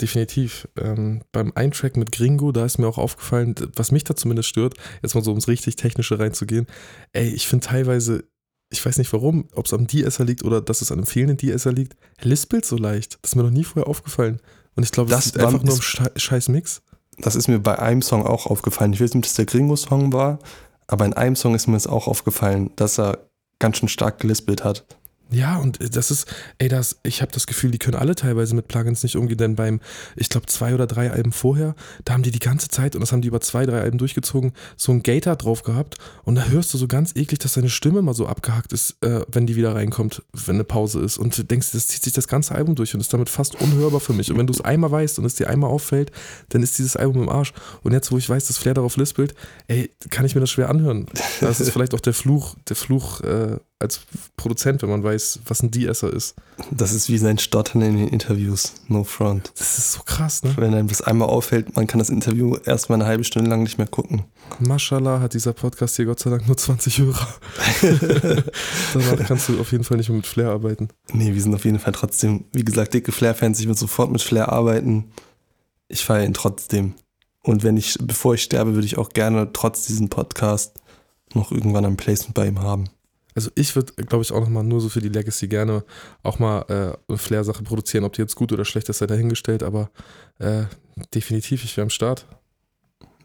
definitiv. 0.00 0.68
Ähm, 0.76 1.22
beim 1.32 1.52
einen 1.54 1.72
Track 1.72 1.96
mit 1.96 2.12
Gringo, 2.12 2.52
da 2.52 2.64
ist 2.64 2.78
mir 2.78 2.88
auch 2.88 2.98
aufgefallen, 2.98 3.54
was 3.76 3.92
mich 3.92 4.04
da 4.04 4.16
zumindest 4.16 4.48
stört, 4.48 4.74
jetzt 5.02 5.14
mal 5.14 5.24
so 5.24 5.30
ums 5.30 5.48
richtig 5.48 5.76
Technische 5.76 6.18
reinzugehen. 6.18 6.66
Ey, 7.12 7.28
ich 7.28 7.46
finde 7.46 7.66
teilweise, 7.66 8.24
ich 8.70 8.84
weiß 8.84 8.98
nicht 8.98 9.12
warum, 9.12 9.48
ob 9.54 9.66
es 9.66 9.72
am 9.72 9.86
DSer 9.86 10.24
liegt 10.24 10.44
oder 10.44 10.60
dass 10.60 10.82
es 10.82 10.90
an 10.90 10.98
einem 10.98 11.06
fehlenden 11.06 11.38
DSer 11.38 11.72
liegt, 11.72 11.96
lispelt 12.20 12.64
so 12.64 12.76
leicht. 12.76 13.18
Das 13.22 13.32
ist 13.32 13.36
mir 13.36 13.44
noch 13.44 13.50
nie 13.50 13.64
vorher 13.64 13.88
aufgefallen. 13.88 14.40
Und 14.76 14.82
ich 14.84 14.92
glaube, 14.92 15.10
Das 15.10 15.26
es 15.26 15.36
war- 15.36 15.46
einfach 15.48 15.62
nur 15.62 15.74
ist- 15.74 15.84
Schei- 15.84 16.10
scheiß 16.16 16.48
Mix. 16.48 16.82
Das 17.18 17.36
ist 17.36 17.48
mir 17.48 17.58
bei 17.58 17.78
einem 17.78 18.02
Song 18.02 18.26
auch 18.26 18.46
aufgefallen. 18.46 18.92
Ich 18.94 19.00
weiß 19.00 19.10
nicht, 19.14 19.16
ob 19.16 19.22
das 19.24 19.34
der 19.34 19.44
Gringo-Song 19.44 20.12
war, 20.12 20.38
aber 20.86 21.04
in 21.04 21.12
einem 21.12 21.36
Song 21.36 21.54
ist 21.54 21.66
mir 21.66 21.74
das 21.74 21.86
auch 21.86 22.08
aufgefallen, 22.08 22.70
dass 22.76 22.98
er 22.98 23.18
ganz 23.58 23.76
schön 23.78 23.88
stark 23.88 24.18
gelispelt 24.18 24.64
hat. 24.64 24.84
Ja, 25.32 25.56
und 25.56 25.80
äh, 25.80 25.90
das 25.90 26.10
ist, 26.10 26.26
ey, 26.58 26.68
das, 26.68 26.98
ich 27.02 27.22
habe 27.22 27.32
das 27.32 27.46
Gefühl, 27.46 27.70
die 27.70 27.78
können 27.78 27.96
alle 27.96 28.14
teilweise 28.14 28.54
mit 28.54 28.68
Plugins 28.68 29.02
nicht 29.02 29.16
umgehen, 29.16 29.38
denn 29.38 29.56
beim, 29.56 29.80
ich 30.16 30.28
glaube, 30.28 30.46
zwei 30.46 30.74
oder 30.74 30.86
drei 30.86 31.10
Alben 31.10 31.32
vorher, 31.32 31.74
da 32.04 32.12
haben 32.12 32.22
die 32.22 32.30
die 32.30 32.38
ganze 32.38 32.68
Zeit, 32.68 32.94
und 32.94 33.00
das 33.00 33.12
haben 33.12 33.22
die 33.22 33.28
über 33.28 33.40
zwei, 33.40 33.66
drei 33.66 33.80
Alben 33.80 33.98
durchgezogen, 33.98 34.52
so 34.76 34.92
ein 34.92 35.02
Gator 35.02 35.36
drauf 35.36 35.62
gehabt. 35.62 35.96
Und 36.24 36.34
da 36.34 36.44
hörst 36.44 36.72
du 36.74 36.78
so 36.78 36.86
ganz 36.86 37.16
eklig, 37.16 37.40
dass 37.40 37.54
seine 37.54 37.70
Stimme 37.70 38.02
mal 38.02 38.14
so 38.14 38.26
abgehackt 38.26 38.72
ist, 38.72 39.02
äh, 39.02 39.22
wenn 39.28 39.46
die 39.46 39.56
wieder 39.56 39.74
reinkommt, 39.74 40.22
wenn 40.32 40.56
eine 40.56 40.64
Pause 40.64 41.00
ist. 41.00 41.18
Und 41.18 41.36
du 41.36 41.44
denkst, 41.44 41.72
das 41.72 41.88
zieht 41.88 42.02
sich 42.02 42.12
das 42.12 42.28
ganze 42.28 42.54
Album 42.54 42.74
durch 42.74 42.94
und 42.94 43.00
ist 43.00 43.12
damit 43.12 43.28
fast 43.28 43.60
unhörbar 43.60 44.00
für 44.00 44.12
mich. 44.12 44.30
Und 44.30 44.38
wenn 44.38 44.46
du 44.46 44.52
es 44.52 44.60
einmal 44.60 44.90
weißt 44.90 45.18
und 45.18 45.24
es 45.24 45.34
dir 45.34 45.48
einmal 45.48 45.70
auffällt, 45.70 46.12
dann 46.50 46.62
ist 46.62 46.78
dieses 46.78 46.96
Album 46.96 47.22
im 47.22 47.28
Arsch. 47.28 47.52
Und 47.82 47.92
jetzt, 47.92 48.12
wo 48.12 48.18
ich 48.18 48.28
weiß, 48.28 48.46
dass 48.46 48.58
Flair 48.58 48.74
darauf 48.74 48.96
lispelt, 48.96 49.34
ey, 49.68 49.90
kann 50.10 50.26
ich 50.26 50.34
mir 50.34 50.40
das 50.40 50.50
schwer 50.50 50.68
anhören. 50.68 51.06
Das 51.40 51.60
ist 51.60 51.70
vielleicht 51.72 51.94
auch 51.94 52.00
der 52.00 52.14
Fluch, 52.14 52.56
der 52.68 52.76
Fluch 52.76 53.20
äh, 53.20 53.58
als 53.82 54.00
Produzent, 54.36 54.82
wenn 54.82 54.88
man 54.88 55.02
weiß, 55.02 55.40
was 55.46 55.62
ein 55.62 55.70
De-Esser 55.70 56.12
ist. 56.12 56.34
Das 56.70 56.92
ist 56.92 57.08
wie 57.08 57.18
sein 57.18 57.38
Stottern 57.38 57.82
in 57.82 57.96
den 57.96 58.08
Interviews. 58.08 58.74
No 58.88 59.04
front. 59.04 59.52
Das 59.58 59.78
ist 59.78 59.92
so 59.92 60.02
krass, 60.04 60.42
ne? 60.42 60.54
Wenn 60.56 60.74
einem 60.74 60.88
das 60.88 61.02
einmal 61.02 61.28
auffällt, 61.28 61.76
man 61.76 61.86
kann 61.86 61.98
das 61.98 62.08
Interview 62.08 62.56
erstmal 62.64 63.00
eine 63.00 63.08
halbe 63.08 63.24
Stunde 63.24 63.50
lang 63.50 63.62
nicht 63.62 63.78
mehr 63.78 63.86
gucken. 63.86 64.24
Mashallah 64.60 65.20
hat 65.20 65.34
dieser 65.34 65.52
Podcast 65.52 65.96
hier 65.96 66.06
Gott 66.06 66.20
sei 66.20 66.30
Dank 66.30 66.46
nur 66.46 66.56
20 66.56 66.98
Hörer. 66.98 67.28
Danach 68.94 69.26
kannst 69.26 69.48
du 69.48 69.60
auf 69.60 69.72
jeden 69.72 69.84
Fall 69.84 69.96
nicht 69.96 70.08
mehr 70.08 70.16
mit 70.16 70.26
Flair 70.26 70.50
arbeiten. 70.50 70.88
Nee, 71.12 71.34
wir 71.34 71.42
sind 71.42 71.54
auf 71.54 71.64
jeden 71.64 71.78
Fall 71.78 71.92
trotzdem, 71.92 72.44
wie 72.52 72.64
gesagt, 72.64 72.94
dicke 72.94 73.12
Flair-Fans. 73.12 73.60
Ich 73.60 73.68
will 73.68 73.76
sofort 73.76 74.10
mit 74.10 74.22
Flair 74.22 74.50
arbeiten. 74.50 75.10
Ich 75.88 76.04
feiere 76.04 76.24
ihn 76.24 76.34
trotzdem. 76.34 76.94
Und 77.42 77.64
wenn 77.64 77.76
ich, 77.76 77.96
bevor 78.00 78.34
ich 78.34 78.42
sterbe, 78.42 78.74
würde 78.74 78.86
ich 78.86 78.98
auch 78.98 79.10
gerne 79.10 79.52
trotz 79.52 79.86
diesem 79.86 80.08
Podcast 80.08 80.74
noch 81.34 81.50
irgendwann 81.50 81.84
ein 81.84 81.96
Placement 81.96 82.34
bei 82.34 82.46
ihm 82.46 82.60
haben. 82.60 82.84
Also 83.34 83.50
ich 83.54 83.74
würde, 83.74 83.92
glaube 84.04 84.22
ich, 84.22 84.32
auch 84.32 84.40
nochmal 84.40 84.64
nur 84.64 84.80
so 84.80 84.88
für 84.88 85.00
die 85.00 85.08
Legacy 85.08 85.48
gerne 85.48 85.84
auch 86.22 86.38
mal 86.38 86.62
äh, 86.68 86.96
eine 87.08 87.18
Flair-Sache 87.18 87.62
produzieren. 87.62 88.04
Ob 88.04 88.12
die 88.12 88.22
jetzt 88.22 88.36
gut 88.36 88.52
oder 88.52 88.64
schlecht 88.64 88.88
ist, 88.88 88.98
sei 88.98 89.06
dahingestellt, 89.06 89.62
aber 89.62 89.90
äh, 90.38 90.64
definitiv, 91.14 91.64
ich 91.64 91.76
wäre 91.76 91.84
am 91.84 91.90
Start. 91.90 92.26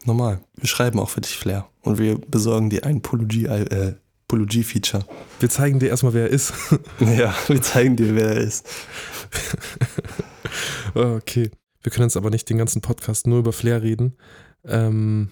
Normal. 0.04 0.40
Wir 0.54 0.68
schreiben 0.68 0.98
auch 0.98 1.10
für 1.10 1.20
dich 1.20 1.36
Flair. 1.36 1.68
Und 1.82 1.98
wir 1.98 2.18
besorgen 2.18 2.70
dir 2.70 2.84
ein 2.84 3.02
Polo 3.02 3.26
G, 3.26 3.44
äh, 3.44 3.94
Polo 4.26 4.46
G-Feature. 4.46 5.04
Wir 5.40 5.48
zeigen 5.48 5.78
dir 5.78 5.88
erstmal, 5.88 6.14
wer 6.14 6.24
er 6.24 6.30
ist. 6.30 6.52
Ja, 7.00 7.34
wir 7.46 7.60
zeigen 7.62 7.96
dir, 7.96 8.14
wer 8.14 8.28
er 8.28 8.40
ist. 8.40 8.66
okay. 10.94 11.50
Wir 11.82 11.92
können 11.92 12.08
jetzt 12.08 12.16
aber 12.16 12.30
nicht 12.30 12.48
den 12.50 12.58
ganzen 12.58 12.82
Podcast 12.82 13.26
nur 13.26 13.38
über 13.38 13.52
Flair 13.52 13.82
reden. 13.82 14.16
Ähm, 14.64 15.30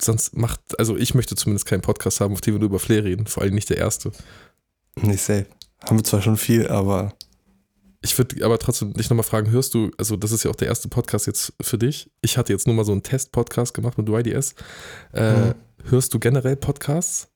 sonst 0.00 0.36
macht, 0.36 0.60
also 0.78 0.96
ich 0.96 1.14
möchte 1.14 1.34
zumindest 1.36 1.66
keinen 1.66 1.82
Podcast 1.82 2.20
haben, 2.20 2.32
auf 2.34 2.40
dem 2.40 2.54
wir 2.54 2.58
nur 2.60 2.68
über 2.68 2.78
Flair 2.78 3.04
reden. 3.04 3.26
Vor 3.26 3.42
allem 3.42 3.54
nicht 3.54 3.70
der 3.70 3.78
erste. 3.78 4.12
Nicht 5.00 5.22
safe. 5.22 5.46
Haben 5.84 5.98
wir 5.98 6.04
zwar 6.04 6.22
schon 6.22 6.36
viel, 6.36 6.68
aber 6.68 7.14
Ich 8.00 8.16
würde 8.18 8.44
aber 8.44 8.58
trotzdem 8.58 8.92
dich 8.92 9.08
nochmal 9.10 9.24
fragen, 9.24 9.50
hörst 9.50 9.74
du, 9.74 9.90
also 9.98 10.16
das 10.16 10.30
ist 10.32 10.44
ja 10.44 10.50
auch 10.50 10.56
der 10.56 10.68
erste 10.68 10.88
Podcast 10.88 11.26
jetzt 11.26 11.52
für 11.60 11.78
dich. 11.78 12.10
Ich 12.20 12.36
hatte 12.36 12.52
jetzt 12.52 12.66
nur 12.66 12.76
mal 12.76 12.84
so 12.84 12.92
einen 12.92 13.02
Test-Podcast 13.02 13.72
gemacht 13.74 13.96
mit 13.98 14.08
YDS. 14.08 14.54
Äh, 15.12 15.32
Mhm. 15.32 15.54
Hörst 15.84 16.14
du 16.14 16.18
generell 16.18 16.56
Podcasts? 16.56 17.28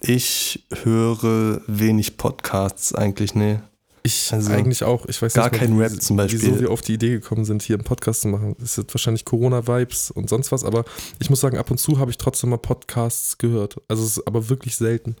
ich 0.00 0.64
höre 0.84 1.60
wenig 1.66 2.16
Podcasts 2.18 2.94
eigentlich, 2.94 3.34
nee. 3.34 3.58
Ich 4.02 4.32
Also, 4.32 4.50
eigentlich 4.52 4.82
auch. 4.84 5.06
Ich 5.06 5.20
weiß 5.20 5.34
gar 5.34 5.50
nicht, 5.50 5.58
kein 5.60 5.76
Rap 5.78 6.00
zum 6.00 6.16
Beispiel. 6.16 6.40
wieso 6.42 6.60
wir 6.60 6.70
auf 6.70 6.80
die 6.82 6.94
Idee 6.94 7.10
gekommen 7.10 7.44
sind, 7.44 7.62
hier 7.62 7.76
einen 7.76 7.84
Podcast 7.84 8.22
zu 8.22 8.28
machen. 8.28 8.56
Das 8.58 8.74
sind 8.74 8.92
wahrscheinlich 8.94 9.24
Corona-Vibes 9.24 10.10
und 10.10 10.28
sonst 10.28 10.52
was, 10.52 10.64
aber 10.64 10.84
ich 11.18 11.30
muss 11.30 11.40
sagen, 11.40 11.58
ab 11.58 11.70
und 11.70 11.78
zu 11.78 11.98
habe 11.98 12.10
ich 12.10 12.18
trotzdem 12.18 12.50
mal 12.50 12.56
Podcasts 12.58 13.38
gehört. 13.38 13.80
Also 13.88 14.04
es 14.04 14.18
ist 14.18 14.26
aber 14.26 14.48
wirklich 14.48 14.76
selten. 14.76 15.16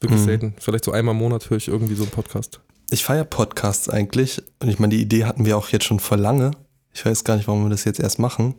Wirklich 0.00 0.20
Mhm. 0.20 0.24
selten. 0.24 0.54
Vielleicht 0.58 0.84
so 0.84 0.92
einmal 0.92 1.14
im 1.14 1.18
Monat 1.20 1.48
höre 1.50 1.56
ich 1.58 1.68
irgendwie 1.68 1.94
so 1.94 2.02
einen 2.02 2.12
Podcast. 2.12 2.60
Ich 2.90 3.04
feiere 3.04 3.24
Podcasts 3.24 3.88
eigentlich. 3.88 4.42
Und 4.60 4.68
ich 4.68 4.78
meine, 4.78 4.94
die 4.94 5.00
Idee 5.02 5.24
hatten 5.24 5.44
wir 5.46 5.56
auch 5.56 5.68
jetzt 5.70 5.84
schon 5.86 6.00
vor 6.00 6.16
lange. 6.18 6.50
Ich 6.92 7.04
weiß 7.06 7.24
gar 7.24 7.36
nicht, 7.36 7.48
warum 7.48 7.64
wir 7.64 7.70
das 7.70 7.84
jetzt 7.84 8.00
erst 8.00 8.18
machen. 8.18 8.54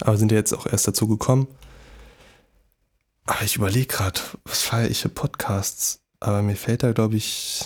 Aber 0.00 0.16
sind 0.16 0.30
ja 0.30 0.38
jetzt 0.38 0.52
auch 0.52 0.66
erst 0.66 0.86
dazu 0.86 1.08
gekommen. 1.08 1.48
Aber 3.24 3.42
ich 3.42 3.56
überlege 3.56 3.86
gerade, 3.86 4.20
was 4.44 4.62
feiere 4.62 4.90
ich 4.90 5.00
für 5.02 5.08
Podcasts? 5.08 5.98
Aber 6.20 6.42
mir 6.42 6.56
fällt 6.56 6.82
da, 6.82 6.92
glaube 6.92 7.16
ich, 7.16 7.64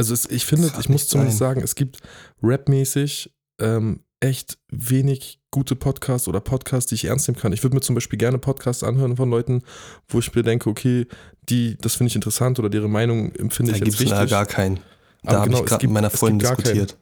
Also 0.00 0.14
es, 0.14 0.24
ich 0.30 0.46
finde, 0.46 0.72
ich 0.80 0.88
muss 0.88 1.08
zumindest 1.08 1.36
sagen, 1.36 1.60
es 1.62 1.74
gibt 1.74 1.98
rapmäßig 2.42 3.30
ähm, 3.60 4.00
echt 4.20 4.56
wenig 4.70 5.40
gute 5.50 5.76
Podcasts 5.76 6.26
oder 6.26 6.40
Podcasts, 6.40 6.88
die 6.88 6.94
ich 6.94 7.04
ernst 7.04 7.28
nehmen 7.28 7.38
kann. 7.38 7.52
Ich 7.52 7.62
würde 7.62 7.74
mir 7.76 7.82
zum 7.82 7.94
Beispiel 7.94 8.18
gerne 8.18 8.38
Podcasts 8.38 8.82
anhören 8.82 9.18
von 9.18 9.28
Leuten, 9.28 9.62
wo 10.08 10.18
ich 10.20 10.34
mir 10.34 10.42
denke, 10.42 10.70
okay, 10.70 11.06
die, 11.50 11.76
das 11.82 11.96
finde 11.96 12.08
ich 12.08 12.14
interessant 12.14 12.58
oder 12.58 12.70
deren 12.70 12.90
Meinung 12.90 13.30
empfinde 13.34 13.72
da 13.72 13.76
ich 13.76 13.84
gibt 13.84 13.94
als 13.96 14.02
es 14.02 14.10
wichtig. 14.10 14.30
gar 14.30 14.46
keinen. 14.46 14.80
Da 15.22 15.32
habe 15.40 15.48
genau, 15.50 15.58
ich 15.58 15.64
es 15.64 15.68
gerade 15.68 15.80
gibt- 15.82 15.90
mit 15.90 15.94
meiner 15.94 16.06
es 16.06 16.12
gibt 16.14 16.20
Freundin 16.20 16.38
diskutiert. 16.38 16.96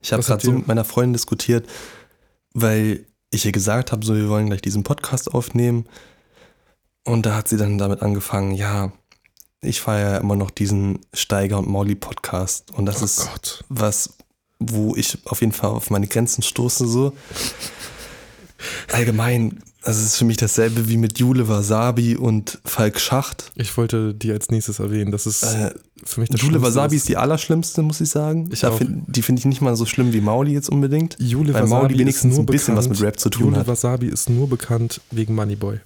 Ich 0.00 0.12
habe 0.12 0.22
gerade 0.22 0.44
so 0.44 0.52
mit 0.52 0.66
meiner 0.66 0.84
Freundin 0.84 1.14
diskutiert, 1.14 1.66
weil 2.52 3.06
ich 3.30 3.46
ihr 3.46 3.52
gesagt 3.52 3.90
habe, 3.90 4.04
so 4.04 4.14
wir 4.14 4.28
wollen 4.28 4.48
gleich 4.48 4.60
diesen 4.60 4.82
Podcast 4.82 5.32
aufnehmen. 5.32 5.86
Und 7.04 7.24
da 7.24 7.36
hat 7.36 7.48
sie 7.48 7.56
dann 7.56 7.78
damit 7.78 8.02
angefangen, 8.02 8.52
ja, 8.52 8.92
ich 9.60 9.80
feiere 9.80 10.10
ja 10.12 10.16
immer 10.18 10.36
noch 10.36 10.50
diesen 10.50 11.00
Steiger 11.12 11.58
und 11.58 11.68
Mauli 11.68 11.94
Podcast. 11.94 12.70
Und 12.72 12.86
das 12.86 13.02
oh 13.02 13.04
ist 13.04 13.28
Gott. 13.32 13.64
was, 13.68 14.14
wo 14.58 14.94
ich 14.96 15.18
auf 15.26 15.40
jeden 15.40 15.52
Fall 15.52 15.70
auf 15.70 15.90
meine 15.90 16.06
Grenzen 16.06 16.42
stoße 16.42 16.86
so. 16.86 17.12
Allgemein, 18.92 19.60
das 19.84 19.98
ist 20.02 20.16
für 20.16 20.24
mich 20.24 20.36
dasselbe 20.36 20.88
wie 20.88 20.96
mit 20.96 21.18
Jule 21.18 21.48
Wasabi 21.48 22.16
und 22.16 22.58
Falk 22.64 22.98
Schacht. 23.00 23.52
Ich 23.54 23.76
wollte 23.76 24.14
die 24.14 24.32
als 24.32 24.48
nächstes 24.50 24.80
erwähnen. 24.80 25.12
Das 25.12 25.26
ist 25.26 25.42
Äh, 25.44 25.72
für 26.04 26.20
mich 26.20 26.28
das 26.30 26.40
Jule 26.42 26.60
Wasabi 26.60 26.94
was- 26.96 27.02
ist 27.02 27.08
die 27.08 27.16
allerschlimmste, 27.16 27.82
muss 27.82 28.00
ich 28.00 28.10
sagen. 28.10 28.48
Ich 28.52 28.60
Da 28.60 28.72
find, 28.72 29.04
die 29.06 29.22
finde 29.22 29.38
ich 29.40 29.46
nicht 29.46 29.60
mal 29.60 29.76
so 29.76 29.86
schlimm 29.86 30.12
wie 30.12 30.20
Mauli 30.20 30.52
jetzt 30.52 30.68
unbedingt. 30.70 31.16
Jule 31.20 31.54
Weil 31.54 31.62
Wasabi 31.64 31.82
Mauli 31.82 31.98
wenigstens 32.00 32.34
nur 32.34 32.42
ein 32.42 32.46
bisschen 32.46 32.76
was 32.76 32.86
bekannt, 32.86 33.00
mit 33.00 33.06
Rap 33.08 33.20
zu 33.20 33.30
tun 33.30 33.44
Jule 33.46 33.56
hat. 33.58 33.66
Wasabi 33.68 34.06
ist 34.08 34.28
nur 34.28 34.48
bekannt 34.48 35.00
wegen 35.12 35.34
Moneyboy. 35.34 35.80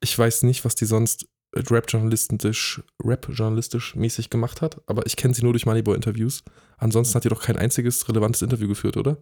Ich 0.00 0.18
weiß 0.18 0.42
nicht, 0.42 0.64
was 0.64 0.74
die 0.74 0.84
sonst 0.86 1.26
Rap-journalistisch, 1.70 2.82
Rap-journalistisch 3.02 3.94
mäßig 3.96 4.30
gemacht 4.30 4.62
hat, 4.62 4.80
aber 4.86 5.06
ich 5.06 5.16
kenne 5.16 5.34
sie 5.34 5.42
nur 5.42 5.52
durch 5.52 5.66
Moneyboy-Interviews. 5.66 6.42
Ansonsten 6.78 7.14
hat 7.14 7.24
die 7.24 7.28
doch 7.28 7.42
kein 7.42 7.56
einziges 7.56 8.08
relevantes 8.08 8.42
Interview 8.42 8.68
geführt, 8.68 8.96
oder? 8.96 9.18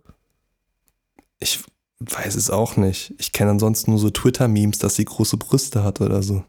Ich 1.40 1.64
weiß 2.00 2.34
es 2.34 2.50
auch 2.50 2.76
nicht. 2.76 3.14
Ich 3.18 3.32
kenne 3.32 3.52
ansonsten 3.52 3.92
nur 3.92 4.00
so 4.00 4.10
Twitter-Memes, 4.10 4.78
dass 4.78 4.96
sie 4.96 5.04
große 5.04 5.36
Brüste 5.36 5.84
hat 5.84 6.00
oder 6.00 6.22
so. 6.22 6.44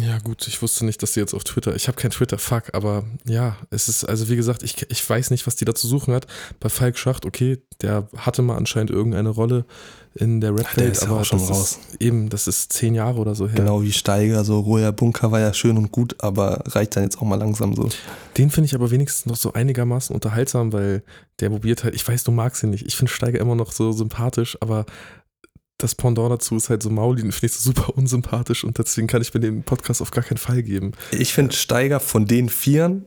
Ja, 0.00 0.18
gut, 0.18 0.48
ich 0.48 0.62
wusste 0.62 0.86
nicht, 0.86 1.02
dass 1.02 1.14
sie 1.14 1.20
jetzt 1.20 1.34
auf 1.34 1.44
Twitter. 1.44 1.76
Ich 1.76 1.86
habe 1.86 1.96
kein 1.96 2.10
Twitter, 2.10 2.38
fuck, 2.38 2.64
aber 2.72 3.04
ja, 3.26 3.56
es 3.70 3.88
ist, 3.88 4.04
also 4.04 4.28
wie 4.30 4.36
gesagt, 4.36 4.62
ich, 4.62 4.90
ich 4.90 5.08
weiß 5.08 5.30
nicht, 5.30 5.46
was 5.46 5.56
die 5.56 5.66
da 5.66 5.74
zu 5.74 5.86
suchen 5.86 6.14
hat. 6.14 6.26
Bei 6.60 6.68
Falk 6.68 6.96
Schacht, 6.96 7.26
okay, 7.26 7.58
der 7.82 8.08
hatte 8.16 8.40
mal 8.40 8.56
anscheinend 8.56 8.90
irgendeine 8.90 9.28
Rolle 9.28 9.66
in 10.14 10.40
der 10.40 10.52
der 10.52 10.64
Rap-Welt, 10.64 10.92
ist 10.92 11.02
ja 11.02 11.08
aber 11.08 11.20
auch 11.20 11.24
schon 11.24 11.38
das 11.38 11.50
raus. 11.50 11.78
ist 11.90 12.00
eben, 12.00 12.28
das 12.28 12.46
ist 12.46 12.72
zehn 12.72 12.94
Jahre 12.94 13.18
oder 13.18 13.34
so 13.34 13.46
her. 13.48 13.56
Genau 13.56 13.82
wie 13.82 13.92
Steiger, 13.92 14.44
so 14.44 14.60
Roher 14.60 14.92
Bunker 14.92 15.30
war 15.30 15.40
ja 15.40 15.52
schön 15.54 15.76
und 15.76 15.92
gut, 15.92 16.16
aber 16.20 16.62
reicht 16.66 16.96
dann 16.96 17.04
jetzt 17.04 17.18
auch 17.18 17.22
mal 17.22 17.36
langsam 17.36 17.74
so. 17.74 17.88
Den 18.36 18.50
finde 18.50 18.66
ich 18.66 18.74
aber 18.74 18.90
wenigstens 18.90 19.26
noch 19.26 19.36
so 19.36 19.52
einigermaßen 19.52 20.14
unterhaltsam, 20.14 20.72
weil 20.72 21.02
der 21.40 21.50
probiert 21.50 21.84
halt, 21.84 21.94
ich 21.94 22.06
weiß, 22.06 22.24
du 22.24 22.30
magst 22.30 22.62
ihn 22.62 22.70
nicht. 22.70 22.86
Ich 22.86 22.96
finde 22.96 23.12
Steiger 23.12 23.40
immer 23.40 23.54
noch 23.54 23.72
so 23.72 23.92
sympathisch, 23.92 24.56
aber 24.60 24.86
das 25.82 25.94
Pendant 25.94 26.30
dazu 26.30 26.56
ist 26.56 26.70
halt 26.70 26.82
so 26.82 26.90
Mauli, 26.90 27.22
den 27.22 27.32
finde 27.32 27.46
ich 27.46 27.52
so 27.52 27.70
super 27.70 27.92
unsympathisch 27.96 28.64
und 28.64 28.78
deswegen 28.78 29.06
kann 29.06 29.22
ich 29.22 29.32
mir 29.34 29.40
den 29.40 29.62
Podcast 29.62 30.00
auf 30.02 30.10
gar 30.10 30.24
keinen 30.24 30.38
Fall 30.38 30.62
geben. 30.62 30.92
Ich 31.10 31.32
finde 31.34 31.54
Steiger 31.54 32.00
von 32.00 32.26
den 32.26 32.48
Vieren 32.48 33.06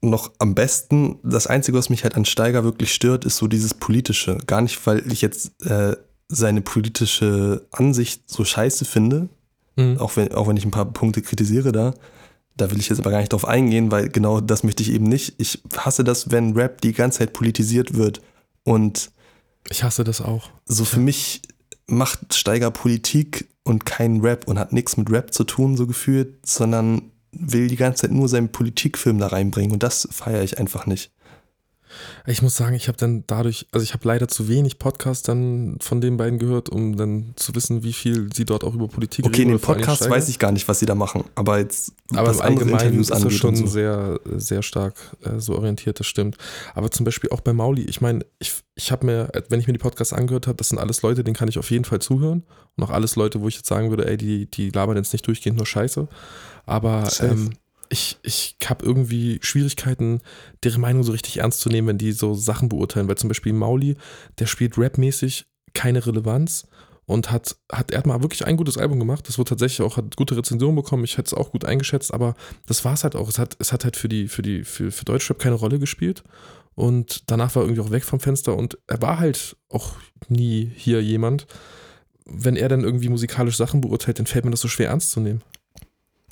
noch 0.00 0.32
am 0.38 0.54
besten. 0.54 1.18
Das 1.22 1.46
Einzige, 1.46 1.76
was 1.76 1.90
mich 1.90 2.02
halt 2.04 2.16
an 2.16 2.24
Steiger 2.24 2.64
wirklich 2.64 2.92
stört, 2.94 3.24
ist 3.24 3.36
so 3.36 3.46
dieses 3.46 3.74
Politische. 3.74 4.38
Gar 4.46 4.62
nicht, 4.62 4.86
weil 4.86 5.10
ich 5.12 5.20
jetzt 5.20 5.52
äh, 5.66 5.96
seine 6.28 6.62
politische 6.62 7.66
Ansicht 7.72 8.22
so 8.30 8.44
scheiße 8.44 8.84
finde, 8.84 9.28
Mhm. 9.78 9.98
auch 9.98 10.16
wenn, 10.16 10.32
auch 10.32 10.48
wenn 10.48 10.56
ich 10.56 10.64
ein 10.64 10.70
paar 10.70 10.86
Punkte 10.86 11.20
kritisiere 11.20 11.70
da. 11.70 11.92
Da 12.56 12.70
will 12.70 12.78
ich 12.80 12.88
jetzt 12.88 12.98
aber 12.98 13.10
gar 13.10 13.18
nicht 13.20 13.34
drauf 13.34 13.46
eingehen, 13.46 13.90
weil 13.90 14.08
genau 14.08 14.40
das 14.40 14.62
möchte 14.64 14.82
ich 14.82 14.90
eben 14.90 15.04
nicht. 15.04 15.34
Ich 15.36 15.60
hasse 15.76 16.02
das, 16.02 16.30
wenn 16.30 16.54
Rap 16.54 16.80
die 16.80 16.94
ganze 16.94 17.18
Zeit 17.18 17.34
politisiert 17.34 17.92
wird. 17.92 18.22
Und 18.64 19.10
Ich 19.68 19.84
hasse 19.84 20.02
das 20.02 20.22
auch. 20.22 20.48
so 20.64 20.86
für 20.86 20.98
mich 21.00 21.42
macht 21.86 22.34
Steiger 22.34 22.70
Politik 22.70 23.48
und 23.64 23.86
kein 23.86 24.20
Rap 24.20 24.46
und 24.48 24.58
hat 24.58 24.72
nichts 24.72 24.96
mit 24.96 25.10
Rap 25.10 25.32
zu 25.32 25.44
tun, 25.44 25.76
so 25.76 25.86
gefühlt, 25.86 26.46
sondern 26.46 27.10
will 27.32 27.68
die 27.68 27.76
ganze 27.76 28.02
Zeit 28.02 28.12
nur 28.12 28.28
seinen 28.28 28.50
Politikfilm 28.50 29.18
da 29.18 29.28
reinbringen 29.28 29.72
und 29.72 29.82
das 29.82 30.08
feiere 30.10 30.42
ich 30.42 30.58
einfach 30.58 30.86
nicht. 30.86 31.10
Ich 32.26 32.42
muss 32.42 32.56
sagen, 32.56 32.74
ich 32.74 32.88
habe 32.88 32.98
dann 32.98 33.24
dadurch, 33.26 33.66
also 33.72 33.84
ich 33.84 33.92
habe 33.94 34.06
leider 34.06 34.28
zu 34.28 34.48
wenig 34.48 34.78
Podcasts 34.78 35.22
dann 35.22 35.78
von 35.80 36.00
den 36.00 36.16
beiden 36.16 36.38
gehört, 36.38 36.68
um 36.68 36.96
dann 36.96 37.32
zu 37.36 37.54
wissen, 37.54 37.82
wie 37.82 37.92
viel 37.92 38.28
sie 38.34 38.44
dort 38.44 38.64
auch 38.64 38.74
über 38.74 38.88
Politik 38.88 39.24
Okay, 39.24 39.42
in 39.42 39.48
reden. 39.48 39.58
dem 39.58 39.64
Podcast 39.64 40.08
weiß 40.08 40.28
ich 40.28 40.38
gar 40.38 40.52
nicht, 40.52 40.66
was 40.68 40.78
sie 40.78 40.86
da 40.86 40.94
machen. 40.94 41.24
Aber 41.34 41.58
jetzt, 41.58 41.92
Aber 42.14 42.28
was 42.28 42.40
andere 42.40 42.70
Interviews 42.70 43.10
ist 43.10 43.24
das 43.24 43.32
schon 43.34 43.56
so. 43.56 43.66
sehr, 43.66 44.20
sehr 44.36 44.62
stark 44.62 44.94
äh, 45.24 45.38
so 45.38 45.54
orientiert, 45.54 46.00
das 46.00 46.06
stimmt. 46.06 46.36
Aber 46.74 46.90
zum 46.90 47.04
Beispiel 47.04 47.30
auch 47.30 47.40
bei 47.40 47.52
Mauli, 47.52 47.82
ich 47.82 48.00
meine, 48.00 48.24
ich, 48.38 48.54
ich 48.74 48.92
habe 48.92 49.06
mir, 49.06 49.30
wenn 49.48 49.60
ich 49.60 49.66
mir 49.66 49.72
die 49.72 49.78
Podcasts 49.78 50.12
angehört 50.12 50.46
habe, 50.46 50.56
das 50.56 50.68
sind 50.70 50.78
alles 50.78 51.02
Leute, 51.02 51.24
denen 51.24 51.36
kann 51.36 51.48
ich 51.48 51.58
auf 51.58 51.70
jeden 51.70 51.84
Fall 51.84 52.00
zuhören. 52.00 52.44
Und 52.76 52.84
auch 52.84 52.90
alles 52.90 53.16
Leute, 53.16 53.40
wo 53.40 53.48
ich 53.48 53.56
jetzt 53.56 53.68
sagen 53.68 53.90
würde, 53.90 54.06
ey, 54.06 54.16
die, 54.16 54.50
die 54.50 54.70
labern 54.70 54.96
jetzt 54.96 55.12
nicht 55.12 55.26
durchgehend 55.26 55.56
nur 55.56 55.66
Scheiße. 55.66 56.08
Aber 56.66 57.08
ähm, 57.20 57.50
ich, 57.88 58.18
ich 58.22 58.56
habe 58.64 58.84
irgendwie 58.84 59.38
Schwierigkeiten, 59.42 60.20
deren 60.64 60.80
Meinung 60.80 61.02
so 61.02 61.12
richtig 61.12 61.38
ernst 61.38 61.60
zu 61.60 61.68
nehmen, 61.68 61.88
wenn 61.88 61.98
die 61.98 62.12
so 62.12 62.34
Sachen 62.34 62.68
beurteilen. 62.68 63.08
Weil 63.08 63.18
zum 63.18 63.28
Beispiel 63.28 63.52
Mauli, 63.52 63.96
der 64.38 64.46
spielt 64.46 64.78
rapmäßig 64.78 65.46
keine 65.74 66.04
Relevanz 66.06 66.66
und 67.06 67.30
hat, 67.30 67.56
hat 67.70 67.92
er 67.92 67.98
hat 67.98 68.06
mal 68.06 68.22
wirklich 68.22 68.44
ein 68.46 68.56
gutes 68.56 68.76
Album 68.76 68.98
gemacht. 68.98 69.28
Das 69.28 69.38
wurde 69.38 69.50
tatsächlich 69.50 69.86
auch, 69.86 69.96
hat 69.96 70.16
gute 70.16 70.36
Rezensionen 70.36 70.76
bekommen. 70.76 71.04
Ich 71.04 71.16
hätte 71.16 71.28
es 71.28 71.34
auch 71.34 71.52
gut 71.52 71.64
eingeschätzt, 71.64 72.12
aber 72.12 72.34
das 72.66 72.84
war 72.84 72.94
es 72.94 73.04
halt 73.04 73.14
auch. 73.14 73.28
Es 73.28 73.38
hat, 73.38 73.56
es 73.60 73.72
hat 73.72 73.84
halt 73.84 73.96
für 73.96 74.08
die, 74.08 74.28
für 74.28 74.42
die, 74.42 74.64
für, 74.64 74.90
für 74.90 75.04
Deutschrap 75.04 75.38
keine 75.38 75.54
Rolle 75.54 75.78
gespielt. 75.78 76.24
Und 76.74 77.30
danach 77.30 77.54
war 77.54 77.62
er 77.62 77.66
irgendwie 77.66 77.80
auch 77.80 77.90
weg 77.90 78.04
vom 78.04 78.20
Fenster 78.20 78.54
und 78.54 78.78
er 78.86 79.00
war 79.00 79.18
halt 79.18 79.56
auch 79.70 79.94
nie 80.28 80.70
hier 80.74 81.02
jemand. 81.02 81.46
Wenn 82.26 82.56
er 82.56 82.68
dann 82.68 82.84
irgendwie 82.84 83.08
musikalisch 83.08 83.56
Sachen 83.56 83.80
beurteilt, 83.80 84.18
dann 84.18 84.26
fällt 84.26 84.44
mir 84.44 84.50
das 84.50 84.60
so 84.60 84.68
schwer 84.68 84.90
ernst 84.90 85.12
zu 85.12 85.20
nehmen. 85.20 85.42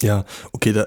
Ja, 0.02 0.24
okay, 0.52 0.72
da, 0.72 0.86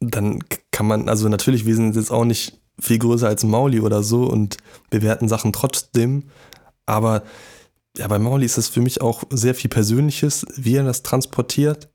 dann 0.00 0.40
kann 0.70 0.86
man, 0.86 1.08
also 1.08 1.28
natürlich, 1.28 1.66
wir 1.66 1.74
sind 1.74 1.96
jetzt 1.96 2.10
auch 2.10 2.24
nicht 2.24 2.60
viel 2.78 2.98
größer 2.98 3.28
als 3.28 3.44
Mauli 3.44 3.80
oder 3.80 4.02
so 4.02 4.24
und 4.24 4.58
bewerten 4.90 5.28
Sachen 5.28 5.52
trotzdem, 5.52 6.24
aber 6.84 7.22
ja, 7.96 8.06
bei 8.08 8.18
Mauli 8.18 8.44
ist 8.44 8.58
es 8.58 8.68
für 8.68 8.82
mich 8.82 9.00
auch 9.00 9.24
sehr 9.30 9.54
viel 9.54 9.70
Persönliches, 9.70 10.46
wie 10.56 10.76
er 10.76 10.84
das 10.84 11.02
transportiert, 11.02 11.88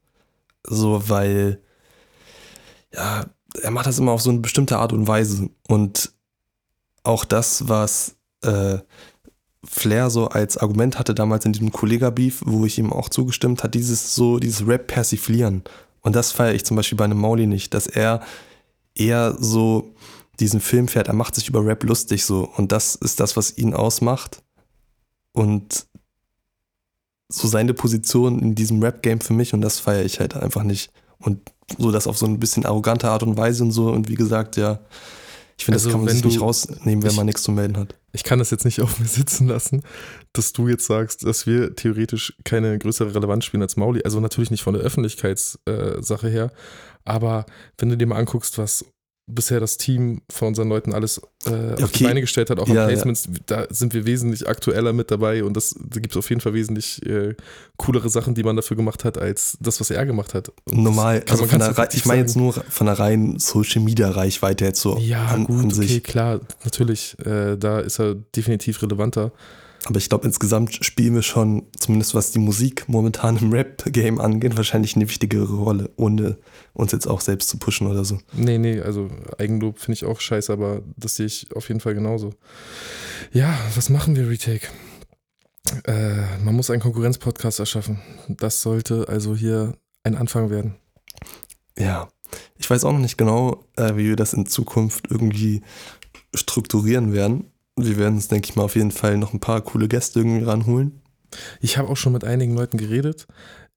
so, 0.68 1.10
weil, 1.10 1.62
ja, 2.94 3.26
er 3.62 3.72
macht 3.72 3.86
das 3.86 4.00
immer 4.00 4.12
auf 4.12 4.22
so 4.22 4.30
eine 4.30 4.40
bestimmte 4.40 4.78
Art 4.78 4.94
und 4.94 5.08
Weise 5.08 5.50
und 5.68 6.14
auch 7.04 7.26
das, 7.26 7.68
was 7.68 8.16
äh, 8.44 8.80
Flair 9.64 10.10
so 10.10 10.28
als 10.28 10.58
Argument 10.58 10.98
hatte 10.98 11.14
damals 11.14 11.46
in 11.46 11.54
diesem 11.54 11.72
Kollega-Beef, 11.72 12.42
wo 12.46 12.66
ich 12.66 12.80
ihm 12.80 12.92
auch 12.92 13.10
zugestimmt 13.10 13.64
hat, 13.64 13.76
dieses 13.76 14.16
so, 14.16 14.40
dieses 14.40 14.68
Rap-Persiflieren. 14.68 15.64
Und 16.02 16.16
das 16.16 16.32
feiere 16.32 16.54
ich 16.56 16.66
zum 16.66 16.78
Beispiel 16.78 16.98
bei 16.98 17.06
einem 17.06 17.20
Mauli 17.20 17.48
nicht, 17.48 17.74
dass 17.74 17.88
er 17.88 18.22
eher 18.96 19.36
so 19.40 19.94
diesen 20.40 20.60
Film 20.60 20.88
fährt, 20.88 21.08
er 21.08 21.14
macht 21.14 21.36
sich 21.36 21.48
über 21.48 21.64
Rap 21.66 21.84
lustig 21.84 22.26
so. 22.26 22.50
Und 22.58 22.72
das 22.72 22.96
ist 22.96 23.20
das, 23.20 23.38
was 23.38 23.58
ihn 23.58 23.74
ausmacht. 23.76 24.42
Und 25.34 25.86
so 27.30 27.48
seine 27.48 27.74
Position 27.74 28.40
in 28.40 28.56
diesem 28.56 28.82
Rap-Game 28.84 29.22
für 29.22 29.34
mich 29.34 29.54
und 29.54 29.62
das 29.62 29.80
feiere 29.80 30.04
ich 30.04 30.20
halt 30.20 30.36
einfach 30.36 30.64
nicht. 30.64 30.92
Und 31.20 31.40
so 31.78 31.92
das 31.92 32.08
auf 32.08 32.18
so 32.18 32.26
ein 32.26 32.40
bisschen 32.40 32.66
arrogante 32.66 33.10
Art 33.10 33.24
und 33.24 33.38
Weise 33.38 33.64
und 33.64 33.72
so. 33.72 33.90
Und 33.92 34.10
wie 34.10 34.16
gesagt, 34.16 34.58
ja, 34.58 34.80
ich 35.58 35.64
finde, 35.66 35.76
Also 35.78 35.90
das 35.90 35.94
kann 35.94 36.04
man 36.06 36.14
sich 36.14 36.26
nicht 36.26 36.38
du- 36.38 36.42
rausnehmen, 36.44 37.04
wenn 37.04 37.12
ich- 37.12 37.16
man 37.18 37.26
nichts 37.28 37.44
zu 37.44 37.52
melden 37.52 37.78
hat. 37.78 37.96
Ich 38.14 38.24
kann 38.24 38.40
das 38.40 38.52
jetzt 38.52 38.66
nicht 38.66 38.82
auf 38.82 39.00
mir 39.00 39.08
sitzen 39.08 39.48
lassen, 39.48 39.84
dass 40.34 40.54
du 40.54 40.68
jetzt 40.68 40.86
sagst, 40.86 41.26
dass 41.26 41.46
wir 41.48 41.76
theoretisch 41.76 42.34
keine 42.44 42.78
größere 42.78 43.14
Relevanz 43.16 43.46
spielen 43.46 43.64
als 43.64 43.78
Mauli. 43.78 44.02
Also 44.04 44.20
natürlich 44.20 44.52
nicht 44.52 44.64
von 44.64 44.74
der 44.74 44.84
Öffentlichkeitssache 44.84 46.28
äh, 46.28 46.32
her, 46.32 46.52
aber 47.06 47.46
wenn 47.78 47.90
du 47.90 47.98
dir 47.98 48.08
mal 48.08 48.18
anguckst, 48.18 48.58
was 48.58 48.86
bisher 49.34 49.60
das 49.60 49.78
Team 49.78 50.22
von 50.32 50.50
unseren 50.50 50.70
Leuten 50.70 50.94
alles 50.94 51.20
äh, 51.46 51.50
auf 51.50 51.76
die 51.78 51.84
Okay. 51.84 52.04
Beine 52.06 52.22
gestellt 52.22 52.50
hat, 52.50 52.60
auch 52.60 52.68
an 52.68 52.76
Ja, 52.76 52.82
ja. 52.84 52.88
Placements, 52.88 53.30
da 53.46 53.66
sind 53.70 53.94
wir 53.94 54.06
wesentlich 54.06 54.48
aktueller 54.48 54.94
mit 54.94 55.12
dabei 55.12 55.44
und 55.44 55.56
das, 55.58 55.76
da 55.80 56.00
gibt 56.00 56.14
es 56.14 56.18
auf 56.18 56.30
jeden 56.30 56.42
Fall 56.42 56.54
wesentlich 56.54 57.06
äh, 57.06 57.36
coolere 57.78 58.10
Sachen, 58.10 58.36
die 58.36 58.44
man 58.44 58.56
dafür 58.56 58.78
gemacht 58.78 59.04
hat, 59.04 59.18
als 59.18 59.58
das, 59.60 59.80
was 59.80 59.90
er 59.92 60.06
gemacht 60.06 60.34
hat. 60.34 60.52
Und 60.70 60.84
Normal, 60.84 61.24
also 61.30 61.46
von 61.46 61.60
der, 61.60 61.90
ich 61.94 62.06
meine 62.06 62.22
jetzt 62.22 62.36
nur 62.36 62.54
von 62.54 62.88
der 62.88 63.00
reinen 63.00 63.40
Social 63.40 63.82
Media 63.82 64.10
Reichweite 64.10 64.66
jetzt 64.66 64.82
so 64.82 64.98
Ja, 64.98 65.28
an, 65.28 65.46
gut, 65.46 65.60
an 65.64 65.72
okay, 65.72 66.00
klar, 66.00 66.40
natürlich, 66.64 67.16
äh, 67.26 67.58
da 67.58 67.80
ist 67.80 68.00
er 68.00 68.16
definitiv 68.16 68.82
relevanter. 68.82 69.32
Aber 69.86 69.98
ich 69.98 70.10
glaube, 70.10 70.28
insgesamt 70.28 70.86
spielen 70.86 71.16
wir 71.16 71.24
schon, 71.24 71.66
zumindest 71.78 72.14
was 72.14 72.32
die 72.32 72.40
Musik 72.40 72.88
momentan 72.88 73.38
im 73.38 73.52
Rap-Game 73.52 74.22
angeht, 74.22 74.56
wahrscheinlich 74.56 74.96
eine 74.96 75.10
wichtigere 75.10 75.56
Rolle, 75.56 75.90
ohne 75.96 76.38
uns 76.74 76.92
jetzt 76.92 77.08
auch 77.08 77.22
selbst 77.22 77.50
zu 77.50 77.58
pushen 77.58 77.88
oder 77.88 78.06
so. 78.06 78.20
Nee, 78.34 78.60
nee, 78.60 78.80
also 78.80 79.10
Eigenlob 79.40 79.80
finde 79.80 79.96
ich 79.96 80.06
auch 80.06 80.22
scheiße, 80.22 80.54
aber 80.54 80.84
das 80.98 81.16
sehe 81.16 81.26
ich 81.26 81.48
auf 81.56 81.68
jeden 81.68 81.80
Fall 81.80 81.96
genauso. 81.96 82.32
Ja, 83.32 83.58
was 83.76 83.90
machen 83.90 84.16
wir, 84.16 84.30
Retake? 84.30 84.68
Äh, 85.86 86.38
man 86.44 86.56
muss 86.56 86.70
einen 86.70 86.82
Konkurrenzpodcast 86.82 87.60
erschaffen. 87.60 88.00
Das 88.28 88.62
sollte 88.62 89.08
also 89.08 89.36
hier 89.36 89.74
ein 90.04 90.16
Anfang 90.16 90.50
werden. 90.50 90.76
Ja, 91.78 92.08
ich 92.58 92.70
weiß 92.70 92.84
auch 92.86 92.92
noch 92.92 93.00
nicht 93.00 93.18
genau, 93.18 93.66
äh, 93.78 93.96
wie 93.96 94.10
wir 94.10 94.16
das 94.16 94.34
in 94.34 94.46
Zukunft 94.46 95.10
irgendwie 95.10 95.62
strukturieren 96.34 97.14
werden. 97.14 97.51
Wir 97.78 97.98
werden 97.98 98.16
uns, 98.16 98.28
denke 98.28 98.50
ich 98.50 98.56
mal, 98.56 98.64
auf 98.64 98.76
jeden 98.76 98.92
Fall 98.92 99.18
noch 99.18 99.34
ein 99.34 99.40
paar 99.40 99.62
coole 99.62 99.88
Gäste 99.88 100.20
irgendwie 100.20 100.44
ranholen. 100.44 101.02
Ich 101.62 101.78
habe 101.78 101.90
auch 101.90 101.98
schon 101.98 102.14
mit 102.14 102.24
einigen 102.24 102.56
Leuten 102.56 102.78
geredet. 102.78 103.28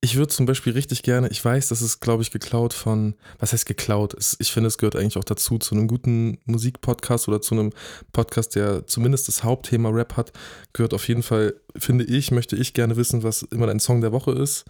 Ich 0.00 0.16
würde 0.16 0.28
zum 0.28 0.44
Beispiel 0.44 0.74
richtig 0.74 1.02
gerne, 1.02 1.28
ich 1.28 1.42
weiß, 1.42 1.68
das 1.68 1.80
ist, 1.80 2.00
glaube 2.00 2.22
ich, 2.22 2.30
geklaut 2.30 2.74
von, 2.74 3.14
was 3.38 3.54
heißt 3.54 3.64
geklaut? 3.64 4.14
Ich 4.38 4.52
finde, 4.52 4.66
es 4.66 4.76
gehört 4.76 4.96
eigentlich 4.96 5.16
auch 5.16 5.24
dazu, 5.24 5.56
zu 5.56 5.74
einem 5.74 5.88
guten 5.88 6.36
Musikpodcast 6.44 7.26
oder 7.26 7.40
zu 7.40 7.54
einem 7.54 7.70
Podcast, 8.12 8.54
der 8.54 8.86
zumindest 8.86 9.28
das 9.28 9.44
Hauptthema 9.44 9.88
Rap 9.88 10.18
hat, 10.18 10.32
gehört 10.74 10.92
auf 10.92 11.08
jeden 11.08 11.22
Fall, 11.22 11.54
finde 11.76 12.04
ich, 12.04 12.32
möchte 12.32 12.54
ich 12.54 12.74
gerne 12.74 12.96
wissen, 12.96 13.22
was 13.22 13.44
immer 13.44 13.66
dein 13.66 13.80
Song 13.80 14.02
der 14.02 14.12
Woche 14.12 14.32
ist, 14.32 14.66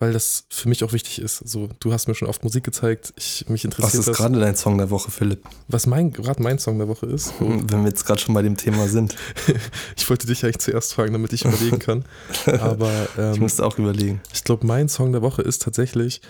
weil 0.00 0.12
das 0.12 0.44
für 0.50 0.68
mich 0.68 0.84
auch 0.84 0.92
wichtig 0.92 1.20
ist. 1.20 1.38
So, 1.38 1.68
du 1.80 1.92
hast 1.92 2.06
mir 2.06 2.14
schon 2.14 2.28
oft 2.28 2.44
Musik 2.44 2.62
gezeigt, 2.64 3.12
ich, 3.16 3.48
mich 3.48 3.62
Was 3.62 3.64
interessiert 3.64 4.00
ist 4.00 4.08
das. 4.08 4.16
gerade 4.16 4.38
dein 4.38 4.54
Song 4.54 4.78
der 4.78 4.90
Woche, 4.90 5.10
Philipp? 5.10 5.42
Was 5.66 5.86
mein, 5.86 6.12
gerade 6.12 6.40
mein 6.42 6.58
Song 6.58 6.78
der 6.78 6.88
Woche 6.88 7.06
ist. 7.06 7.32
Oh, 7.40 7.46
Wenn 7.48 7.82
wir 7.82 7.88
jetzt 7.88 8.04
gerade 8.04 8.20
schon 8.20 8.34
bei 8.34 8.42
dem 8.42 8.56
Thema 8.56 8.88
sind. 8.88 9.16
ich 9.96 10.08
wollte 10.08 10.26
dich 10.26 10.44
eigentlich 10.44 10.58
zuerst 10.58 10.94
fragen, 10.94 11.12
damit 11.12 11.32
ich 11.32 11.44
überlegen 11.44 11.78
kann. 11.78 12.04
Aber 12.60 13.08
ähm, 13.18 13.32
Ich 13.34 13.40
musste 13.40 13.64
auch 13.66 13.76
überlegen. 13.78 14.20
Ich 14.32 14.44
glaube, 14.44 14.66
mein 14.66 14.88
Song 14.88 15.12
der 15.12 15.22
Woche 15.22 15.42
ist 15.42 15.62
tatsächlich 15.62 16.20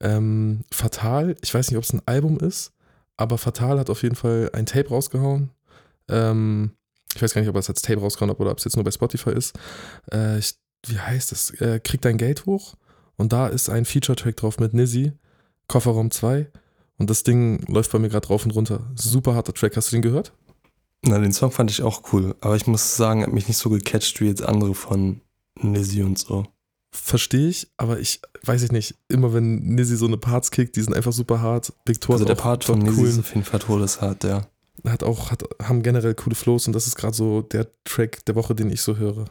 ähm, 0.00 0.62
Fatal. 0.72 1.34
Ich 1.42 1.52
weiß 1.52 1.70
nicht, 1.70 1.78
ob 1.78 1.84
es 1.84 1.92
ein 1.92 2.02
Album 2.06 2.38
ist, 2.38 2.72
aber 3.16 3.38
Fatal 3.38 3.78
hat 3.78 3.88
auf 3.90 4.02
jeden 4.02 4.14
Fall 4.14 4.50
ein 4.52 4.66
Tape 4.66 4.88
rausgehauen. 4.90 5.50
Ähm, 6.08 6.72
ich 7.14 7.22
weiß 7.22 7.32
gar 7.32 7.40
nicht, 7.40 7.48
ob 7.48 7.56
es 7.56 7.68
als 7.70 7.80
Tape 7.82 8.00
rausgehauen 8.00 8.30
hat 8.30 8.38
oder 8.40 8.50
ob 8.50 8.58
es 8.58 8.64
jetzt 8.64 8.76
nur 8.76 8.84
bei 8.84 8.90
Spotify 8.90 9.30
ist. 9.30 9.56
Äh, 10.12 10.38
ich, 10.38 10.54
wie 10.86 10.98
heißt 10.98 11.32
es? 11.32 11.50
Äh, 11.60 11.80
Krieg 11.82 12.02
dein 12.02 12.18
Geld 12.18 12.44
hoch. 12.46 12.74
Und 13.16 13.32
da 13.32 13.46
ist 13.48 13.68
ein 13.70 13.84
Feature-Track 13.84 14.36
drauf 14.36 14.58
mit 14.58 14.74
Nizzy, 14.74 15.12
Kofferraum 15.68 16.10
2. 16.10 16.50
Und 16.98 17.10
das 17.10 17.22
Ding 17.22 17.64
läuft 17.66 17.92
bei 17.92 17.98
mir 17.98 18.08
gerade 18.08 18.28
rauf 18.28 18.44
und 18.44 18.52
runter. 18.54 18.90
Super 18.94 19.34
harter 19.34 19.52
Track. 19.54 19.76
Hast 19.76 19.90
du 19.92 19.96
den 19.96 20.02
gehört? 20.02 20.32
Na, 21.02 21.18
den 21.18 21.32
Song 21.32 21.50
fand 21.50 21.70
ich 21.70 21.82
auch 21.82 22.12
cool. 22.12 22.34
Aber 22.40 22.56
ich 22.56 22.66
muss 22.66 22.96
sagen, 22.96 23.20
er 23.20 23.26
hat 23.26 23.34
mich 23.34 23.48
nicht 23.48 23.58
so 23.58 23.70
gecatcht 23.70 24.20
wie 24.20 24.26
jetzt 24.26 24.42
andere 24.42 24.74
von 24.74 25.20
Nizzy 25.60 26.02
und 26.02 26.18
so. 26.18 26.44
Verstehe 26.92 27.48
ich, 27.48 27.70
aber 27.76 27.98
ich 28.00 28.20
weiß 28.42 28.62
ich 28.62 28.72
nicht. 28.72 28.94
Immer 29.08 29.34
wenn 29.34 29.58
Nizzy 29.60 29.96
so 29.96 30.06
eine 30.06 30.16
Parts 30.16 30.50
kickt, 30.50 30.76
die 30.76 30.82
sind 30.82 30.94
einfach 30.94 31.12
super 31.12 31.42
hart. 31.42 31.72
Big 31.84 32.00
Tor 32.00 32.14
Also 32.14 32.24
der 32.24 32.34
Part 32.36 32.64
von 32.64 32.78
Nizzy 32.78 32.94
coolen- 32.96 33.10
ist 33.10 33.18
auf 33.18 33.28
jeden 33.34 33.44
Fall 33.44 33.60
todeshart, 33.60 34.24
ja. 34.24 34.46
hat 34.86 35.02
auch, 35.02 35.30
hat, 35.30 35.44
haben 35.62 35.82
generell 35.82 36.14
coole 36.14 36.34
Flows 36.36 36.66
und 36.66 36.72
das 36.72 36.86
ist 36.86 36.96
gerade 36.96 37.14
so 37.14 37.42
der 37.42 37.66
Track 37.84 38.24
der 38.24 38.34
Woche, 38.34 38.54
den 38.54 38.70
ich 38.70 38.80
so 38.80 38.96
höre. 38.96 39.26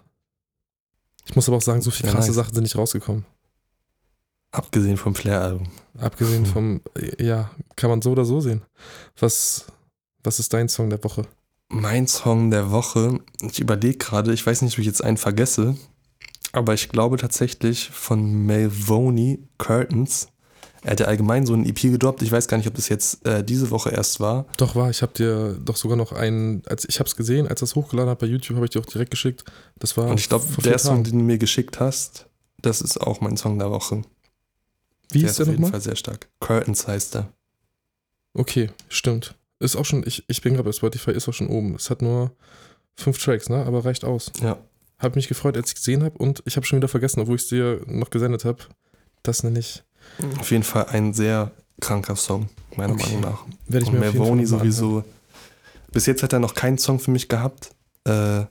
Ich 1.26 1.36
muss 1.36 1.48
aber 1.48 1.58
auch 1.58 1.62
sagen, 1.64 1.82
so 1.82 1.90
viele 1.90 2.10
Ja, 2.10 2.14
krasse 2.16 2.28
nice. 2.30 2.36
Sachen 2.36 2.54
sind 2.54 2.64
nicht 2.64 2.76
rausgekommen. 2.78 3.26
Abgesehen 4.56 4.98
vom 4.98 5.16
Flair-Album. 5.16 5.68
Abgesehen 6.00 6.46
Hm. 6.46 6.52
vom, 6.52 6.82
ja, 7.20 7.52
kann 7.76 7.90
man 7.90 8.02
so 8.02 8.12
oder 8.12 8.26
so 8.26 8.40
sehen. 8.42 8.62
Was, 9.20 9.66
was 10.24 10.40
ist 10.40 10.54
dein 10.54 10.70
Song 10.70 10.90
der 10.90 11.04
Woche? 11.04 11.24
Mein 11.70 12.08
Song 12.08 12.52
der 12.52 12.72
Woche, 12.72 13.20
ich 13.42 13.60
überlege 13.60 13.98
gerade, 13.98 14.34
ich 14.34 14.46
weiß 14.46 14.62
nicht, 14.62 14.76
ob 14.76 14.80
ich 14.80 14.86
jetzt 14.86 15.04
einen 15.04 15.18
vergesse, 15.18 15.76
aber 16.54 16.74
ich 16.74 16.90
glaube 16.90 17.18
tatsächlich 17.18 17.90
von 17.90 18.46
Melvoni 18.46 19.40
Curtains. 19.58 20.28
Er 20.84 20.92
hat 20.92 21.00
ja 21.00 21.08
allgemein 21.08 21.46
so 21.48 21.54
ein 21.54 21.66
EP 21.66 21.82
gedroppt. 21.82 22.22
Ich 22.22 22.32
weiß 22.32 22.48
gar 22.48 22.58
nicht, 22.58 22.68
ob 22.68 22.76
das 22.76 22.88
jetzt 22.90 23.26
äh, 23.26 23.44
diese 23.44 23.72
Woche 23.72 23.90
erst 23.90 24.20
war. 24.20 24.46
Doch 24.58 24.76
war, 24.76 24.90
ich 24.92 25.02
habe 25.02 25.14
dir 25.14 25.58
doch 25.66 25.76
sogar 25.76 25.98
noch 25.98 26.12
einen, 26.12 26.62
als 26.68 26.86
ich 26.88 27.00
habe 27.00 27.08
es 27.10 27.16
gesehen, 27.16 27.48
als 27.48 27.60
das 27.62 27.74
hochgeladen 27.76 28.12
hat 28.12 28.20
bei 28.20 28.28
YouTube, 28.28 28.56
habe 28.58 28.68
ich 28.68 28.72
dir 28.72 28.80
auch 28.82 28.86
direkt 28.86 29.10
geschickt. 29.12 29.44
Das 29.80 29.98
war 29.98 30.08
Und 30.08 30.20
ich 30.20 30.30
glaube, 30.30 30.46
der 30.64 30.78
Song, 30.78 31.04
den 31.04 31.18
du 31.18 31.26
mir 31.26 31.40
geschickt 31.40 31.80
hast, 31.80 32.28
das 32.62 32.82
ist 32.82 33.02
auch 33.02 33.20
mein 33.20 33.36
Song 33.36 33.58
der 33.58 33.72
Woche. 33.72 34.04
Wie 35.12 35.20
der 35.20 35.30
ist 35.30 35.40
der 35.40 35.44
auf 35.44 35.48
jeden 35.52 35.62
nochmal? 35.62 35.72
Fall 35.72 35.82
sehr 35.82 35.96
stark. 35.96 36.28
Curtains 36.40 36.88
heißt 36.88 37.16
er. 37.16 37.30
Okay, 38.34 38.70
stimmt. 38.90 39.36
Ist 39.60 39.76
auch 39.76 39.86
schon, 39.86 40.04
ich, 40.06 40.24
ich 40.28 40.42
bin 40.42 40.54
gerade 40.54 40.66
bei 40.66 40.72
Spotify, 40.74 41.12
ist 41.12 41.28
auch 41.30 41.34
schon 41.34 41.48
oben. 41.48 41.76
Es 41.76 41.90
hat 41.90 42.02
nur 42.02 42.32
fünf 42.96 43.18
Tracks, 43.24 43.50
ne? 43.50 43.66
Aber 43.66 43.86
reicht 43.86 44.04
aus. 44.04 44.32
Ja. 44.42 44.58
Hab 45.00 45.16
mich 45.16 45.28
gefreut, 45.28 45.56
als 45.58 45.70
ich 45.70 45.76
gesehen 45.76 46.04
habe 46.04 46.18
und 46.18 46.42
ich 46.46 46.56
habe 46.58 46.66
schon 46.66 46.78
wieder 46.78 46.88
vergessen, 46.88 47.20
obwohl 47.22 47.36
ich 47.36 47.44
es 47.44 47.48
dir 47.50 47.82
noch 47.88 48.10
gesendet 48.10 48.46
habe. 48.46 48.60
Das 49.24 49.44
nenne 49.44 49.60
ich. 49.60 49.84
Auf 50.40 50.52
jeden 50.52 50.64
Fall 50.64 50.86
ein 50.88 51.14
sehr 51.14 51.52
kranker 51.82 52.16
Song, 52.16 52.50
meiner 52.76 52.94
Okay. 52.94 53.06
Meinung 53.16 53.22
nach. 53.22 53.46
Werde 53.68 53.86
ich 53.86 53.92
Und 53.92 54.00
mir 54.00 54.06
noch 54.08 54.14
mal 54.16 54.32
anhören. 54.32 54.46
sowieso 54.46 55.04
bis 55.92 56.06
jetzt 56.08 56.24
hat 56.24 56.34
er 56.34 56.40
noch 56.40 56.54
keinen 56.56 56.78
Song 56.78 57.00
für 57.00 57.12
mich 57.12 57.30
gehabt. 57.30 57.72
Äh, 58.04 58.44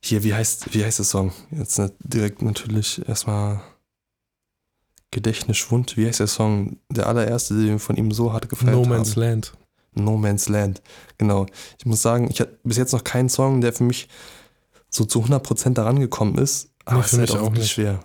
hier, 0.00 0.24
wie 0.24 0.32
heißt, 0.32 0.74
wie 0.74 0.82
heißt 0.84 0.98
der 0.98 1.04
Song? 1.04 1.32
Jetzt 1.50 1.78
ne, 1.78 1.92
direkt 2.00 2.40
natürlich 2.40 3.06
erstmal 3.06 3.60
Gedächtnisschwund. 5.10 5.96
Wie 5.96 6.06
heißt 6.06 6.20
der 6.20 6.26
Song? 6.26 6.76
Der 6.90 7.06
allererste, 7.06 7.54
den 7.54 7.78
von 7.78 7.96
ihm 7.96 8.12
so 8.12 8.32
hart 8.32 8.48
gefeiert 8.48 8.74
No 8.74 8.84
Man's 8.84 9.12
haben. 9.12 9.20
Land. 9.22 9.52
No 9.94 10.16
Man's 10.16 10.48
Land. 10.48 10.82
Genau. 11.16 11.46
Ich 11.78 11.86
muss 11.86 12.02
sagen, 12.02 12.28
ich 12.30 12.40
hatte 12.40 12.58
bis 12.62 12.76
jetzt 12.76 12.92
noch 12.92 13.04
keinen 13.04 13.28
Song, 13.28 13.60
der 13.60 13.72
für 13.72 13.84
mich 13.84 14.08
so 14.90 15.04
zu 15.04 15.20
100% 15.24 15.74
daran 15.74 15.98
gekommen 16.00 16.36
ist. 16.38 16.70
Aber 16.84 16.98
Nee, 16.98 17.04
es 17.04 17.12
ist 17.12 17.18
halt 17.18 17.30
auch 17.32 17.42
auch 17.48 17.50
nicht. 17.52 17.70
schwer. 17.70 18.00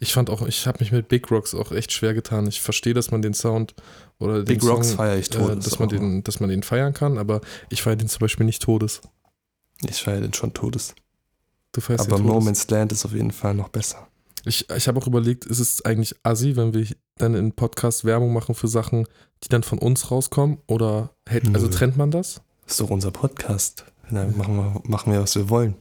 Ich 0.00 0.12
fand 0.12 0.30
auch, 0.30 0.42
ich 0.46 0.66
habe 0.66 0.78
mich 0.80 0.90
mit 0.90 1.08
Big 1.08 1.30
Rocks 1.30 1.54
auch 1.54 1.70
echt 1.70 1.92
schwer 1.92 2.12
getan. 2.12 2.46
Ich 2.48 2.60
verstehe, 2.60 2.94
dass 2.94 3.10
man 3.12 3.22
den 3.22 3.34
Sound 3.34 3.74
oder 4.18 4.38
den 4.42 4.44
Big 4.44 4.62
Rocks 4.64 4.88
Song, 4.88 4.96
feiere 4.96 5.16
ich 5.18 5.30
tot. 5.30 5.50
äh, 5.52 5.56
dass, 5.56 5.78
man 5.78 5.88
den, 5.88 6.24
dass 6.24 6.40
man 6.40 6.48
den 6.50 6.62
feiern 6.64 6.92
kann, 6.92 7.18
aber 7.18 7.40
ich 7.68 7.82
feiere 7.82 7.96
den 7.96 8.08
zum 8.08 8.18
Beispiel 8.20 8.46
nicht 8.46 8.60
Todes. 8.62 9.00
ich 9.88 10.02
feiere 10.02 10.20
den 10.22 10.34
schon 10.34 10.52
Todes. 10.54 10.94
Du 11.72 11.80
feierst 11.80 12.06
Aber 12.08 12.16
den 12.16 12.26
No 12.26 12.32
Todes. 12.34 12.44
Man's 12.46 12.70
Land 12.70 12.90
ist 12.92 13.04
auf 13.04 13.12
jeden 13.12 13.30
Fall 13.30 13.54
noch 13.54 13.68
besser. 13.68 14.08
Ich, 14.48 14.68
ich 14.70 14.88
habe 14.88 14.98
auch 14.98 15.06
überlegt, 15.06 15.44
ist 15.44 15.58
es 15.58 15.84
eigentlich 15.84 16.14
assi, 16.22 16.56
wenn 16.56 16.72
wir 16.72 16.86
dann 17.18 17.34
in 17.34 17.52
Podcast 17.52 18.04
Werbung 18.04 18.32
machen 18.32 18.54
für 18.54 18.68
Sachen, 18.68 19.06
die 19.44 19.48
dann 19.48 19.62
von 19.62 19.78
uns 19.78 20.10
rauskommen? 20.10 20.58
Oder 20.66 21.10
hält, 21.28 21.54
also 21.54 21.66
Nö. 21.66 21.72
trennt 21.72 21.96
man 21.98 22.10
das? 22.10 22.40
Das 22.62 22.72
ist 22.72 22.80
doch 22.80 22.90
unser 22.90 23.10
Podcast. 23.10 23.84
Dann 24.10 24.36
machen 24.38 24.56
wir, 24.56 24.80
machen 24.84 25.12
wir, 25.12 25.20
was 25.20 25.36
wir 25.36 25.50
wollen. 25.50 25.74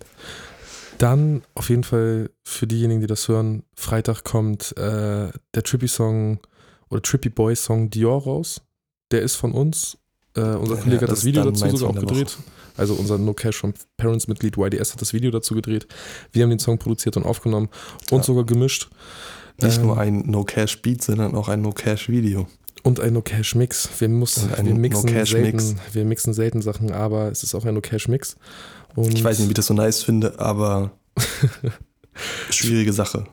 Dann 0.97 1.43
auf 1.55 1.70
jeden 1.70 1.84
Fall 1.84 2.30
für 2.43 2.68
diejenigen, 2.68 3.01
die 3.01 3.07
das 3.07 3.28
hören, 3.28 3.63
Freitag 3.76 4.24
kommt 4.24 4.76
äh, 4.78 5.32
der 5.55 5.63
Trippy-Song 5.63 6.39
oder 6.89 7.01
Trippy 7.01 7.30
Boy-Song 7.30 7.89
Dior 7.89 8.24
raus. 8.24 8.61
Der 9.11 9.22
ist 9.22 9.36
von 9.36 9.53
uns. 9.53 9.97
Äh, 10.38 10.56
unser 10.56 10.76
Ja, 10.76 10.82
Kollege 10.82 11.02
hat 11.02 11.10
das 11.10 11.20
das 11.20 11.26
Video 11.26 11.44
dazu 11.44 11.68
sogar 11.76 11.90
auch 11.96 12.00
gedreht. 12.00 12.38
Also 12.78 12.94
unser 12.94 13.18
No 13.18 13.34
Cash 13.34 13.58
from 13.58 13.74
Parents 13.98 14.28
Mitglied 14.28 14.56
YDS 14.58 14.94
hat 14.94 15.02
das 15.02 15.14
Video 15.14 15.32
dazu 15.32 15.56
gedreht. 15.56 15.88
Wir 16.32 16.44
haben 16.44 16.52
den 16.52 16.60
Song 16.60 16.78
produziert 16.78 17.18
und 17.18 17.26
aufgenommen 17.26 17.70
und 18.12 18.20
Ja. 18.20 18.24
sogar 18.24 18.44
gemischt. 18.46 18.90
Nicht 19.60 19.78
Ähm, 19.80 19.88
nur 19.88 19.98
ein 19.98 20.20
No-Cash-Beat, 20.28 21.04
sondern 21.04 21.34
auch 21.34 21.48
ein 21.50 21.62
No-Cash-Video. 21.64 22.48
Und 22.84 23.00
ein 23.00 23.14
No-Cash-Mix. 23.14 23.90
Wir, 23.98 24.08
muss, 24.10 24.38
Und 24.38 24.54
ein 24.54 24.68
wir, 24.68 24.76
mixen 24.76 25.08
No-Cash-Mix. 25.08 25.64
selten, 25.70 25.82
wir 25.94 26.06
mixen 26.06 26.34
selten 26.36 26.62
Sachen, 26.62 26.92
aber 26.92 27.32
es 27.32 27.42
ist 27.42 27.56
auch 27.56 27.66
ein 27.66 27.74
No-Cash-Mix. 27.74 28.36
Und 28.96 29.14
Ich 29.16 29.24
weiß 29.24 29.40
nicht, 29.40 29.48
wie 29.48 29.52
ich 29.52 29.56
das 29.56 29.66
so 29.66 29.74
nice 29.74 30.04
finde, 30.04 30.38
aber 30.40 30.92
schwierige 32.52 32.94
Sache. 32.94 33.26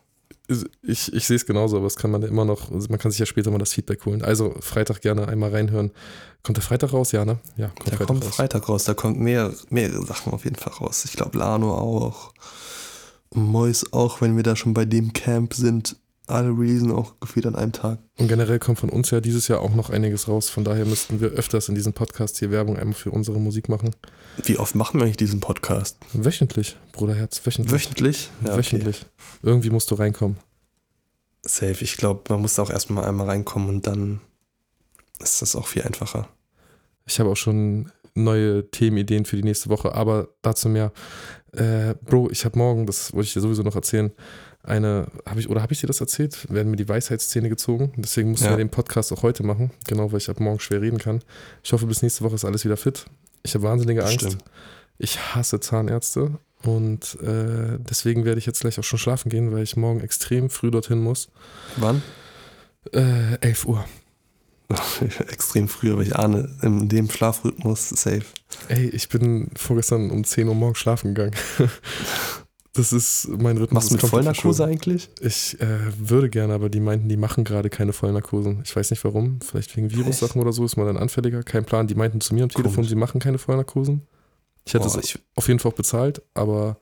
Ich, 0.83 1.13
ich 1.13 1.27
sehe 1.27 1.37
es 1.37 1.47
genauso, 1.47 1.79
aber 1.79 1.87
es 1.87 1.97
kann 1.97 2.11
man 2.11 2.23
ja 2.23 2.29
immer 2.29 2.45
noch, 2.45 2.71
also 2.71 2.89
man 2.89 2.99
kann 2.99 3.11
sich 3.11 3.19
ja 3.19 3.27
später 3.27 3.51
mal 3.51 3.59
das 3.59 3.73
Feedback 3.73 4.05
holen. 4.05 4.23
Also 4.23 4.55
Freitag 4.61 5.01
gerne 5.01 5.27
einmal 5.29 5.51
reinhören. 5.51 5.91
Kommt 6.43 6.59
der 6.59 6.65
Freitag 6.65 6.93
raus? 6.93 7.13
Ja, 7.13 7.25
ne? 7.25 7.39
Ja, 7.57 7.69
kommt 7.69 7.87
Da 7.87 7.91
Freitag 7.93 8.07
kommt 8.07 8.25
raus. 8.25 8.37
Freitag 8.37 8.69
raus, 8.69 8.85
da 8.85 8.95
kommt 8.95 9.19
mehr, 9.19 9.53
mehrere 9.71 10.05
Sachen 10.05 10.33
auf 10.33 10.45
jeden 10.45 10.57
Fall 10.57 10.75
raus. 10.75 11.05
Ich 11.07 11.13
glaube, 11.13 11.39
Lano 11.39 11.75
auch. 11.75 12.33
Mois 13.33 13.85
auch, 13.93 14.21
wenn 14.21 14.37
wir 14.37 14.43
da 14.43 14.55
schon 14.55 14.75
bei 14.75 14.85
dem 14.85 15.13
Camp 15.13 15.55
sind. 15.55 15.97
Alle 16.27 16.49
releasen 16.49 16.91
auch 16.91 17.21
gefühlt 17.21 17.45
an 17.47 17.55
einem 17.55 17.73
Tag. 17.73 17.99
Und 18.17 18.29
generell 18.29 18.59
kommt 18.59 18.79
von 18.79 18.89
uns 18.89 19.11
ja 19.11 19.21
dieses 19.21 19.47
Jahr 19.49 19.61
auch 19.61 19.75
noch 19.75 19.91
einiges 19.91 20.27
raus. 20.27 20.49
Von 20.49 20.65
daher 20.65 20.87
müssten 20.87 21.21
wir 21.21 21.29
öfters 21.29 21.69
in 21.69 21.75
diesem 21.75 21.93
Podcast 21.93 22.39
hier 22.39 22.51
Werbung 22.51 22.79
einmal 22.79 22.95
für 22.95 23.11
unsere 23.11 23.39
Musik 23.39 23.69
machen. 23.69 23.95
Wie 24.43 24.59
oft 24.59 24.75
machen 24.75 25.01
wir 25.01 25.05
eigentlich 25.05 25.19
diesen 25.19 25.41
Podcast? 25.41 25.99
Wöchentlich, 26.15 26.77
Bruderherz, 26.93 27.45
wöchentlich. 27.45 27.73
Wöchentlich? 27.73 28.31
Ja, 28.43 28.53
okay. 28.53 28.59
Wöchentlich. 28.59 29.07
Irgendwie 29.43 29.71
musst 29.71 29.91
du 29.91 29.97
reinkommen. 29.97 30.39
Safe. 31.43 31.77
Ich 31.85 31.99
glaube, 31.99 32.23
man 32.31 32.41
muss 32.41 32.55
da 32.55 32.63
auch 32.63 32.71
erstmal 32.71 33.05
einmal 33.05 33.27
reinkommen 33.27 33.69
und 33.69 33.87
dann 33.87 34.21
ist 35.21 35.43
das 35.43 35.55
auch 35.55 35.67
viel 35.67 35.83
einfacher. 35.83 36.29
Ich 37.07 37.21
habe 37.21 37.29
auch 37.29 37.37
schon 37.37 37.91
neue 38.15 38.71
Themenideen 38.71 39.27
für 39.27 39.37
die 39.37 39.43
nächste 39.43 39.69
Woche, 39.69 39.95
aber 39.95 40.29
dazu 40.41 40.69
mehr. 40.69 40.93
Äh, 41.53 41.95
Bro, 42.03 42.31
ich 42.31 42.45
habe 42.45 42.59
morgen, 42.59 42.87
das 42.87 43.13
wollte 43.13 43.27
ich 43.27 43.35
dir 43.35 43.41
sowieso 43.41 43.63
noch 43.63 43.77
erzählen, 43.77 44.13
eine, 44.65 45.07
habe 45.27 45.41
ich, 45.41 45.49
oder 45.49 45.63
habe 45.63 45.73
ich 45.73 45.81
dir 45.81 45.87
das 45.87 46.01
erzählt? 46.01 46.47
Werden 46.53 46.71
mir 46.71 46.77
die 46.77 46.89
Weisheitszähne 46.89 47.49
gezogen. 47.49 47.93
Deswegen 47.97 48.31
mussten 48.31 48.47
Ja. 48.47 48.51
wir 48.53 48.57
den 48.59 48.71
Podcast 48.71 49.13
auch 49.13 49.23
heute 49.23 49.43
machen, 49.43 49.71
genau, 49.87 50.11
weil 50.13 50.19
ich 50.19 50.31
ab 50.31 50.41
morgen 50.41 50.61
schwer 50.61 50.81
reden 50.81 50.99
kann. 50.99 51.21
Ich 51.63 51.73
hoffe, 51.73 51.87
bis 51.87 52.03
nächste 52.03 52.25
Woche 52.25 52.35
ist 52.35 52.45
alles 52.45 52.65
wieder 52.65 52.77
fit. 52.77 53.05
Ich 53.43 53.55
habe 53.55 53.65
wahnsinnige 53.65 54.03
Angst. 54.03 54.21
Stimmt. 54.21 54.39
Ich 54.99 55.19
hasse 55.35 55.61
Zahnärzte 55.61 56.39
und 56.63 57.19
äh, 57.21 57.79
deswegen 57.79 58.25
werde 58.25 58.39
ich 58.39 58.47
jetzt 58.47 58.61
gleich 58.61 58.79
auch 58.79 58.85
schon 58.85 58.99
schlafen 58.99 59.29
gehen, 59.29 59.53
weil 59.53 59.63
ich 59.65 59.77
morgen 59.77 60.01
extrem 60.01 60.49
früh 60.51 60.71
dorthin 60.71 61.01
muss. 61.01 61.29
Wann? 61.77 62.03
Äh, 62.93 63.37
11 63.41 63.67
Uhr. 63.67 63.85
Extrem 65.31 65.69
früh, 65.69 65.93
aber 65.93 66.01
ich 66.03 66.17
ahne, 66.17 66.49
in 66.63 66.89
dem 66.89 67.11
Schlafrhythmus 67.11 67.91
safe. 67.91 68.25
Ey, 68.69 68.89
ich 68.89 69.09
bin 69.11 69.51
vorgestern 69.57 70.11
um 70.11 70.25
10 70.25 70.49
Uhr 70.49 70.55
morgens 70.55 70.79
schlafen 70.79 71.15
gegangen. 71.15 71.35
Das 72.77 72.93
ist 72.93 73.29
mein 73.29 73.57
Rhythmus. 73.57 73.73
Machst 73.85 73.91
du 73.91 73.95
mit 73.95 74.03
Vollnarkose 74.05 74.65
eigentlich? 74.65 75.09
Ich 75.21 75.61
äh, 75.61 75.67
würde 75.97 76.29
gerne, 76.29 76.55
aber 76.55 76.69
die 76.69 76.81
meinten, 76.81 77.09
die 77.09 77.17
machen 77.17 77.45
gerade 77.45 77.71
keine 77.71 77.93
Vollnarkosen. 77.93 78.63
Ich 78.65 78.75
weiß 78.75 78.91
nicht 78.91 79.05
warum. 79.05 79.41
Vielleicht 79.41 79.77
wegen 79.77 79.93
Virussachen 79.93 80.41
oder 80.41 80.53
so 80.53 80.65
ist 80.65 80.77
man 80.77 80.87
dann 80.87 80.97
anfälliger. 80.97 81.45
Kein 81.45 81.65
Plan. 81.65 81.87
Die 81.87 81.95
meinten 81.95 82.21
zu 82.21 82.35
mir 82.35 82.43
am 82.43 82.49
Telefon, 82.49 82.75
Komisch. 82.75 82.89
sie 82.91 82.97
machen 82.97 83.21
keine 83.21 83.39
Vollnarkosen. 83.39 84.03
Ich 84.67 84.75
hätte 84.75 84.89
Boah, 84.89 84.99
es 84.99 85.05
ich, 85.05 85.19
auf 85.37 85.47
jeden 85.47 85.61
Fall 85.61 85.71
auch 85.73 85.77
bezahlt, 85.77 86.23
aber 86.35 86.79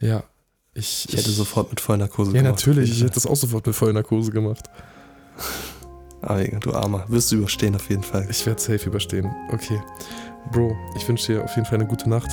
ja, 0.00 0.22
ich, 0.74 1.08
ich 1.08 1.16
hätte 1.16 1.30
sofort 1.30 1.70
mit 1.70 1.80
Vollnarkose 1.80 2.32
Ja, 2.32 2.42
gemacht. 2.42 2.60
natürlich. 2.60 2.90
Ich 2.92 3.02
hätte 3.02 3.14
das 3.14 3.26
auch 3.26 3.36
sofort 3.36 3.66
mit 3.66 3.74
Vollnarkose 3.74 4.30
gemacht. 4.30 4.68
Aber 6.20 6.36
Ah, 6.40 6.44
du 6.60 6.72
Armer, 6.72 7.04
wirst 7.08 7.32
du 7.32 7.36
überstehen 7.36 7.74
auf 7.74 7.90
jeden 7.90 8.02
Fall. 8.02 8.26
Ich 8.30 8.46
werde 8.46 8.60
safe 8.60 8.86
überstehen. 8.86 9.30
Okay. 9.50 9.80
Bro, 10.52 10.74
ich 10.96 11.06
wünsche 11.08 11.32
dir 11.32 11.44
auf 11.44 11.54
jeden 11.56 11.66
Fall 11.66 11.78
eine 11.80 11.86
gute 11.88 12.08
Nacht. 12.08 12.30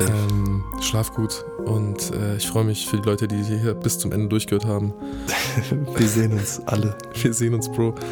Ähm, 0.00 0.64
schlaf 0.80 1.12
gut 1.14 1.44
und 1.64 2.12
äh, 2.12 2.36
ich 2.36 2.48
freue 2.48 2.64
mich 2.64 2.86
für 2.86 2.96
die 2.98 3.08
Leute, 3.08 3.28
die 3.28 3.42
hier 3.42 3.74
bis 3.74 3.98
zum 3.98 4.12
Ende 4.12 4.28
durchgehört 4.28 4.66
haben. 4.66 4.92
Wir 5.96 6.08
sehen 6.08 6.32
uns 6.32 6.60
alle. 6.66 6.96
Wir 7.14 7.32
sehen 7.32 7.54
uns, 7.54 7.68
Bro. 7.70 7.94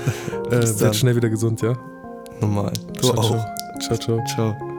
Äh, 0.51 0.81
werd 0.81 0.95
schnell 0.95 1.17
wieder 1.17 1.29
gesund, 1.29 1.61
ja? 1.61 1.73
Normal. 2.41 2.73
Du 2.95 3.09
Ciao, 3.09 3.19
auch. 3.19 3.31
ciao. 3.31 3.45
Ciao, 3.81 3.99
ciao. 3.99 4.25
Ciao. 4.35 4.76